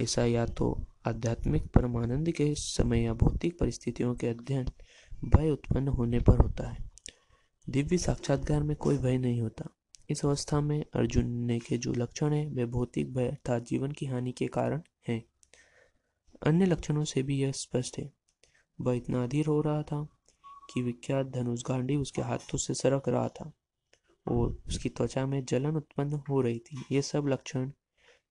ऐसा 0.00 0.24
या 0.24 0.46
तो 0.46 0.86
आध्यात्मिक 1.06 1.66
परमानंद 1.66 2.30
के 2.30 2.54
समय 2.54 3.02
या 3.02 3.14
भौतिक 3.14 3.58
परिस्थितियों 3.58 4.14
के 4.14 4.26
अध्ययन 4.26 4.66
भय 5.24 5.50
उत्पन्न 5.50 5.88
होने 5.88 6.20
पर 6.20 6.38
होता 6.38 6.68
है। 6.68 6.90
दिव्य 7.70 7.98
साक्षात्कार 7.98 8.62
में 8.62 8.76
कोई 8.76 8.98
भय 8.98 9.18
नहीं 9.18 9.40
होता। 9.40 9.68
इस 10.10 10.24
अवस्था 10.24 10.60
में 10.60 10.84
अर्जुन 10.94 11.26
ने 11.26 11.58
के 11.58 11.78
जो 11.78 11.92
लक्षण 11.92 12.32
है, 12.32 12.48
वे 12.48 12.66
भौतिक 12.66 13.14
भय 13.14 13.28
अर्थात 13.28 13.62
जीवन 13.62 13.92
की 13.92 14.06
हानि 14.06 14.32
के 14.32 14.46
कारण 14.46 14.76
हैं 14.76 14.91
अन्य 16.46 16.66
लक्षणों 16.66 17.04
से 17.04 17.22
भी 17.22 17.38
यह 17.42 17.52
स्पष्ट 17.52 17.98
है। 17.98 18.12
वह 18.80 18.96
इतना 18.96 19.24
अधीर 19.24 19.46
हो 19.46 19.60
रहा 19.60 19.82
था 19.82 20.08
कि 20.42 20.82
विख्यात 20.82 21.26
धनुष 21.26 21.62
गांडी 21.68 21.96
उसके 21.96 22.22
हाथों 22.22 22.58
से 22.58 22.74
सरक 22.74 23.08
रहा 23.08 23.28
था 23.28 23.52
और 24.26 24.62
उसकी 24.66 24.88
त्वचा 24.88 25.26
में 25.26 25.44
जलन 25.44 25.76
उत्पन्न 25.76 26.12
हो 26.12 26.40
रही 26.40 26.58
थी। 26.58 26.84
ये 26.92 27.02
सब 27.02 27.26
लक्षण 27.26 27.70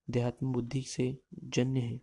देहात्म 0.09 0.53
बुद्धि 0.53 0.81
से 0.81 1.17
जन्य 1.43 1.79
है। 1.79 2.01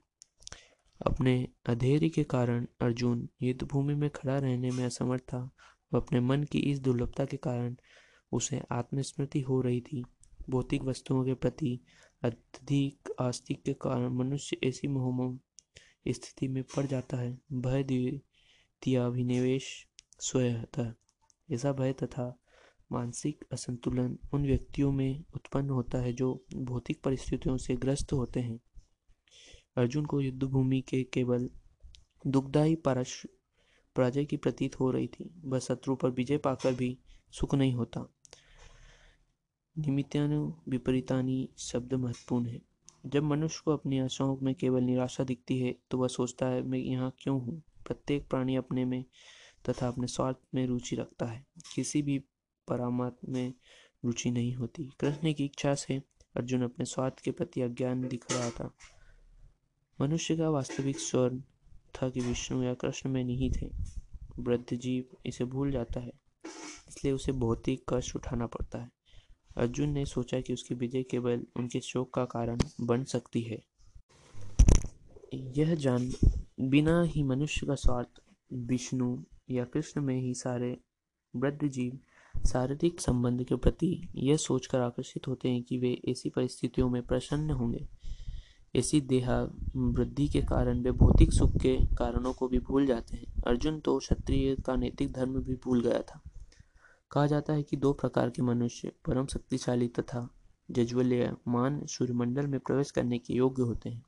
अपने 1.07 1.49
अधेरी 1.66 2.11
के 2.11 2.25
कारण 2.25 2.66
अर्जुन 2.81 3.29
युद्ध 3.42 3.62
भूमि 3.62 3.94
में 3.94 4.11
खड़ा 4.11 4.38
रहने 4.38 4.71
में 4.71 4.85
असमर्थ 4.85 5.23
था। 5.23 5.51
वह 5.94 6.01
अपने 6.01 6.21
मन 6.21 6.44
की 6.44 6.59
इस 6.59 6.81
दुर्लभता 6.81 7.25
के 7.25 7.37
कारण 7.37 7.77
उसे 8.33 8.62
आत्मस्मृति 8.71 9.40
हो 9.40 9.61
रही 9.61 9.81
थी। 9.81 10.05
भौतिक 10.51 10.83
वस्तुओं 10.83 11.25
के 11.25 11.35
प्रति 11.35 11.81
अत्यधिक 12.23 13.09
आस्तिक 13.21 13.62
के 13.62 13.73
कारण 13.73 14.09
मनुष्य 14.09 14.57
ऐसी 14.64 14.88
मोहम 14.88 15.40
स्थिति 16.11 16.49
में 16.49 16.64
पड़ 16.77 16.87
जाता 16.87 17.16
है। 17.16 17.40
भय 17.53 17.83
दियाभिनिवेश 17.83 19.87
स्वयं 20.21 20.92
ऐसा 21.53 21.73
भय 21.73 21.92
तथा 21.92 22.42
मानसिक 22.92 23.44
असंतुलन 23.53 24.18
उन 24.33 24.47
व्यक्तियों 24.47 24.92
में 24.92 25.25
उत्पन्न 25.35 25.71
होता 25.71 25.99
है 25.99 26.12
जो 26.12 26.44
भौतिक 26.55 27.03
परिस्थितियों 27.03 27.57
से 27.57 27.77
ग्रस्त 27.77 28.12
होते 28.12 28.40
हैं। 28.40 28.61
अर्जुन 29.77 30.07
को 30.07 30.21
युद्ध 30.21 30.44
भूमि 30.44 30.81
के 30.81 31.05
केवल 31.05 31.51
दुखदायी 32.27 32.77
पराजय 32.77 34.25
की 34.25 34.37
प्रतीत 34.37 34.81
हो 34.81 34.90
रही 34.90 35.07
थी। 35.07 35.42
वह 35.44 35.59
शत्रु 35.59 35.97
पर 35.97 36.11
विजय 36.11 36.38
पाकर 36.38 36.75
भी 36.75 36.99
सुख 37.33 37.55
नहीं 37.55 37.75
होता। 37.75 38.14
निमित्तानु 39.77 40.55
विपरीतानी 40.68 41.49
शब्द 41.59 41.94
महत्वपूर्ण 41.94 42.47
है। 42.47 42.67
जब 43.05 43.23
मनुष्य 43.23 43.63
को 43.65 43.73
अपनी 43.73 43.99
आशाओं 43.99 44.37
में 44.43 44.55
केवल 44.55 44.83
निराशा 44.83 45.25
दिखती 45.25 45.59
है 45.59 45.75
तो 45.91 45.99
वह 45.99 46.09
सोचता 46.09 46.47
है, 46.47 46.63
मैं 46.63 46.79
यहाँ 46.79 47.13
क्यों 47.19 47.41
हूँ? 47.41 47.63
प्रत्येक 47.87 48.29
प्राणी 48.31 48.57
अपने 48.57 48.85
में 48.85 49.05
तथा 49.65 49.89
अपने 49.89 50.07
स्वार्थ 50.07 50.37
में 50.55 50.67
रुचि 50.67 50.97
रखता 50.97 51.27
है। 51.27 51.45
किसी 51.75 52.03
भी 52.03 52.19
परामर्श 52.69 53.29
में 53.29 53.53
रुचि 54.05 54.31
नहीं 54.31 54.55
होती। 54.55 54.89
कृष्ण 55.01 55.33
की 55.33 55.45
इच्छा 55.45 55.75
से 55.75 56.01
अर्जुन 56.35 56.63
अपने 56.63 56.85
स्वार्थ 56.85 57.21
के 57.21 57.31
प्रति 57.31 57.63
अज्ञान 57.63 58.07
दिख 58.09 58.25
रहा 58.33 58.51
था। 58.51 58.71
मनुष्य 59.99 60.37
का 60.37 60.51
वास्तविक 60.51 60.99
स्वर 60.99 61.41
था 61.95 62.09
कि 62.11 62.21
विष्णु 62.21 62.63
या 62.63 62.75
कृष्ण 62.75 63.11
में 63.11 63.23
निहित 63.25 63.57
है। 63.57 63.71
वृद्ध 64.39 64.75
जीव 64.75 65.17
इसे 65.27 65.45
भूल 65.47 65.71
जाता 65.71 66.01
है, 66.01 66.13
इसलिए 66.89 67.13
उसे 67.13 67.33
ही 67.67 67.79
कष्ट 67.89 68.17
उठाना 68.17 68.47
पड़ता 68.47 68.79
है। 68.79 68.91
अर्जुन 69.59 69.88
ने 69.88 70.05
सोचा 70.07 70.40
कि 70.40 70.53
उसकी 70.53 70.75
विजय 70.75 71.03
केवल 71.03 71.47
उनके 71.57 71.81
शोक 71.81 72.14
का 72.14 72.25
कारण 72.25 72.59
बन 72.81 73.05
सकती 73.05 73.42
है। 73.42 73.62
यह 75.35 75.75
जान, 75.75 76.12
बिना 76.61 77.03
ही 77.03 77.23
मनुष्य 77.23 77.66
का 77.66 77.75
स्वार्थ, 77.75 78.09
विष्णु 78.53 79.23
या 79.51 79.64
कृष्ण 79.64 80.01
में 80.01 80.21
ही 80.21 80.35
सारे 80.35 80.77
वृद्ध 81.37 81.68
जीव 81.68 81.99
शारीरिक 82.47 83.01
संबंध 83.01 83.44
के 83.44 83.57
प्रति 83.57 84.09
यह 84.14 84.37
सोचकर 84.37 84.81
आकर्षित 84.81 85.29
होते 85.29 85.49
हैं 85.49 85.62
कि 85.62 85.79
वे 85.79 86.01
ऐसी 86.09 86.31
परिस्थितियों 86.31 86.90
में 86.90 87.03
प्रसन्न 87.03 87.51
होंगे। 87.51 87.87
ऐसी 88.77 89.01
देहा 89.01 89.42
वृद्धि 89.77 90.29
के 90.29 90.40
कारण 90.40 90.83
वे 90.83 90.90
भौतिक 90.90 91.33
सुख 91.33 91.57
के 91.57 91.77
कारणों 91.97 92.33
को 92.33 92.49
भी 92.49 92.59
भूल 92.59 92.87
जाते 92.87 93.16
हैं। 93.16 93.42
अर्जुन 93.47 93.81
तो 93.81 93.99
क्षत्रिय 93.99 94.57
का 94.66 94.77
नैतिक 94.77 95.12
धर्म 95.12 95.42
भी 95.42 95.55
भूल 95.55 95.81
गया 95.81 96.03
था। 96.03 96.28
कहा 97.11 97.27
जाता 97.27 97.53
है 97.53 97.62
कि 97.62 97.77
दो 97.77 97.92
प्रकार 97.92 98.31
के 98.31 98.42
मनुष्य, 98.42 98.92
परम 99.07 99.27
शक्तिशाली 99.27 99.88
तथा 99.88 100.29
जज्वल्य 100.71 101.33
मान 101.49 101.87
सूर्यमंडल 101.87 102.47
में 102.47 102.61
प्रवेश 102.61 102.90
करने 102.90 103.18
के 103.18 103.35
योग्य 103.35 103.62
होते 103.62 103.88
हैं। 103.88 104.03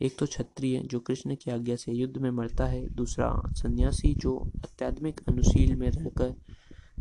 एक 0.00 0.18
तो 0.18 0.26
क्षत्रिय, 0.26 0.80
जो 0.80 1.00
कृष्ण 1.00 1.34
की 1.34 1.50
आज्ञा 1.50 1.76
से 1.76 1.92
युद्ध 1.92 2.16
में 2.16 2.30
मरता 2.30 2.66
है। 2.66 2.86
दूसरा 2.88 3.42
सन्यासी, 3.48 4.14
जो 4.14 4.36
अत्याधुनिक 4.56 5.20
अनुशील 5.28 5.74
में 5.76 5.90
रहकर 5.90 6.34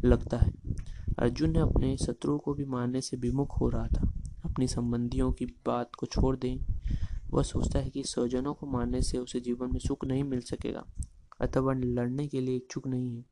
लगता 0.06 0.38
है। 0.38 0.51
अर्जुन 1.19 1.51
ने 1.51 1.60
अपने 1.60 1.97
शत्रुओं 1.97 2.39
को 2.39 2.54
भी 2.54 2.65
मारने 2.65 3.01
से 3.01 3.17
विमुख 3.17 3.60
हो 3.62 3.69
रहा 3.69 3.88
था। 3.88 4.12
अपनी 4.45 4.67
संबंधियों 4.67 5.32
की 5.32 5.45
बात 5.45 5.95
को 5.95 6.06
छोड़ 6.06 6.36
दें, 6.38 6.58
वह 7.32 7.43
सोचता 7.43 7.80
है 7.80 7.89
कि 7.89 8.04
स्वजनों 8.04 8.54
को 8.54 8.65
मारने 8.65 9.01
से 9.01 9.17
उसे 9.17 9.39
जीवन 9.39 9.71
में 9.71 9.80
सुख 9.80 10.06
नहीं 10.06 10.23
मिल 10.23 10.39
सकेगा, 10.39 10.86
अतः 11.41 11.60
वह 11.60 11.73
लड़ने 11.73 12.27
के 12.27 12.41
लिए 12.41 12.56
इच्छुक 12.56 12.88
नहीं 12.88 13.15
है। 13.17 13.31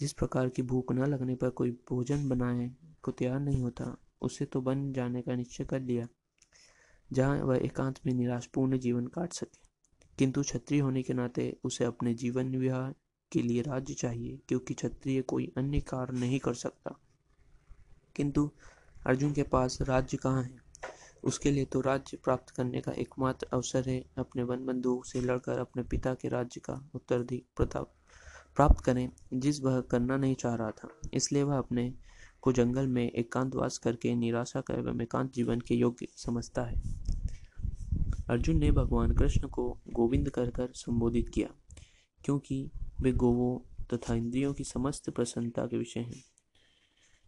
जिस 0.00 0.12
प्रकार 0.12 0.48
की 0.48 0.62
भूख 0.62 0.92
न 0.92 1.06
लगने 1.06 1.34
पर 1.34 1.50
कोई 1.50 1.70
भोजन 1.70 2.28
बनाए 2.28 2.70
को 3.02 3.12
तैयार 3.12 3.40
नहीं 3.40 3.62
होता, 3.62 3.96
उसे 4.20 4.44
तो 4.44 4.60
बन 4.60 4.92
जाने 4.92 5.22
का 5.22 5.34
निश्चय 5.34 5.64
कर 5.64 5.80
लिया, 5.80 6.08
जहाँ 7.12 7.38
वह 7.38 7.56
एकांत 7.56 8.00
में 8.06 8.12
निराशपूर्ण 8.14 8.78
जीवन 8.78 9.06
काट 9.06 9.32
सके। 9.32 9.66
किंतु 10.18 10.42
क्षत्रिय 10.42 10.80
होने 10.80 11.02
के 11.02 11.14
नाते 11.14 11.56
उसे 11.64 11.84
अपने 11.84 12.14
जीवन 12.14 12.56
विवाह 12.56 12.90
के 13.32 13.42
लिए 13.42 13.62
राज्य 13.62 13.94
चाहिए, 13.94 14.38
क्योंकि 14.48 14.74
क्षत्रिय 14.74 15.22
कोई 15.22 15.52
अन्य 15.56 15.80
कार्य 15.80 16.18
नहीं 16.18 16.38
कर 16.38 16.54
सकता। 16.54 16.98
किंतु 18.16 18.50
अर्जुन 19.06 19.32
के 19.32 19.42
पास 19.42 19.78
राज्य 19.82 20.16
कहाँ 20.16 20.42
है? 20.42 20.66
उसके 21.24 21.50
लिए 21.50 21.64
तो 21.64 21.80
राज्य 21.80 22.16
प्राप्त 22.16 22.50
करने 22.50 22.80
का 22.80 22.92
एकमात्र 22.92 23.46
अवसर 23.52 23.88
है 23.88 24.04
अपने 24.18 24.42
वन 24.42 24.66
बंधुओं 24.66 25.02
से 25.02 25.20
लड़कर 25.20 25.58
अपने 25.58 25.82
पिता 25.82 26.14
के 26.14 26.28
राज्य 26.28 26.60
का 26.60 26.90
उत्तराधिक 26.94 27.46
प्रताप 27.56 27.95
प्राप्त 28.56 28.84
करें 28.84 29.10
जिस 29.32 29.60
वह 29.60 29.80
करना 29.80 30.16
नहीं 30.16 30.34
चाह 30.34 30.54
रहा 30.54 30.70
था। 30.70 31.00
इसलिए 31.14 31.42
वह 31.42 31.58
अपने 31.58 31.94
को 32.42 32.52
जंगल 32.52 32.86
में 32.86 33.10
एकांतवास 33.10 33.78
करके 33.78 34.14
निराशा 34.14 34.60
का 34.60 34.74
एवं 34.74 35.00
एकांत 35.02 35.32
जीवन 35.32 35.60
के 35.60 35.74
योग्य 35.74 36.06
समझता 36.16 36.62
है। 36.62 36.82
अर्जुन 38.30 38.56
ने 38.56 38.70
भगवान 38.70 39.14
कृष्ण 39.14 39.48
को 39.48 39.78
गोविंद 39.88 40.30
कर 40.30 40.50
कर 40.50 40.68
संबोधित 40.74 41.28
किया, 41.28 41.48
क्योंकि 42.24 42.70
वे 43.00 43.12
गोवों 43.12 43.84
तथा 43.92 44.14
इंद्रियों 44.14 44.54
की 44.54 44.64
समस्त 44.64 45.10
प्रसन्नता 45.10 45.66
के 45.66 45.78
विषय 45.78 46.00
हैं। 46.00 46.24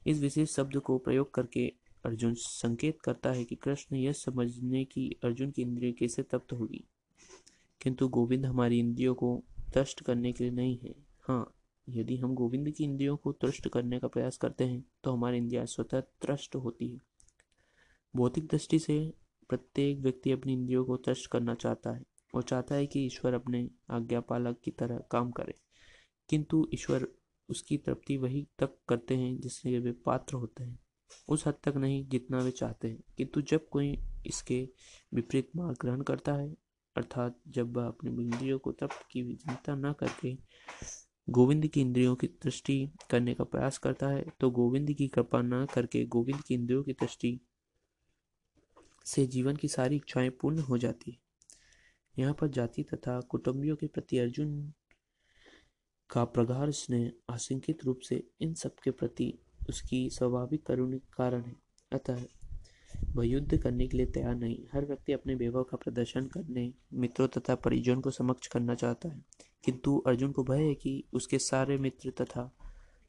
इस 0.07 0.21
विशेष 0.21 0.51
शब्द 0.51 0.77
को 0.77 0.99
प्रयोग 0.99 1.35
करके 1.35 1.73
अर्जुन 2.07 2.35
संकेत 2.35 3.01
करता 3.01 3.33
है 3.33 3.45
कि 3.45 3.55
कृष्ण 3.55 3.97
यह 3.97 4.13
समझने 4.13 4.85
की 4.85 5.17
अर्जुन 5.25 5.51
की 5.51 5.63
इंद्रिय 5.63 5.93
कैसे 5.93 6.23
तप्त 6.23 6.53
होगी। 6.53 6.85
किंतु 7.83 8.09
गोविंद 8.09 8.47
हमारी 8.47 8.79
इंद्रियों 8.79 9.15
को 9.15 9.43
तष्ट 9.75 10.03
करने 10.03 10.33
के 10.33 10.45
लिए 10.45 10.53
नहीं 10.53 10.79
है। 10.79 11.08
हाँ 11.29 11.55
यदि 11.89 12.17
हम 12.17 12.35
गोविंद 12.35 12.71
की 12.71 12.85
इंद्रियों 12.85 13.17
को 13.17 13.33
तुष्ट 13.33 13.69
करने 13.69 13.99
का 13.99 14.09
प्रयास 14.09 14.37
करते 14.37 14.65
हैं 14.65 14.85
तो 15.05 15.13
हमारी 15.13 15.37
इंद्रिया 15.37 15.65
स्वतः 15.65 16.01
त्रष्ट 16.01 16.55
होती 16.57 16.89
है। 16.89 16.99
भौतिक 18.17 18.47
दृष्टि 18.47 18.79
से 18.79 19.15
प्रत्येक 19.49 19.99
व्यक्ति 19.99 20.33
अपनी 20.33 20.53
इंद्रियों 20.53 20.85
को 20.85 20.97
तष्ट 20.97 21.31
करना 21.31 21.55
चाहता 21.55 21.91
है, 21.91 22.03
और 22.35 22.43
चाहता 22.43 22.75
है 22.75 22.87
कि 22.87 23.07
ईश्वर 23.07 23.35
अपने 23.35 23.71
आज्ञापालक 23.91 24.61
की 24.65 24.71
तरह 24.71 24.99
काम 25.11 25.31
करे। 25.31 25.55
किंतु 26.29 26.69
ईश्वर 26.75 27.09
उसकी 27.49 27.77
तृप्ति 27.77 28.17
वही 28.17 28.47
तक 28.59 28.79
करते 28.89 29.17
हैं 29.17 29.41
जिससे 29.41 29.79
वे 29.79 29.93
पात्र 29.93 30.37
होते 30.37 30.65
हैं। 30.65 30.79
उस 31.29 31.47
हद 31.47 31.55
तक 31.65 31.77
नहीं 31.77 32.09
जितना 32.09 32.39
वे 32.39 32.51
चाहते 32.51 32.89
हैं। 32.89 33.03
किंतु 33.17 33.43
जब 33.43 33.69
कोई 33.69 33.99
इसके 34.27 34.69
विपरीत 35.15 35.51
मार्ग 35.57 35.77
ग्रहण 35.81 36.03
करता 36.03 36.35
है, 36.35 36.57
अर्थात 36.97 37.41
जब 37.49 37.77
वह 37.77 37.87
अपनी 37.87 38.11
इंद्रियों 38.11 38.59
को 38.59 38.73
तप 38.73 38.91
की 39.11 39.37
चिंता 39.37 39.75
न 39.75 39.93
करके 39.93 40.39
गोविंद 41.31 41.67
की 41.67 41.81
इंद्रियों 41.81 42.15
की 42.17 42.27
दृष्टि 42.27 42.91
करने 43.11 43.35
का 43.35 43.45
प्रयास 43.45 43.79
करता 43.79 44.09
है 44.09 44.25
तो 44.41 44.51
गोविंद 44.51 44.93
की 44.93 45.09
कृपा 45.09 45.43
न 45.43 45.67
करके 45.75 46.05
गोविंद 46.07 46.41
की 46.43 46.55
इंद्रियों 46.55 46.83
की 46.83 46.93
दृष्टि 46.93 47.41
से 49.07 49.27
जीवन 49.27 49.57
की 49.57 49.69
सारी 49.69 49.97
इच्छाएँ 49.97 50.31
पूर्ण 50.31 50.59
हो 50.59 50.79
जाती 50.79 51.11
है। 51.11 51.19
यहाँ 52.19 52.35
पर 52.35 52.49
जाति 52.49 52.83
तथा 52.83 53.21
कुटुंबियों 53.21 53.77
के 53.77 53.87
प्रति 53.87 54.19
अर्जुन 54.19 54.73
का 56.11 56.25
प्रगाढ़ 56.25 56.71
स्नेह 56.71 57.13
आशंकित 57.31 57.85
रूप 57.85 58.01
से 58.01 58.23
इन 58.41 58.55
सब 58.55 58.75
के 58.85 58.91
प्रति 58.91 59.39
उसकी 59.69 60.11
स्वाभाविक 60.11 60.67
करुण 60.67 60.99
कारण 61.17 61.43
है। 61.43 61.57
अतः 61.93 62.25
वह 63.15 63.27
युद्ध 63.27 63.57
करने 63.63 63.87
के 63.89 63.97
लिए 63.97 64.07
तैयार 64.07 64.35
नहीं। 64.35 64.59
हर 64.73 64.87
व्यक्ति 64.87 65.13
अपने 65.13 65.35
वैभव 65.35 65.63
का 65.63 65.77
प्रदर्शन 65.77 66.27
करने, 66.27 66.73
मित्रों 66.93 67.29
तथा 67.29 67.55
परिजन 67.55 68.01
को 68.01 68.11
समक्ष 68.11 68.47
करना 68.47 68.75
चाहता 68.75 69.09
है। 69.09 69.25
किंतु 69.69 69.97
अर्जुन 70.07 70.33
को 70.33 70.45
भय 70.45 70.63
है 70.63 70.75
कि 70.75 71.05
उसके 71.13 71.39
सारे 71.39 71.79
मित्र 71.79 72.11
तथा 72.11 72.43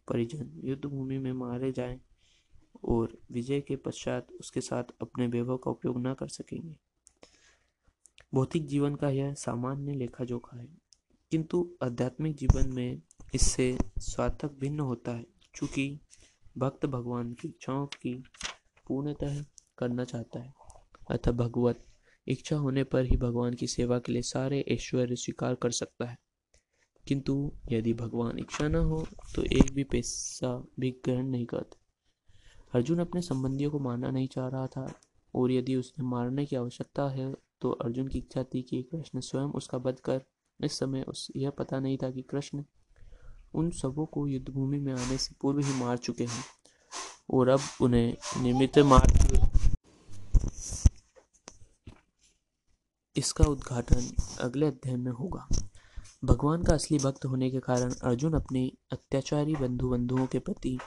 परिजन 0.07 0.51
युद्ध 0.63 0.85
भूमि 0.85 1.17
में 1.17 1.31
मारे 1.33 1.71
जाएँ 1.71 1.99
और 2.83 3.17
विजय 3.31 3.61
के 3.61 3.75
पश्चात 3.75 4.31
उसके 4.31 4.61
साथ 4.61 4.83
अपने 5.01 5.27
वैभव 5.27 5.57
का 5.57 5.71
उपयोग 5.71 6.07
न 6.07 6.13
कर 6.13 6.27
सकेंगे। 6.27 6.75
भौतिक 8.33 8.67
जीवन 8.67 8.95
का 8.95 9.09
यह 9.09 9.33
सामान्य 9.33 9.93
लेखा 9.93 10.25
जोखा 10.25 10.57
है, 10.57 10.67
किंतु 11.31 11.69
आध्यात्मिक 11.83 12.35
जीवन 12.35 12.73
में 12.73 13.01
इससे 13.33 13.77
स्वार्थक 13.99 14.51
भिन्न 14.51 14.79
होता 14.79 15.11
है, 15.11 15.25
चूँकि 15.55 15.99
भक्त 16.57 16.85
भगवान 16.85 17.33
की 17.33 17.47
इच्छाओं 17.47 17.85
की 17.85 18.23
पूर्णतः 18.87 19.45
करना 19.77 20.03
चाहता 20.03 20.39
है। 20.39 20.53
अतः 21.11 21.31
भगवत 21.31 21.85
इच्छा 22.27 22.55
होने 22.55 22.83
पर 22.83 23.05
ही 23.05 23.17
भगवान 23.17 23.53
की 23.53 23.67
सेवा 23.67 23.99
के 23.99 24.11
लिए 24.11 24.21
सारे 24.21 24.65
ऐश्वर्य 24.67 25.15
स्वीकार 25.15 25.55
कर 25.55 25.71
सकता 25.71 26.05
है। 26.05 26.28
किंतु 27.09 27.33
यदि 27.71 27.93
भगवान 27.95 28.39
इच्छा 28.39 28.67
न 28.67 28.75
हो 28.85 29.05
तो 29.35 29.43
एक 29.43 29.71
भी 29.75 29.83
पैसा 29.85 30.55
भी 30.79 30.91
ग्रहण 31.05 31.27
नहीं 31.27 31.45
करते। 31.45 31.77
अर्जुन 32.73 32.99
अपने 32.99 33.21
संबंधियों 33.21 33.71
को 33.71 33.79
मारना 33.79 34.09
नहीं 34.11 34.27
चाह 34.27 34.47
रहा 34.47 34.67
था, 34.67 34.91
और 35.33 35.51
यदि 35.51 35.75
उसने 35.75 36.05
मारने 36.05 36.45
की 36.45 36.55
आवश्यकता 36.55 37.07
है 37.09 37.33
तो 37.61 37.69
अर्जुन 37.83 38.07
की 38.07 38.17
इच्छा 38.17 38.43
थी 38.45 38.61
कि 38.61 38.81
कृष्ण 38.83 39.19
स्वयं 39.21 39.51
उसका 39.51 39.77
वध 39.79 39.99
कर, 39.99 40.21
इस 40.59 40.79
समय 40.79 41.01
उस, 41.03 41.27
यह 41.35 41.49
पता 41.49 41.79
नहीं 41.79 41.97
था 41.97 42.09
कि 42.11 42.21
कृष्ण 42.21 42.63
उन 43.53 43.69
सबों 43.71 44.05
को 44.05 44.27
युद्ध 44.27 44.49
भूमि 44.49 44.79
में 44.79 44.91
आने 44.93 45.17
से 45.17 45.35
पूर्व 45.41 45.59
ही 45.59 45.73
मार 45.79 45.97
चुके 45.97 46.23
हैं, 46.23 46.43
और 47.29 47.49
अब 47.49 47.59
उन्हें 47.81 48.41
निमित्त 48.43 48.79
मार 48.85 49.17
इसका 53.15 53.45
उद्घाटन 53.45 54.11
अगले 54.41 54.65
अध्याय 54.65 54.95
में 54.95 55.11
होगा। 55.11 55.47
भगवान 56.23 56.63
का 56.63 56.73
असली 56.73 56.97
भक्त 56.97 57.25
होने 57.25 57.49
के 57.51 57.59
कारण 57.59 57.93
अर्जुन 58.03 58.33
अपने 58.33 58.71
अत्याचारी 58.91 59.55
बंधु 59.55 59.89
बंधुओं 59.89 60.25
के 60.27 60.39
प्रति 60.39 60.77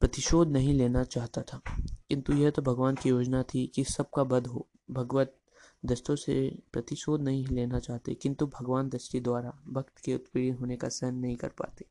प्रतिशोध 0.00 0.48
नहीं 0.48 0.74
लेना 0.74 1.04
चाहता 1.04 1.42
था। 1.42 1.60
किंतु 2.08 2.32
यह 2.32 2.50
तो 2.50 2.62
भगवान 2.62 2.94
की 2.94 3.08
योजना 3.08 3.42
थी 3.42 3.66
कि 3.66 3.84
सबका 3.84 4.22
वध 4.22 4.46
हो। 4.46 4.66
भगवत 4.90 5.36
दस्तों 5.84 6.16
से 6.16 6.58
प्रतिशोध 6.72 7.22
नहीं 7.22 7.46
लेना 7.46 7.78
चाहते, 7.78 8.14
किंतु 8.14 8.46
भगवान 8.46 8.88
दृष्टि 8.88 9.20
द्वारा 9.20 9.52
भक्त 9.68 9.98
के 9.98 10.14
उत्पीड़ित 10.14 10.60
होने 10.60 10.76
का 10.76 10.88
सहन 10.88 11.14
नहीं 11.14 11.36
कर 11.36 11.48
पाते। 11.48 11.84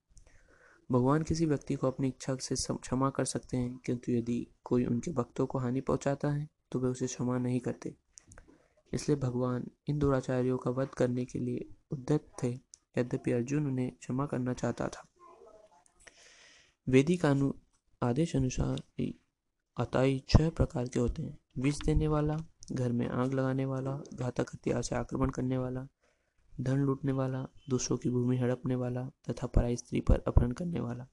भगवान 0.91 1.23
किसी 1.23 1.45
व्यक्ति 1.45 1.75
को 1.75 1.87
अपनी 1.87 2.07
इच्छा 2.07 2.37
से 2.41 2.55
क्षमा 2.55 3.09
कर 3.09 3.25
सकते 3.25 3.57
हैं, 3.57 3.79
किंतु 3.85 4.11
यदि 4.11 4.47
कोई 4.63 4.85
उनके 4.85 5.11
भक्तों 5.11 5.45
को 5.45 5.59
हानि 5.59 5.81
पहुंचाता 5.81 6.29
है 6.29 6.49
तो 6.71 6.79
वे 6.79 6.89
उसे 6.89 7.07
क्षमा 7.07 7.37
नहीं 7.37 7.59
करते। 7.59 7.95
इसलिए 8.93 9.17
भगवान 9.17 9.67
इन 9.87 9.99
दुराचार्यों 9.99 10.57
का 10.57 10.71
वध 10.71 10.87
करने 10.87 11.25
के 11.25 11.39
लिए 11.39 11.65
उद्यत 11.95 12.31
थे 12.43 12.49
यद्यपि 12.97 13.31
अर्जुन 13.31 13.67
उन्हें 13.67 13.91
क्षमा 13.91 14.25
करना 14.25 14.53
चाहता 14.53 14.87
था। 14.87 15.07
वेदिक 16.87 17.25
अनु 17.25 17.53
आदेश 18.01 18.35
अनुसार 18.35 18.81
अताई 19.77 20.19
छह 20.29 20.49
प्रकार 20.49 20.87
के 20.87 20.99
होते 20.99 21.21
हैं। 21.21 21.37
विष 21.57 21.79
देने 21.79 22.07
वाला, 22.07 22.37
घर 22.71 22.91
में 22.91 23.07
आग 23.07 23.33
लगाने 23.33 23.65
वाला, 23.65 23.97
घातक 24.13 24.45
हथियार 24.53 24.81
से 24.81 24.95
आक्रमण 24.95 25.29
करने 25.29 25.57
वाला, 25.57 25.87
धन 26.61 26.77
लूटने 26.77 27.11
वाला, 27.11 27.47
दूसरों 27.69 27.97
की 27.97 28.09
भूमि 28.09 28.37
हड़पने 28.37 28.75
वाला 28.75 29.03
तथा 29.29 29.47
पराई 29.47 29.75
स्त्री 29.75 30.01
पर 30.01 30.23
अपहरण 30.27 30.51
करने 30.51 30.79
वाला। 30.79 31.07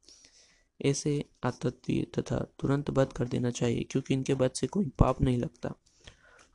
ऐसे 0.84 1.24
आतत्वीय 1.44 2.04
तथा 2.18 2.38
तुरंत 2.60 2.90
बध 2.90 3.12
कर 3.12 3.28
देना 3.28 3.50
चाहिए, 3.50 3.82
क्योंकि 3.90 4.14
इनके 4.14 4.32
वध 4.32 4.50
से 4.50 4.66
कोई 4.66 4.88
पाप 4.98 5.20
नहीं 5.20 5.38
लगता। 5.38 5.74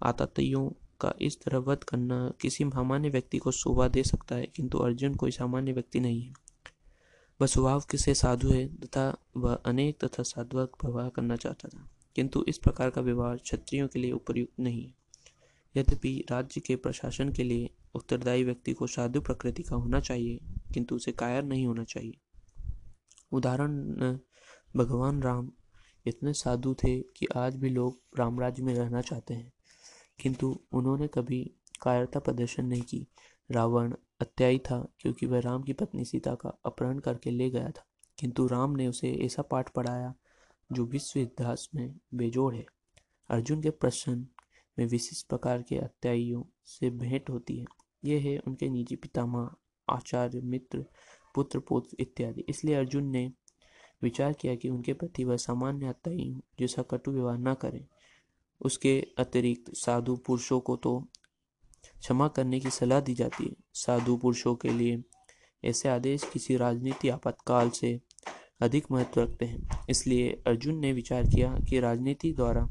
आतत्वियों 0.03 0.69
का 0.99 1.13
इस 1.21 1.41
तरह 1.41 1.57
वध 1.57 1.83
करना 1.83 2.17
किसी 2.41 2.63
सामान्य 2.65 3.09
व्यक्ति 3.09 3.37
को 3.37 3.51
शोभा 3.51 3.87
दे 3.87 4.03
सकता 4.03 4.35
है, 4.35 4.45
किंतु 4.45 4.77
अर्जुन 4.77 5.15
कोई 5.15 5.31
सामान्य 5.31 5.73
व्यक्ति 5.73 5.99
नहीं 5.99 6.21
है। 6.21 6.33
वह 7.39 7.47
स्वभाव 7.47 7.83
से 7.95 8.13
साधु 8.13 8.49
है 8.49 8.67
तथा 8.75 9.17
वह 9.37 9.53
अनेक 9.55 10.03
तथा 10.03 10.23
साधुवक 10.23 10.77
व्यवहार 10.85 11.09
करना 11.09 11.35
चाहता 11.35 11.67
था, 11.69 11.87
किंतु 12.15 12.43
इस 12.47 12.57
प्रकार 12.57 12.89
का 12.89 13.01
व्यवहार 13.01 13.37
क्षत्रियों 13.37 13.87
के 13.87 13.99
लिए 13.99 14.11
उपयुक्त 14.11 14.59
नहीं 14.59 14.83
है। 14.83 14.93
यद्यपि 15.75 16.25
राज्य 16.31 16.61
के 16.61 16.75
प्रशासन 16.75 17.31
के 17.31 17.43
लिए 17.43 17.69
उत्तरदायी 17.95 18.43
व्यक्ति 18.43 18.73
को 18.73 18.87
साधु 18.87 19.21
प्रकृति 19.21 19.63
का 19.63 19.75
होना 19.75 19.99
चाहिए, 19.99 20.39
किंतु 20.73 20.95
उसे 20.95 21.11
कायर 21.11 21.43
नहीं 21.43 21.65
होना 21.65 21.83
चाहिए। 21.83 22.17
उदाहरण, 23.31 24.17
भगवान 24.75 25.21
राम 25.21 25.51
इतने 26.05 26.33
साधु 26.33 26.73
थे 26.73 26.99
कि 27.17 27.27
आज 27.35 27.55
भी 27.55 27.69
लोग 27.69 28.19
राम 28.19 28.39
राज्य 28.39 28.63
में 28.63 28.73
रहना 28.73 29.01
चाहते 29.01 29.33
हैं। 29.33 29.51
किंतु 30.19 30.59
उन्होंने 30.71 31.07
कभी 31.07 31.51
कायरता 31.81 32.19
प्रदर्शन 32.19 32.65
नहीं 32.65 32.81
की। 32.81 33.07
रावण 33.51 33.95
अत्यायी 34.21 34.59
था 34.59 34.87
क्योंकि 34.99 35.25
वह 35.25 35.39
राम 35.39 35.63
की 35.63 35.73
पत्नी 35.73 36.05
सीता 36.05 36.35
का 36.35 36.59
अपहरण 36.65 36.99
करके 36.99 37.31
ले 37.31 37.49
गया 37.49 37.69
था। 37.69 37.85
किंतु 38.19 38.47
राम 38.47 38.71
ने 38.71 38.87
उसे 38.87 39.11
ऐसा 39.11 39.41
पाठ 39.41 39.73
पढ़ाया 39.73 40.13
जो 40.71 40.85
विश्व 40.85 41.19
इतिहास 41.19 41.69
में 41.75 41.99
बेजोड़ 42.13 42.55
है। 42.55 42.65
अर्जुन 43.29 43.61
के 43.61 43.69
प्रश्न 43.69 44.27
में 44.79 44.85
विशिष्ट 44.85 45.27
प्रकार 45.27 45.61
के 45.61 45.77
अत्यायियों 45.77 46.43
से 46.65 46.89
भेंट 46.89 47.29
होती 47.29 47.57
है। 47.57 47.65
ये 48.05 48.19
है 48.19 48.39
उनके 48.39 48.69
निजी 48.69 48.95
पितामह, 48.95 49.51
आचार्य, 49.89 50.41
मित्र, 50.41 50.85
पुत्र 51.35 51.59
पुत्र 51.59 51.97
इत्यादि। 51.99 52.45
इसलिए 52.49 52.75
अर्जुन 52.75 53.03
ने 53.03 53.31
विचार 54.01 54.33
किया 54.33 54.55
कि 54.55 54.69
उनके 54.69 54.93
प्रति 54.93 55.23
वह 55.23 55.37
सामान्य 55.37 55.87
अत्यायी 55.87 56.41
जैसा 56.59 56.81
कटु 56.81 57.11
व्यवहार 57.11 57.37
न 57.37 57.53
करें। 57.53 57.87
उसके 58.61 59.07
अतिरिक्त 59.17 59.75
साधु 59.75 60.15
पुरुषों 60.15 60.59
को 60.59 60.75
तो 60.75 60.99
क्षमा 61.99 62.27
करने 62.27 62.59
की 62.59 62.69
सलाह 62.69 62.99
दी 62.99 63.13
जाती 63.13 63.43
है। 63.43 63.55
साधु 63.73 64.17
पुरुषों 64.17 64.55
के 64.55 64.69
लिए 64.69 65.03
ऐसे 65.65 65.89
आदेश 65.89 66.23
किसी 66.33 66.57
राजनीति 66.57 67.09
आपातकाल 67.09 67.69
से 67.69 68.01
अधिक 68.61 68.91
महत्व 68.91 69.21
रखते 69.21 69.45
हैं। 69.45 69.85
इसलिए 69.89 70.43
अर्जुन 70.47 70.75
ने 70.75 70.93
विचार 70.93 71.23
किया 71.23 71.59
कि 71.69 71.79
राजनीति 71.79 72.33
द्वारा 72.33 72.67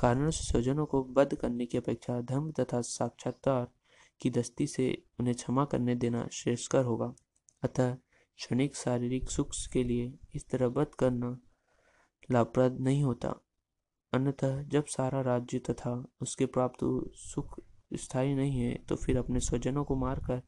कारणों 0.00 0.30
से 0.30 0.44
स्वजनों 0.44 0.86
को 0.86 1.04
बद्ध 1.04 1.34
करने 1.34 1.66
की 1.66 1.78
अपेक्षा 1.78 2.20
धर्म 2.20 2.50
तथा 2.52 2.80
साक्षात्कार 2.80 3.66
की 4.20 4.30
दृष्टि 4.30 4.66
से 4.66 5.02
उन्हें 5.20 5.36
क्षमा 5.36 5.64
करने 5.64 5.94
देना 5.94 6.28
श्रेष्ठकर 6.32 6.84
होगा। 6.84 7.14
अतः 7.62 7.94
क्षणिक 8.36 8.76
शारीरिक 8.76 9.30
सुख 9.30 9.50
के 9.72 9.84
लिए 9.84 10.12
इस 10.34 10.48
तरह 10.48 10.68
बद 10.68 10.94
करना 10.94 11.38
लाभप्रद 12.30 12.80
नहीं 12.80 13.02
होता। 13.02 13.45
अन्यथा, 14.12 14.62
जब 14.62 14.84
सारा 14.86 15.20
राज्य 15.20 15.58
तथा 15.60 15.92
उसके 16.22 16.46
प्राप्त 16.46 16.78
सुख 17.16 17.60
स्थायी 17.92 18.34
नहीं 18.34 18.60
है 18.60 18.74
तो 18.88 18.96
फिर 18.96 19.18
अपने 19.18 19.40
स्वजनों 19.40 19.84
को 19.84 19.96
मारकर 19.96 20.42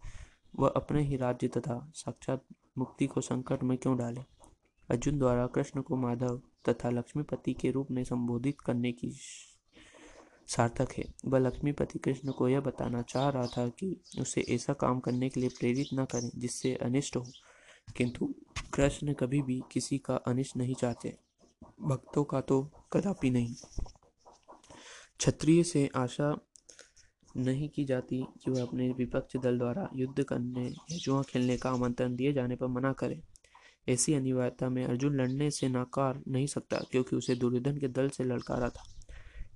वह 0.55 0.73
अपने 0.77 1.03
ही 1.03 1.17
राज्य 1.17 1.49
तथा 1.49 1.81
साक्षात 1.95 2.45
मुक्ति 2.79 3.07
को 3.07 3.21
संकट 3.21 3.63
में 3.63 3.77
क्यों 3.79 3.97
डाले? 3.99 4.21
अर्जुन 4.89 5.19
द्वारा 5.19 5.47
कृष्ण 5.47 5.83
को 5.83 5.97
माधव 5.97 6.41
तथा 6.69 6.91
लक्ष्मीपति 6.91 7.55
के 7.55 7.71
रूप 7.71 7.91
में 7.91 8.03
संबोधित 8.05 8.61
करने 8.61 8.93
की 8.93 9.11
सार्थक 10.49 10.93
है। 10.99 11.05
वह 11.27 11.39
लक्ष्मीपति 11.39 11.99
कृष्ण 11.99 12.33
को 12.33 12.49
यह 12.49 12.61
बताना 12.61 13.03
चाह 13.03 13.29
रहा 13.29 13.47
था 13.47 13.69
कि 13.69 13.95
उसे 14.21 14.45
ऐसा 14.51 14.73
काम 14.73 15.01
करने 15.01 15.29
के 15.29 15.41
लिए 15.41 15.49
प्रेरित 15.51 15.89
न 15.95 16.05
करें 16.05 16.31
जिससे 16.35 16.75
अनिष्ट 16.75 17.17
हो, 17.17 17.25
किंतु 17.97 18.35
कृष्ण 18.75 19.13
कभी 19.13 19.43
भी 19.43 19.61
किसी 19.73 19.99
का 19.99 20.17
अनिष्ट 20.27 20.57
नहीं 20.57 20.75
चाहते। 20.75 21.17
भक्तों 21.83 22.25
का 22.25 22.41
तो 22.41 22.63
कदापि 22.93 23.31
नहीं। 23.31 23.55
क्षत्रिय 25.19 25.63
से 25.65 25.91
आशा 25.97 26.39
नहीं 27.37 27.69
की 27.69 27.85
जाती 27.85 28.27
कि 28.45 28.51
वह 28.51 28.63
अपने 28.63 28.89
विपक्ष 28.89 29.37
दल 29.37 29.59
द्वारा 29.59 29.89
युद्ध 29.95 30.23
करने 30.23 30.67
या 30.67 30.97
जुआ 30.97 31.23
खेलने 31.23 31.57
का 31.57 31.71
आमंत्रण 31.71 32.17
दिए 32.17 32.33
जाने 32.33 32.57
पर 32.57 32.67
मना 32.67 32.93
करे। 32.93 33.23
ऐसी 33.89 34.15
अनिवार्यता 34.15 34.69
में 34.69 34.85
अर्जुन 34.85 35.21
लड़ने 35.21 35.51
से 35.51 35.69
नाकार 35.69 36.23
नहीं 36.29 36.47
सकता, 36.47 36.79
क्योंकि 36.91 37.17
उसे 37.17 37.35
दुर्योधन 37.35 37.79
के 37.79 37.89
दल 37.89 38.09
से 38.09 38.25
लड़कारा 38.25 38.69
था। 38.69 38.85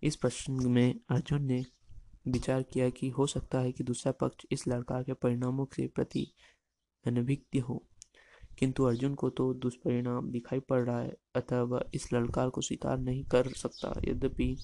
इस 0.03 0.17
प्रश्न 0.17 0.53
में 0.53 0.95
अर्जुन 1.11 1.43
ने 1.43 1.65
विचार 2.29 2.63
किया 2.63 2.91
कि 2.91 3.09
हो 3.09 3.27
सकता 3.27 3.61
है 3.61 3.73
कि 3.73 3.85
दूसरा 3.85 4.13
पक्ष 4.13 4.47
इस 4.51 4.69
लड़का 4.69 5.03
के 5.03 5.13
परिणामों 5.13 5.65
के 5.65 5.87
प्रति 5.87 6.33
अनभिज्ञ 7.07 7.59
हो। 7.59 7.87
किंतु 8.59 8.85
अर्जुन 8.85 9.15
को 9.15 9.31
तो 9.31 9.55
दुष्परिणाम 9.55 10.31
दिखाई 10.31 10.61
पड़ 10.61 10.83
रहा 10.83 11.01
है, 11.01 11.17
अतः 11.37 11.61
वह 11.61 11.85
इस 11.95 12.13
ललकार 12.13 12.49
को 12.49 12.61
स्वीकार 12.61 12.99
नहीं 12.99 13.25
कर 13.25 13.53
सकता। 13.53 14.01
यद्यपि 14.05 14.57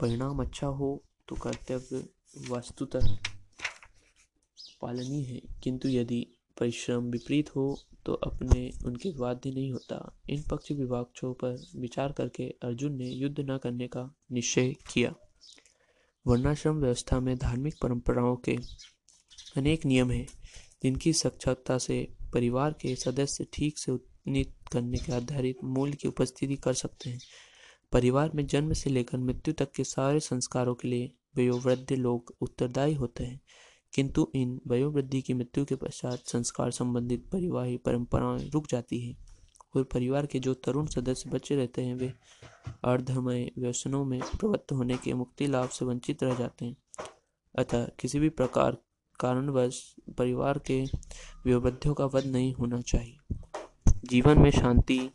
परिणाम 0.00 0.42
अच्छा 0.42 0.66
हो 0.66 1.02
तो 1.28 1.36
कर्तव्य 1.36 2.04
वस्तुतः 2.50 3.16
पालनीय 4.82 5.24
है। 5.24 5.40
किंतु 5.62 5.88
यदि 5.88 6.26
परिश्रम 6.60 7.04
विपरीत 7.04 7.56
हो 7.56 7.78
तो 8.06 8.12
अपने 8.12 8.70
उनके 8.86 9.10
बाध्य 9.12 9.50
नहीं 9.50 9.72
होता। 9.72 10.20
इन 10.30 10.42
पक्ष 10.42 10.70
विवाक्षों 10.72 11.32
पर 11.34 11.56
विचार 11.76 12.12
करके 12.12 12.48
अर्जुन 12.62 12.92
ने 12.92 13.08
युद्ध 13.08 13.40
न 13.40 13.58
करने 13.58 13.88
का 13.88 14.14
निश्चय 14.32 14.72
किया। 14.92 15.14
वर्णाश्रम 16.26 16.76
व्यवस्था 16.76 17.20
में 17.20 17.36
धार्मिक 17.38 17.74
परंपराओं 17.82 18.36
के 18.36 18.56
अनेक 19.56 19.86
नियम 19.86 20.10
हैं, 20.10 20.26
जिनकी 20.82 21.12
सक्षमता 21.12 21.78
से 21.78 22.06
परिवार 22.32 22.72
के 22.72 22.94
सदस्य 22.96 23.46
ठीक 23.52 23.78
से 23.78 23.92
उन्नीत 23.92 24.54
करने 24.72 24.98
के 24.98 25.12
आधारित 25.12 25.64
मूल्य 25.64 25.96
की 25.96 26.08
उपस्थिति 26.08 26.56
कर 26.56 26.74
सकते 26.74 27.10
हैं। 27.10 27.20
परिवार 27.92 28.30
में 28.34 28.46
जन्म 28.46 28.72
से 28.72 28.90
लेकर 28.90 29.18
मृत्यु 29.18 29.54
तक 29.54 29.72
के 29.72 29.84
सारे 29.84 30.20
संस्कारों 30.20 30.74
के 30.74 30.88
लिए 30.88 31.10
वयोवृद्ध 31.36 31.92
लोग 31.92 32.34
उत्तरदायी 32.40 32.94
होते 32.94 33.24
हैं, 33.24 33.40
किंतु 33.92 34.30
इन 34.34 34.60
वयोवृद्धि 34.66 35.20
की 35.22 35.34
मृत्यु 35.34 35.64
के 35.64 35.76
पश्चात 35.76 36.26
संस्कार 36.26 36.70
संबंधित 36.70 37.26
परिवाही 37.32 37.76
परंपराएँ 37.76 38.48
रुक 38.50 38.66
जाती 38.66 39.00
हैं 39.00 39.16
और 39.76 39.84
परिवार 39.84 40.26
के 40.26 40.38
जो 40.38 40.54
तरुण 40.54 40.86
सदस्य 40.86 41.30
बचे 41.30 41.56
रहते 41.56 41.82
हैं, 41.82 41.94
वे 41.94 42.12
अर्धमय 42.84 43.50
व्यसनों 43.58 44.04
में 44.04 44.20
प्रवृत्त 44.20 44.72
होने 44.72 44.96
के 44.96 45.14
मुक्ति 45.14 45.46
लाभ 45.46 45.68
से 45.68 45.84
वंचित 45.84 46.22
रह 46.22 46.34
जाते 46.34 46.64
हैं। 46.64 46.76
अतः 47.54 47.86
किसी 47.98 48.18
भी 48.18 48.28
प्रकार 48.28 48.76
कारणवश 49.20 49.82
परिवार 50.18 50.58
के 50.66 50.82
व्यवधियों 51.44 51.94
का 51.94 52.04
वध 52.04 52.26
नहीं 52.26 52.52
होना 52.54 52.80
चाहिए। 52.80 53.36
जीवन 54.04 54.38
में 54.38 54.50
शांति, 54.50 55.10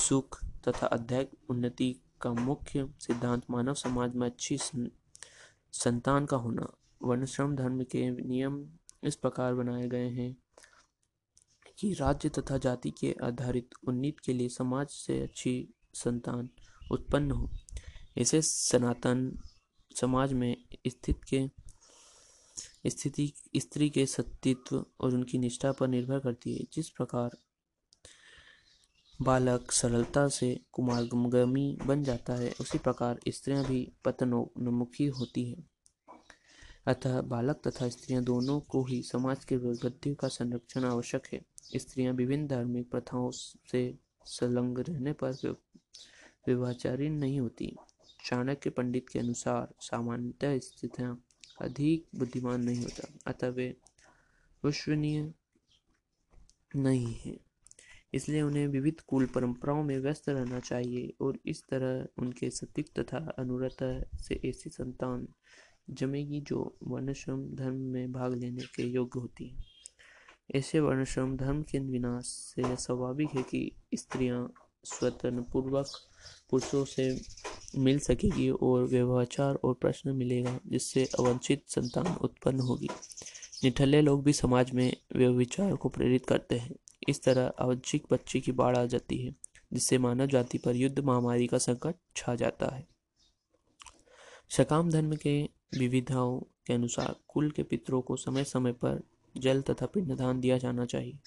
सुख 0.00 0.38
तथा 0.68 0.86
अध्यात्म 0.86 1.54
उन्नति 1.54 1.94
का 2.20 2.32
मुख्य 2.32 2.86
सिद्धांत 3.00 3.42
मानव 3.50 3.74
समाज 3.74 4.14
में 4.14 4.26
अच्छी 4.26 4.58
संतान 4.58 6.26
का 6.26 6.36
होना 6.36 6.66
वर्णश्रम 7.02 7.54
धर्म 7.56 7.82
के 7.82 8.08
नियम 8.10 8.64
इस 9.04 9.16
प्रकार 9.16 9.54
बनाए 9.54 9.88
गए 9.88 10.08
हैं 10.10 10.36
कि 11.78 11.92
राज्य 11.92 12.28
तथा 12.28 12.58
जाति 12.58 12.90
के 12.90 13.14
आधारित 13.24 13.74
उन्नीत 13.88 14.20
के 14.20 14.32
लिए 14.32 14.48
समाज 14.48 14.88
से 14.88 15.20
अच्छी 15.22 15.52
संतान 15.94 16.48
उत्पन्न 16.90 17.30
हो। 17.30 17.48
इसे 18.16 18.40
सनातन 18.42 19.30
समाज 19.96 20.32
में 20.32 20.56
स्थित 20.86 21.24
के 21.24 21.46
स्थिति, 22.86 23.32
स्त्री 23.56 23.90
के 23.90 24.06
सत्यत्व 24.06 24.84
और 25.00 25.14
उनकी 25.14 25.38
निष्ठा 25.38 25.72
पर 25.72 25.88
निर्भर 25.88 26.18
करती 26.18 26.54
है। 26.54 26.66
जिस 26.72 26.90
प्रकार 26.90 27.30
बालक 29.22 29.72
सरलता 29.72 30.28
से 30.28 30.60
कुमारगमी 30.72 31.78
बन 31.86 32.04
जाता 32.04 32.34
है, 32.34 32.54
उसी 32.60 32.78
प्रकार 32.78 33.20
स्त्रियाँ 33.28 33.64
भी 33.64 33.92
पतनोन्मुखी 34.04 35.06
होती 35.06 35.44
है। 35.50 35.64
अतः 36.86 37.20
बालक 37.20 37.60
तथा 37.66 37.88
स्त्रियाँ 37.88 38.24
दोनों 38.24 38.60
को 38.60 38.84
ही 38.84 39.02
समाज 39.02 39.44
के 39.44 39.56
गद्य 39.56 40.14
का 40.14 40.28
संरक्षण 40.28 40.84
आवश्यक 40.84 41.22
है। 41.32 41.40
स्त्रियाँ 41.76 42.14
विभिन्न 42.14 42.46
धार्मिक 42.46 42.90
प्रथाओं 42.90 43.30
से 43.70 43.98
संलग्न 44.24 44.76
रहने 44.76 45.12
पर 45.12 45.56
विवाचारी 46.46 47.08
नहीं 47.08 47.40
होती। 47.40 47.76
चाणक्य 48.24 48.70
पंडित 48.70 49.08
के 49.08 49.18
अनुसार 49.18 49.74
सामान्यतः 49.80 50.58
स्थितियाँ 50.58 51.24
अधिक 51.60 52.06
बुद्धिमान 52.14 52.64
नहीं 52.64 52.82
होता, 52.82 53.08
अतः 53.26 53.48
वे 53.48 53.76
विश्वनीय 54.64 55.32
नहीं 56.76 57.14
है। 57.14 57.40
इसलिए 58.14 58.42
उन्हें 58.42 58.66
विविध 58.68 59.00
कुल 59.00 59.26
परंपराओं 59.26 59.82
में 59.82 59.98
व्यस्त 59.98 60.28
रहना 60.28 60.60
चाहिए 60.60 61.12
और 61.20 61.38
इस 61.46 61.62
तरह 61.62 62.22
उनके 62.22 62.50
सतिक 62.50 62.88
तथा 62.98 63.34
अनुरत 63.38 63.76
से 64.20 64.40
ऐसी 64.44 64.70
संतान 64.70 65.28
जमेगी 65.90 66.40
जो 66.40 66.78
वर्णश्रम 66.82 67.54
धर्म 67.54 67.76
में 67.76 68.12
भाग 68.12 68.34
लेने 68.34 68.62
के 68.62 68.82
योग्य 68.82 69.20
होती 69.20 69.48
है। 69.48 69.64
ऐसे 70.54 70.80
वर्णश्रम 70.80 71.36
धर्म 71.36 71.62
के 71.62 71.78
विनाश 71.78 72.24
से 72.26 72.76
स्वाभाविक 72.76 73.28
है 73.34 73.42
कि 73.42 73.72
स्त्रियाँ 73.94 74.52
स्वतंत्र 74.84 75.44
पूर्वक 75.52 75.86
पुरुषों 76.50 76.84
से 76.84 77.20
मिल 77.76 77.98
सकेगी 77.98 78.50
और 78.50 78.84
व्यवहाचार 78.84 79.54
और 79.54 79.74
प्रश्न 79.74 80.10
मिलेगा, 80.10 80.58
जिससे 80.66 81.04
अवंचित 81.18 81.62
संतान 81.68 82.16
उत्पन्न 82.20 82.60
होगी। 82.60 82.88
निठल्ले 83.64 84.00
लोग 84.00 84.24
भी 84.24 84.32
समाज 84.32 84.70
में 84.70 84.96
व्यवचार 85.16 85.76
को 85.76 85.88
प्रेरित 85.88 86.26
करते 86.26 86.58
हैं। 86.58 86.74
इस 87.08 87.22
तरह 87.22 87.46
अवंचित 87.46 88.02
बच्चे 88.12 88.40
की 88.40 88.52
बाढ़ 88.52 88.76
आ 88.76 88.84
जाती 88.84 89.18
है, 89.18 89.34
जिससे 89.72 89.98
मानव 89.98 90.26
जाति 90.26 90.58
पर 90.58 90.76
युद्ध 90.76 90.98
महामारी 90.98 91.46
का 91.46 91.58
संकट 91.58 91.94
छा 92.16 92.34
जाता 92.34 92.74
है। 92.76 92.86
शकाम 94.50 94.90
धर्म 94.90 95.16
के 95.16 95.48
विविधाओं 95.78 96.40
के 96.66 96.72
अनुसार 96.72 97.14
कुल 97.28 97.50
के 97.50 97.62
पितरों 97.62 98.00
को 98.00 98.16
समय 98.16 98.44
समय 98.44 98.72
पर 98.72 99.02
जल 99.36 99.62
तथा 99.62 99.86
पिंडदान 99.86 100.40
दिया 100.40 100.58
जाना 100.58 100.84
चाहिए। 100.84 101.18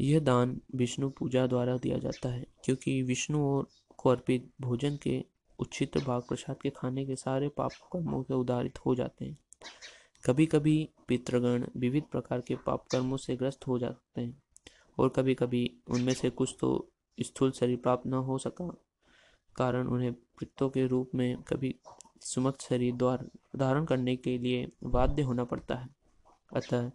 यह 0.00 0.20
दान 0.20 0.60
विष्णु 0.74 1.10
पूजा 1.10 1.46
द्वारा 1.46 1.76
दिया 1.76 1.98
जाता 1.98 2.28
है, 2.28 2.46
क्योंकि 2.64 3.02
विष्णु 3.02 3.38
और 3.38 3.68
को 4.02 4.10
अर्पित 4.10 4.50
भोजन 4.60 4.96
के 4.96 5.24
उचित 5.58 5.98
भाग 5.98 6.22
प्रसाद 6.22 6.56
के 6.62 6.70
खाने 6.70 7.04
के 7.06 7.16
सारे 7.16 7.48
पाप 7.48 7.72
कर्मों 7.92 8.22
के 8.22 8.34
उदारित 8.34 8.78
हो 8.86 8.94
जाते 8.94 9.24
हैं। 9.24 9.36
कभी 10.24 10.46
कभी 10.46 10.88
पितृगण 11.08 11.66
विविध 11.76 12.04
प्रकार 12.12 12.40
के 12.40 12.54
पाप 12.56 12.86
कर्मों 12.92 13.16
से 13.16 13.36
ग्रस्त 13.36 13.66
हो 13.66 13.78
जाते 13.78 14.20
हैं 14.20 14.42
और 14.98 15.08
कभी 15.08 15.34
कभी 15.34 15.64
उनमें 15.90 16.12
से 16.14 16.30
कुछ 16.30 16.56
तो 16.60 16.88
स्थूल 17.18 17.50
शरीर 17.50 17.76
प्राप्त 17.76 18.06
न 18.06 18.14
हो 18.14 18.38
सका। 18.38 18.66
कारण 19.56 19.86
उन्हें 19.86 20.12
पितों 20.40 20.68
के 20.70 20.86
रूप 20.86 21.10
में 21.14 21.42
कभी 21.42 21.74
सुमक्त 22.20 22.60
शरीर 22.60 22.94
द्वार 22.94 23.26
धारण 23.56 23.84
करने 23.84 24.16
के 24.16 24.36
लिए 24.38 24.68
बाध्य 24.84 25.22
होना 25.22 25.44
पड़ता 25.44 25.74
है। 25.74 25.88
अतः 26.52 26.90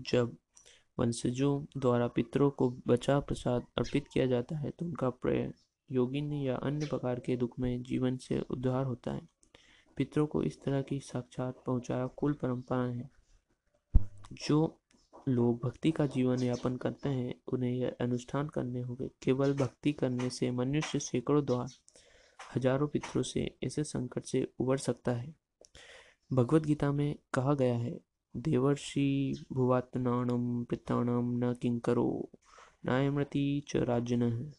जब 0.00 0.36
वंशजों 0.98 1.80
द्वारा 1.80 2.06
पितरों 2.08 2.50
को 2.50 2.68
बचा 2.86 3.18
प्रसाद 3.20 3.66
अर्पित 3.78 4.08
किया 4.12 4.26
जाता 4.26 4.58
है 4.58 4.70
तो 4.70 4.84
उनका 4.84 5.10
प्रेय 5.10 5.52
योगिन 5.92 6.32
या 6.32 6.56
अन्य 6.56 6.86
प्रकार 6.86 7.20
के 7.20 7.36
दुख 7.36 7.58
में 7.58 7.82
जीवन 7.82 8.16
से 8.16 8.40
उद्धार 8.40 8.84
होता 8.84 9.12
है। 9.12 9.28
पितरों 9.96 10.26
को 10.26 10.42
इस 10.42 10.62
तरह 10.62 10.82
की 10.82 11.00
साक्षात 11.00 11.62
पहुँचाया 11.66 12.06
कुल 12.06 12.32
परंपरा 12.32 12.82
है। 12.82 13.10
जो 14.32 14.80
लोग 15.28 15.60
भक्ति 15.64 15.90
का 15.90 16.06
जीवन 16.06 16.42
यापन 16.42 16.76
करते 16.76 17.08
हैं, 17.08 17.34
उन्हें 17.52 17.72
यह 17.72 17.96
अनुष्ठान 18.00 18.48
करने 18.48 18.80
होंगे। 18.80 19.08
केवल 19.22 19.54
भक्ति 19.54 19.92
करने 19.92 20.30
से 20.30 20.50
मनुष्य 20.50 20.98
सैकड़ों 20.98 21.44
द्वार, 21.44 21.68
हज़ारों 22.56 22.88
पितरों 22.88 23.22
से 23.22 23.56
ऐसे 23.64 23.84
संकट 23.84 24.24
से 24.24 24.48
उबर 24.58 24.76
सकता 24.76 25.12
है। 25.12 25.34
भगवत 26.32 26.62
गीता 26.62 26.92
में 26.92 27.16
कहा 27.34 27.54
गया 27.54 27.76
है, 27.76 28.00
देवर्षि 28.36 29.46
भुवात्नाणं 29.52 30.64
पिताणम 30.64 31.44
न 31.44 31.54
किङ्करो 31.54 32.28
नायमृति 32.84 33.64
च 33.68 33.76
राजन 33.76 34.52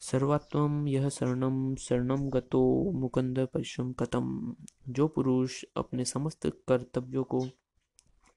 सर्वात्म 0.00 0.88
यह 0.88 1.08
शरणम 1.08 1.74
शरणम 1.74 2.28
गतो 2.28 2.92
मुकुंद 2.92 3.38
परिश्रम 3.38 3.92
कतम 3.92 4.54
जो 4.88 5.08
पुरुष 5.08 5.64
अपने 5.76 6.04
समस्त 6.04 6.46
कर्तव्यों 6.68 7.24
को 7.24 7.46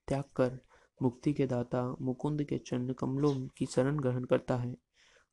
त्याग 0.07 0.23
कर, 0.35 0.59
मुक्ति 1.01 1.33
के 1.33 1.45
दाता 1.45 1.95
मुकुंद 2.01 2.43
के 2.43 2.57
चरण 2.57 2.93
कमलों 2.93 3.47
की 3.47 3.65
शरण 3.65 3.99
ग्रहण 3.99 4.23
करता 4.23 4.57
है, 4.57 4.75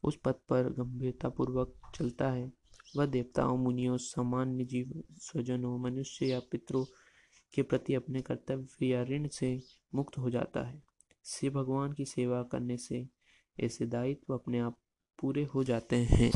उस 0.03 0.17
पथ 0.25 0.35
पर 0.49 0.73
गंभीरता 0.73 1.29
पूर्वक 1.29 1.75
चलता 1.95 2.31
है। 2.31 2.53
वह 2.97 3.07
देवताओं, 3.07 3.59
मुनियों, 3.59 3.97
सामान्य 3.97 4.65
जीव, 4.65 5.03
स्वजनों, 5.13 5.79
मनुष्य 5.79 6.27
या 6.27 6.41
पितरों 6.41 6.85
के 7.55 7.63
प्रति 7.63 7.95
अपने 7.95 8.23
कर्तव्य 8.23 8.87
या 8.87 9.03
ऋण 9.03 9.29
से 9.29 9.63
मुक्त 9.95 10.19
हो 10.19 10.31
जाता 10.31 10.63
है। 10.63 10.83
शिव 11.25 11.53
भगवान 11.53 11.93
की 11.93 12.05
सेवा 12.05 12.43
करने 12.43 12.77
से 12.77 13.07
ऐसे 13.61 13.87
दायित्व 13.87 14.35
अपने 14.35 14.59
आप 14.59 14.79
पूरे 15.19 15.45
हो 15.45 15.65
जाते 15.65 15.97
हैं। 15.97 16.31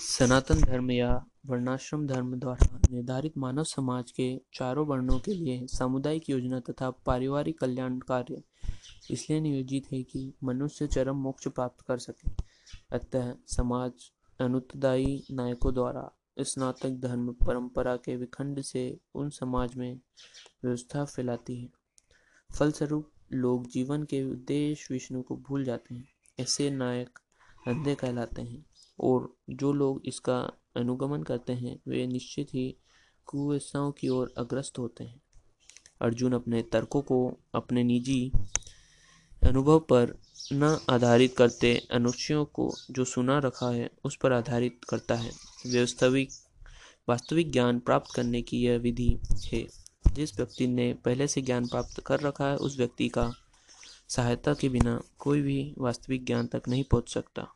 सनातन 0.00 0.60
धर्म 0.60 0.90
या 0.90 1.12
वर्णाश्रम 1.46 2.06
धर्म 2.06 2.34
द्वारा 2.34 2.78
निर्धारित 2.90 3.38
मानव 3.38 3.64
समाज 3.64 4.10
के 4.10 4.26
चारों 4.54 4.86
वर्णों 4.86 5.18
के 5.18 5.34
लिए 5.34 5.66
सामुदायिक 5.66 6.30
योजना 6.30 6.60
तथा 6.60 6.90
पारिवारिक 7.06 7.58
कल्याण 7.60 7.98
कार्य 7.98 8.42
इसलिए 9.10 9.40
नियोजित 9.40 9.92
है 9.92 10.02
कि 10.02 10.32
मनुष्य 10.44 10.86
चरम 10.86 11.16
मोक्ष 11.16 11.48
प्राप्त 11.48 11.80
कर 11.80 11.98
सके। 11.98 12.30
अतः 12.92 13.34
समाज 13.46 14.10
अनुत्तदायी 14.40 15.22
नायकों 15.30 15.74
द्वारा 15.74 16.10
स्नातक 16.40 16.90
धर्म 17.00 17.32
परंपरा 17.46 17.96
के 17.96 18.16
विखंड 18.16 18.60
से 18.60 18.84
उन 19.14 19.30
समाज 19.30 19.74
में 19.76 20.00
व्यवस्था 20.64 21.04
फैलाती 21.04 21.60
है। 21.62 21.68
फलस्वरूप 22.50 23.10
लोग 23.34 23.68
जीवन 23.68 24.02
के 24.02 24.30
उद्देश्य 24.30 24.94
विष्णु 24.94 25.22
को 25.22 25.36
भूल 25.36 25.64
जाते 25.64 25.94
हैं, 25.94 26.08
ऐसे 26.40 26.70
नायक 26.70 27.18
अंधे 27.68 27.94
कहलाते 27.94 28.42
हैं। 28.42 28.66
और 29.00 29.36
जो 29.50 29.72
लोग 29.72 30.02
इसका 30.04 30.52
अनुगमन 30.76 31.22
करते 31.22 31.52
हैं, 31.52 31.80
वे 31.88 32.06
निश्चित 32.06 32.48
ही 32.54 32.76
कुव्यवसाओं 33.26 33.92
की 33.92 34.08
ओर 34.08 34.34
अग्रस्त 34.38 34.78
होते 34.78 35.04
हैं। 35.04 35.22
अर्जुन 36.02 36.32
अपने 36.32 36.62
तर्कों 36.62 37.02
को 37.02 37.40
अपने 37.54 37.84
निजी 37.84 38.32
अनुभव 39.42 39.80
पर 39.80 40.18
न 40.52 40.80
आधारित 40.90 41.36
करते 41.36 41.88
अनुच्छयों 41.90 42.44
को 42.44 42.74
जो 42.90 43.04
सुना 43.04 43.38
रखा 43.38 43.70
है, 43.70 43.90
उस 44.04 44.16
पर 44.16 44.32
आधारित 44.32 44.80
करता 44.88 45.14
है। 45.14 45.30
वास्तविक 45.66 46.28
वास्तविक 47.08 47.52
ज्ञान 47.52 47.78
प्राप्त 47.78 48.14
करने 48.14 48.42
की 48.42 48.60
यह 48.60 48.78
विधि 48.78 49.18
है। 49.44 49.81
जिस 50.12 50.36
व्यक्ति 50.36 50.66
ने 50.66 50.92
पहले 50.94 51.26
से 51.26 51.42
ज्ञान 51.42 51.66
प्राप्त 51.66 52.00
कर 52.00 52.20
रखा 52.20 52.46
है 52.46 52.56
उस 52.56 52.78
व्यक्ति 52.78 53.08
का 53.08 53.32
सहायता 54.08 54.54
के 54.54 54.68
बिना 54.68 55.00
कोई 55.18 55.42
भी 55.42 55.74
वास्तविक 55.78 56.24
ज्ञान 56.24 56.46
तक 56.46 56.62
नहीं 56.68 56.84
पहुँच 56.84 57.08
सकता। 57.08 57.46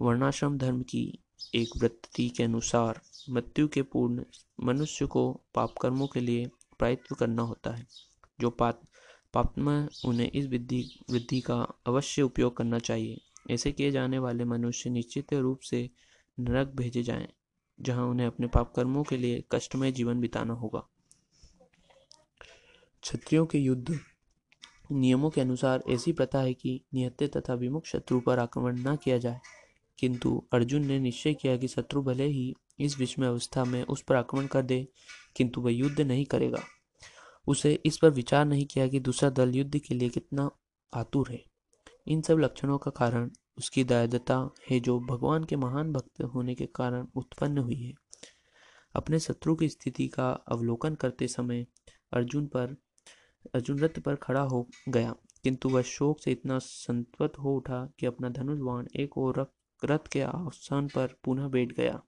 वर्णाश्रम 0.00 0.58
धर्म 0.58 0.82
की 0.82 1.18
एक 1.54 1.68
वृत्ति 1.76 2.28
के 2.28 2.42
अनुसार 2.42 3.00
मृत्यु 3.30 3.68
के 3.68 3.82
पूर्ण 3.82 4.24
मनुष्य 4.62 5.06
को 5.06 5.40
पाप 5.54 5.74
कर्मों 5.82 6.06
के 6.06 6.20
लिए 6.20 6.50
प्रायत्व 6.78 7.14
करना 7.14 7.42
होता 7.42 7.70
है। 7.70 7.86
जो 8.40 8.50
पाप 8.50 8.82
पापमा 9.34 9.88
उन्हें 10.04 10.30
इस 10.30 10.46
विधि 10.46 10.98
वृद्धि 11.10 11.40
का 11.40 11.66
अवश्य 11.86 12.22
उपयोग 12.22 12.56
करना 12.56 12.78
चाहिए। 12.78 13.20
ऐसे 13.50 13.72
किए 13.72 13.90
जाने 13.90 14.18
वाले 14.18 14.44
मनुष्य 14.44 14.90
निश्चित 14.90 15.32
रूप 15.32 15.60
से 15.60 15.90
नरक 16.40 16.68
भेजे 16.68 17.02
जाएँ, 17.02 17.28
जहाँ 17.80 18.06
उन्हें 18.06 18.26
अपने 18.26 18.46
पाप 18.46 18.72
कर्मों 18.76 19.02
के 19.02 19.16
लिए 19.16 19.44
कष्टमय 19.52 19.92
जीवन 19.92 20.20
बिताना 20.20 20.54
होगा। 20.54 20.88
क्षत्रियों 23.02 23.46
के 23.46 23.58
युद्ध 23.58 24.00
नियमों 24.92 25.30
के 25.30 25.40
अनुसार 25.40 25.82
ऐसी 25.88 26.12
प्रथा 26.12 26.40
है 26.40 26.54
कि 26.54 26.84
निहत्ते 26.94 27.28
तथा 27.28 27.54
विमुख 27.54 27.86
शत्रु 27.86 28.20
पर 28.20 28.38
आक्रमण 28.38 28.78
न 28.78 28.96
किया 28.96 29.18
जाए। 29.18 29.40
किंतु 29.98 30.46
अर्जुन 30.52 30.86
ने 30.86 30.98
निश्चय 30.98 31.34
किया 31.34 31.56
कि 31.56 31.68
शत्रु 31.68 32.02
भले 32.02 32.24
ही 32.24 32.54
इस 32.80 32.98
विषम 32.98 33.26
अवस्था 33.26 33.64
में 33.64 33.82
उस 33.82 34.02
पर 34.02 34.14
आक्रमण 34.14 34.46
कर 34.46 34.62
दे, 34.62 34.88
किंतु 35.36 35.60
वह 35.60 35.72
युद्ध 35.72 36.00
नहीं 36.00 36.24
करेगा। 36.24 36.58
उसे 37.48 37.82
इस 37.86 37.98
पर 37.98 38.10
विचार 38.10 38.44
नहीं 38.44 38.66
किया 38.66 38.88
कि 38.88 39.00
दूसरा 39.00 39.30
दल 39.30 39.54
युद्ध 39.54 39.78
के 39.78 39.94
लिए 39.94 40.08
कितना 40.08 40.50
आतुर 40.94 41.30
है। 41.30 41.44
इन 42.06 42.22
सब 42.22 42.38
लक्षणों 42.38 42.78
का 42.78 42.90
कारण 42.90 43.30
उसकी 43.58 43.84
दयादता 43.84 44.54
है 44.70 44.80
जो 44.80 45.00
भगवान 45.00 45.44
के 45.44 45.56
महान 45.56 45.92
भक्त 45.92 46.22
होने 46.22 46.54
के 46.54 46.66
कारण 46.66 47.06
उत्पन्न 47.16 47.58
हुई 47.58 47.82
है। 47.82 47.92
अपने 48.94 49.18
शत्रु 49.18 49.54
की 49.54 49.68
स्थिति 49.68 50.08
का 50.08 50.30
अवलोकन 50.30 50.94
करते 50.94 51.28
समय 51.28 51.66
अर्जुन 52.12 52.46
पर 52.46 52.76
अर्जुन 53.54 53.78
रथ 53.78 53.98
पर 53.98 54.14
खड़ा 54.14 54.40
हो 54.40 54.66
गया, 54.88 55.14
किंतु 55.44 55.68
वह 55.68 55.82
शोक 55.82 56.20
से 56.20 56.32
इतना 56.32 56.58
संतवत 56.58 57.38
हो 57.38 57.54
उठा 57.56 57.84
कि 58.00 58.06
अपना 58.06 58.28
धनुष 58.28 58.58
बाण 58.58 58.86
एक 58.96 59.18
और 59.18 59.46
रथ 59.82 60.08
के 60.12 60.20
आसान 60.20 60.88
पर 60.88 61.14
पुनः 61.24 61.48
बैठ 61.48 61.72
गया। 61.72 62.00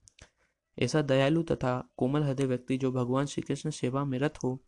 ऐसा 0.78 1.02
दयालु 1.02 1.42
तथा 1.42 1.72
कोमल 1.96 2.22
हृदय 2.22 2.46
व्यक्ति 2.46 2.76
जो 2.78 2.92
भगवान 2.92 3.26
श्री 3.26 3.42
कृष्ण 3.42 3.70
सेवा 3.70 4.04
में 4.04 4.18
रत 4.18 4.38
हो, 4.44 4.58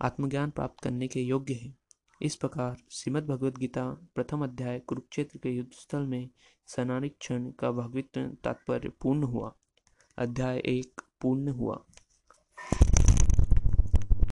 आत्मज्ञान 0.00 0.50
प्राप्त 0.50 0.82
करने 0.84 1.08
के 1.08 1.20
योग्य 1.20 1.54
है। 1.54 1.74
इस 2.20 2.34
प्रकार 2.36 2.76
श्रीमद 2.90 3.26
भगवद 3.26 3.58
गीता 3.58 3.84
प्रथम 4.14 4.42
अध्याय 4.44 4.78
कुरुक्षेत्र 4.78 5.38
के 5.38 5.50
युद्ध 5.50 5.70
स्थल 5.72 6.06
में 6.06 6.28
सनानिक्षण 6.68 7.50
का 7.50 7.70
भगवित 7.72 8.18
तात्पर्य 8.44 8.88
पूर्ण 9.02 9.22
हुआ। 9.22 9.52
अध्याय 10.18 10.58
एक 10.58 11.00
पूर्ण 11.20 11.48
हुआ। 11.48 11.84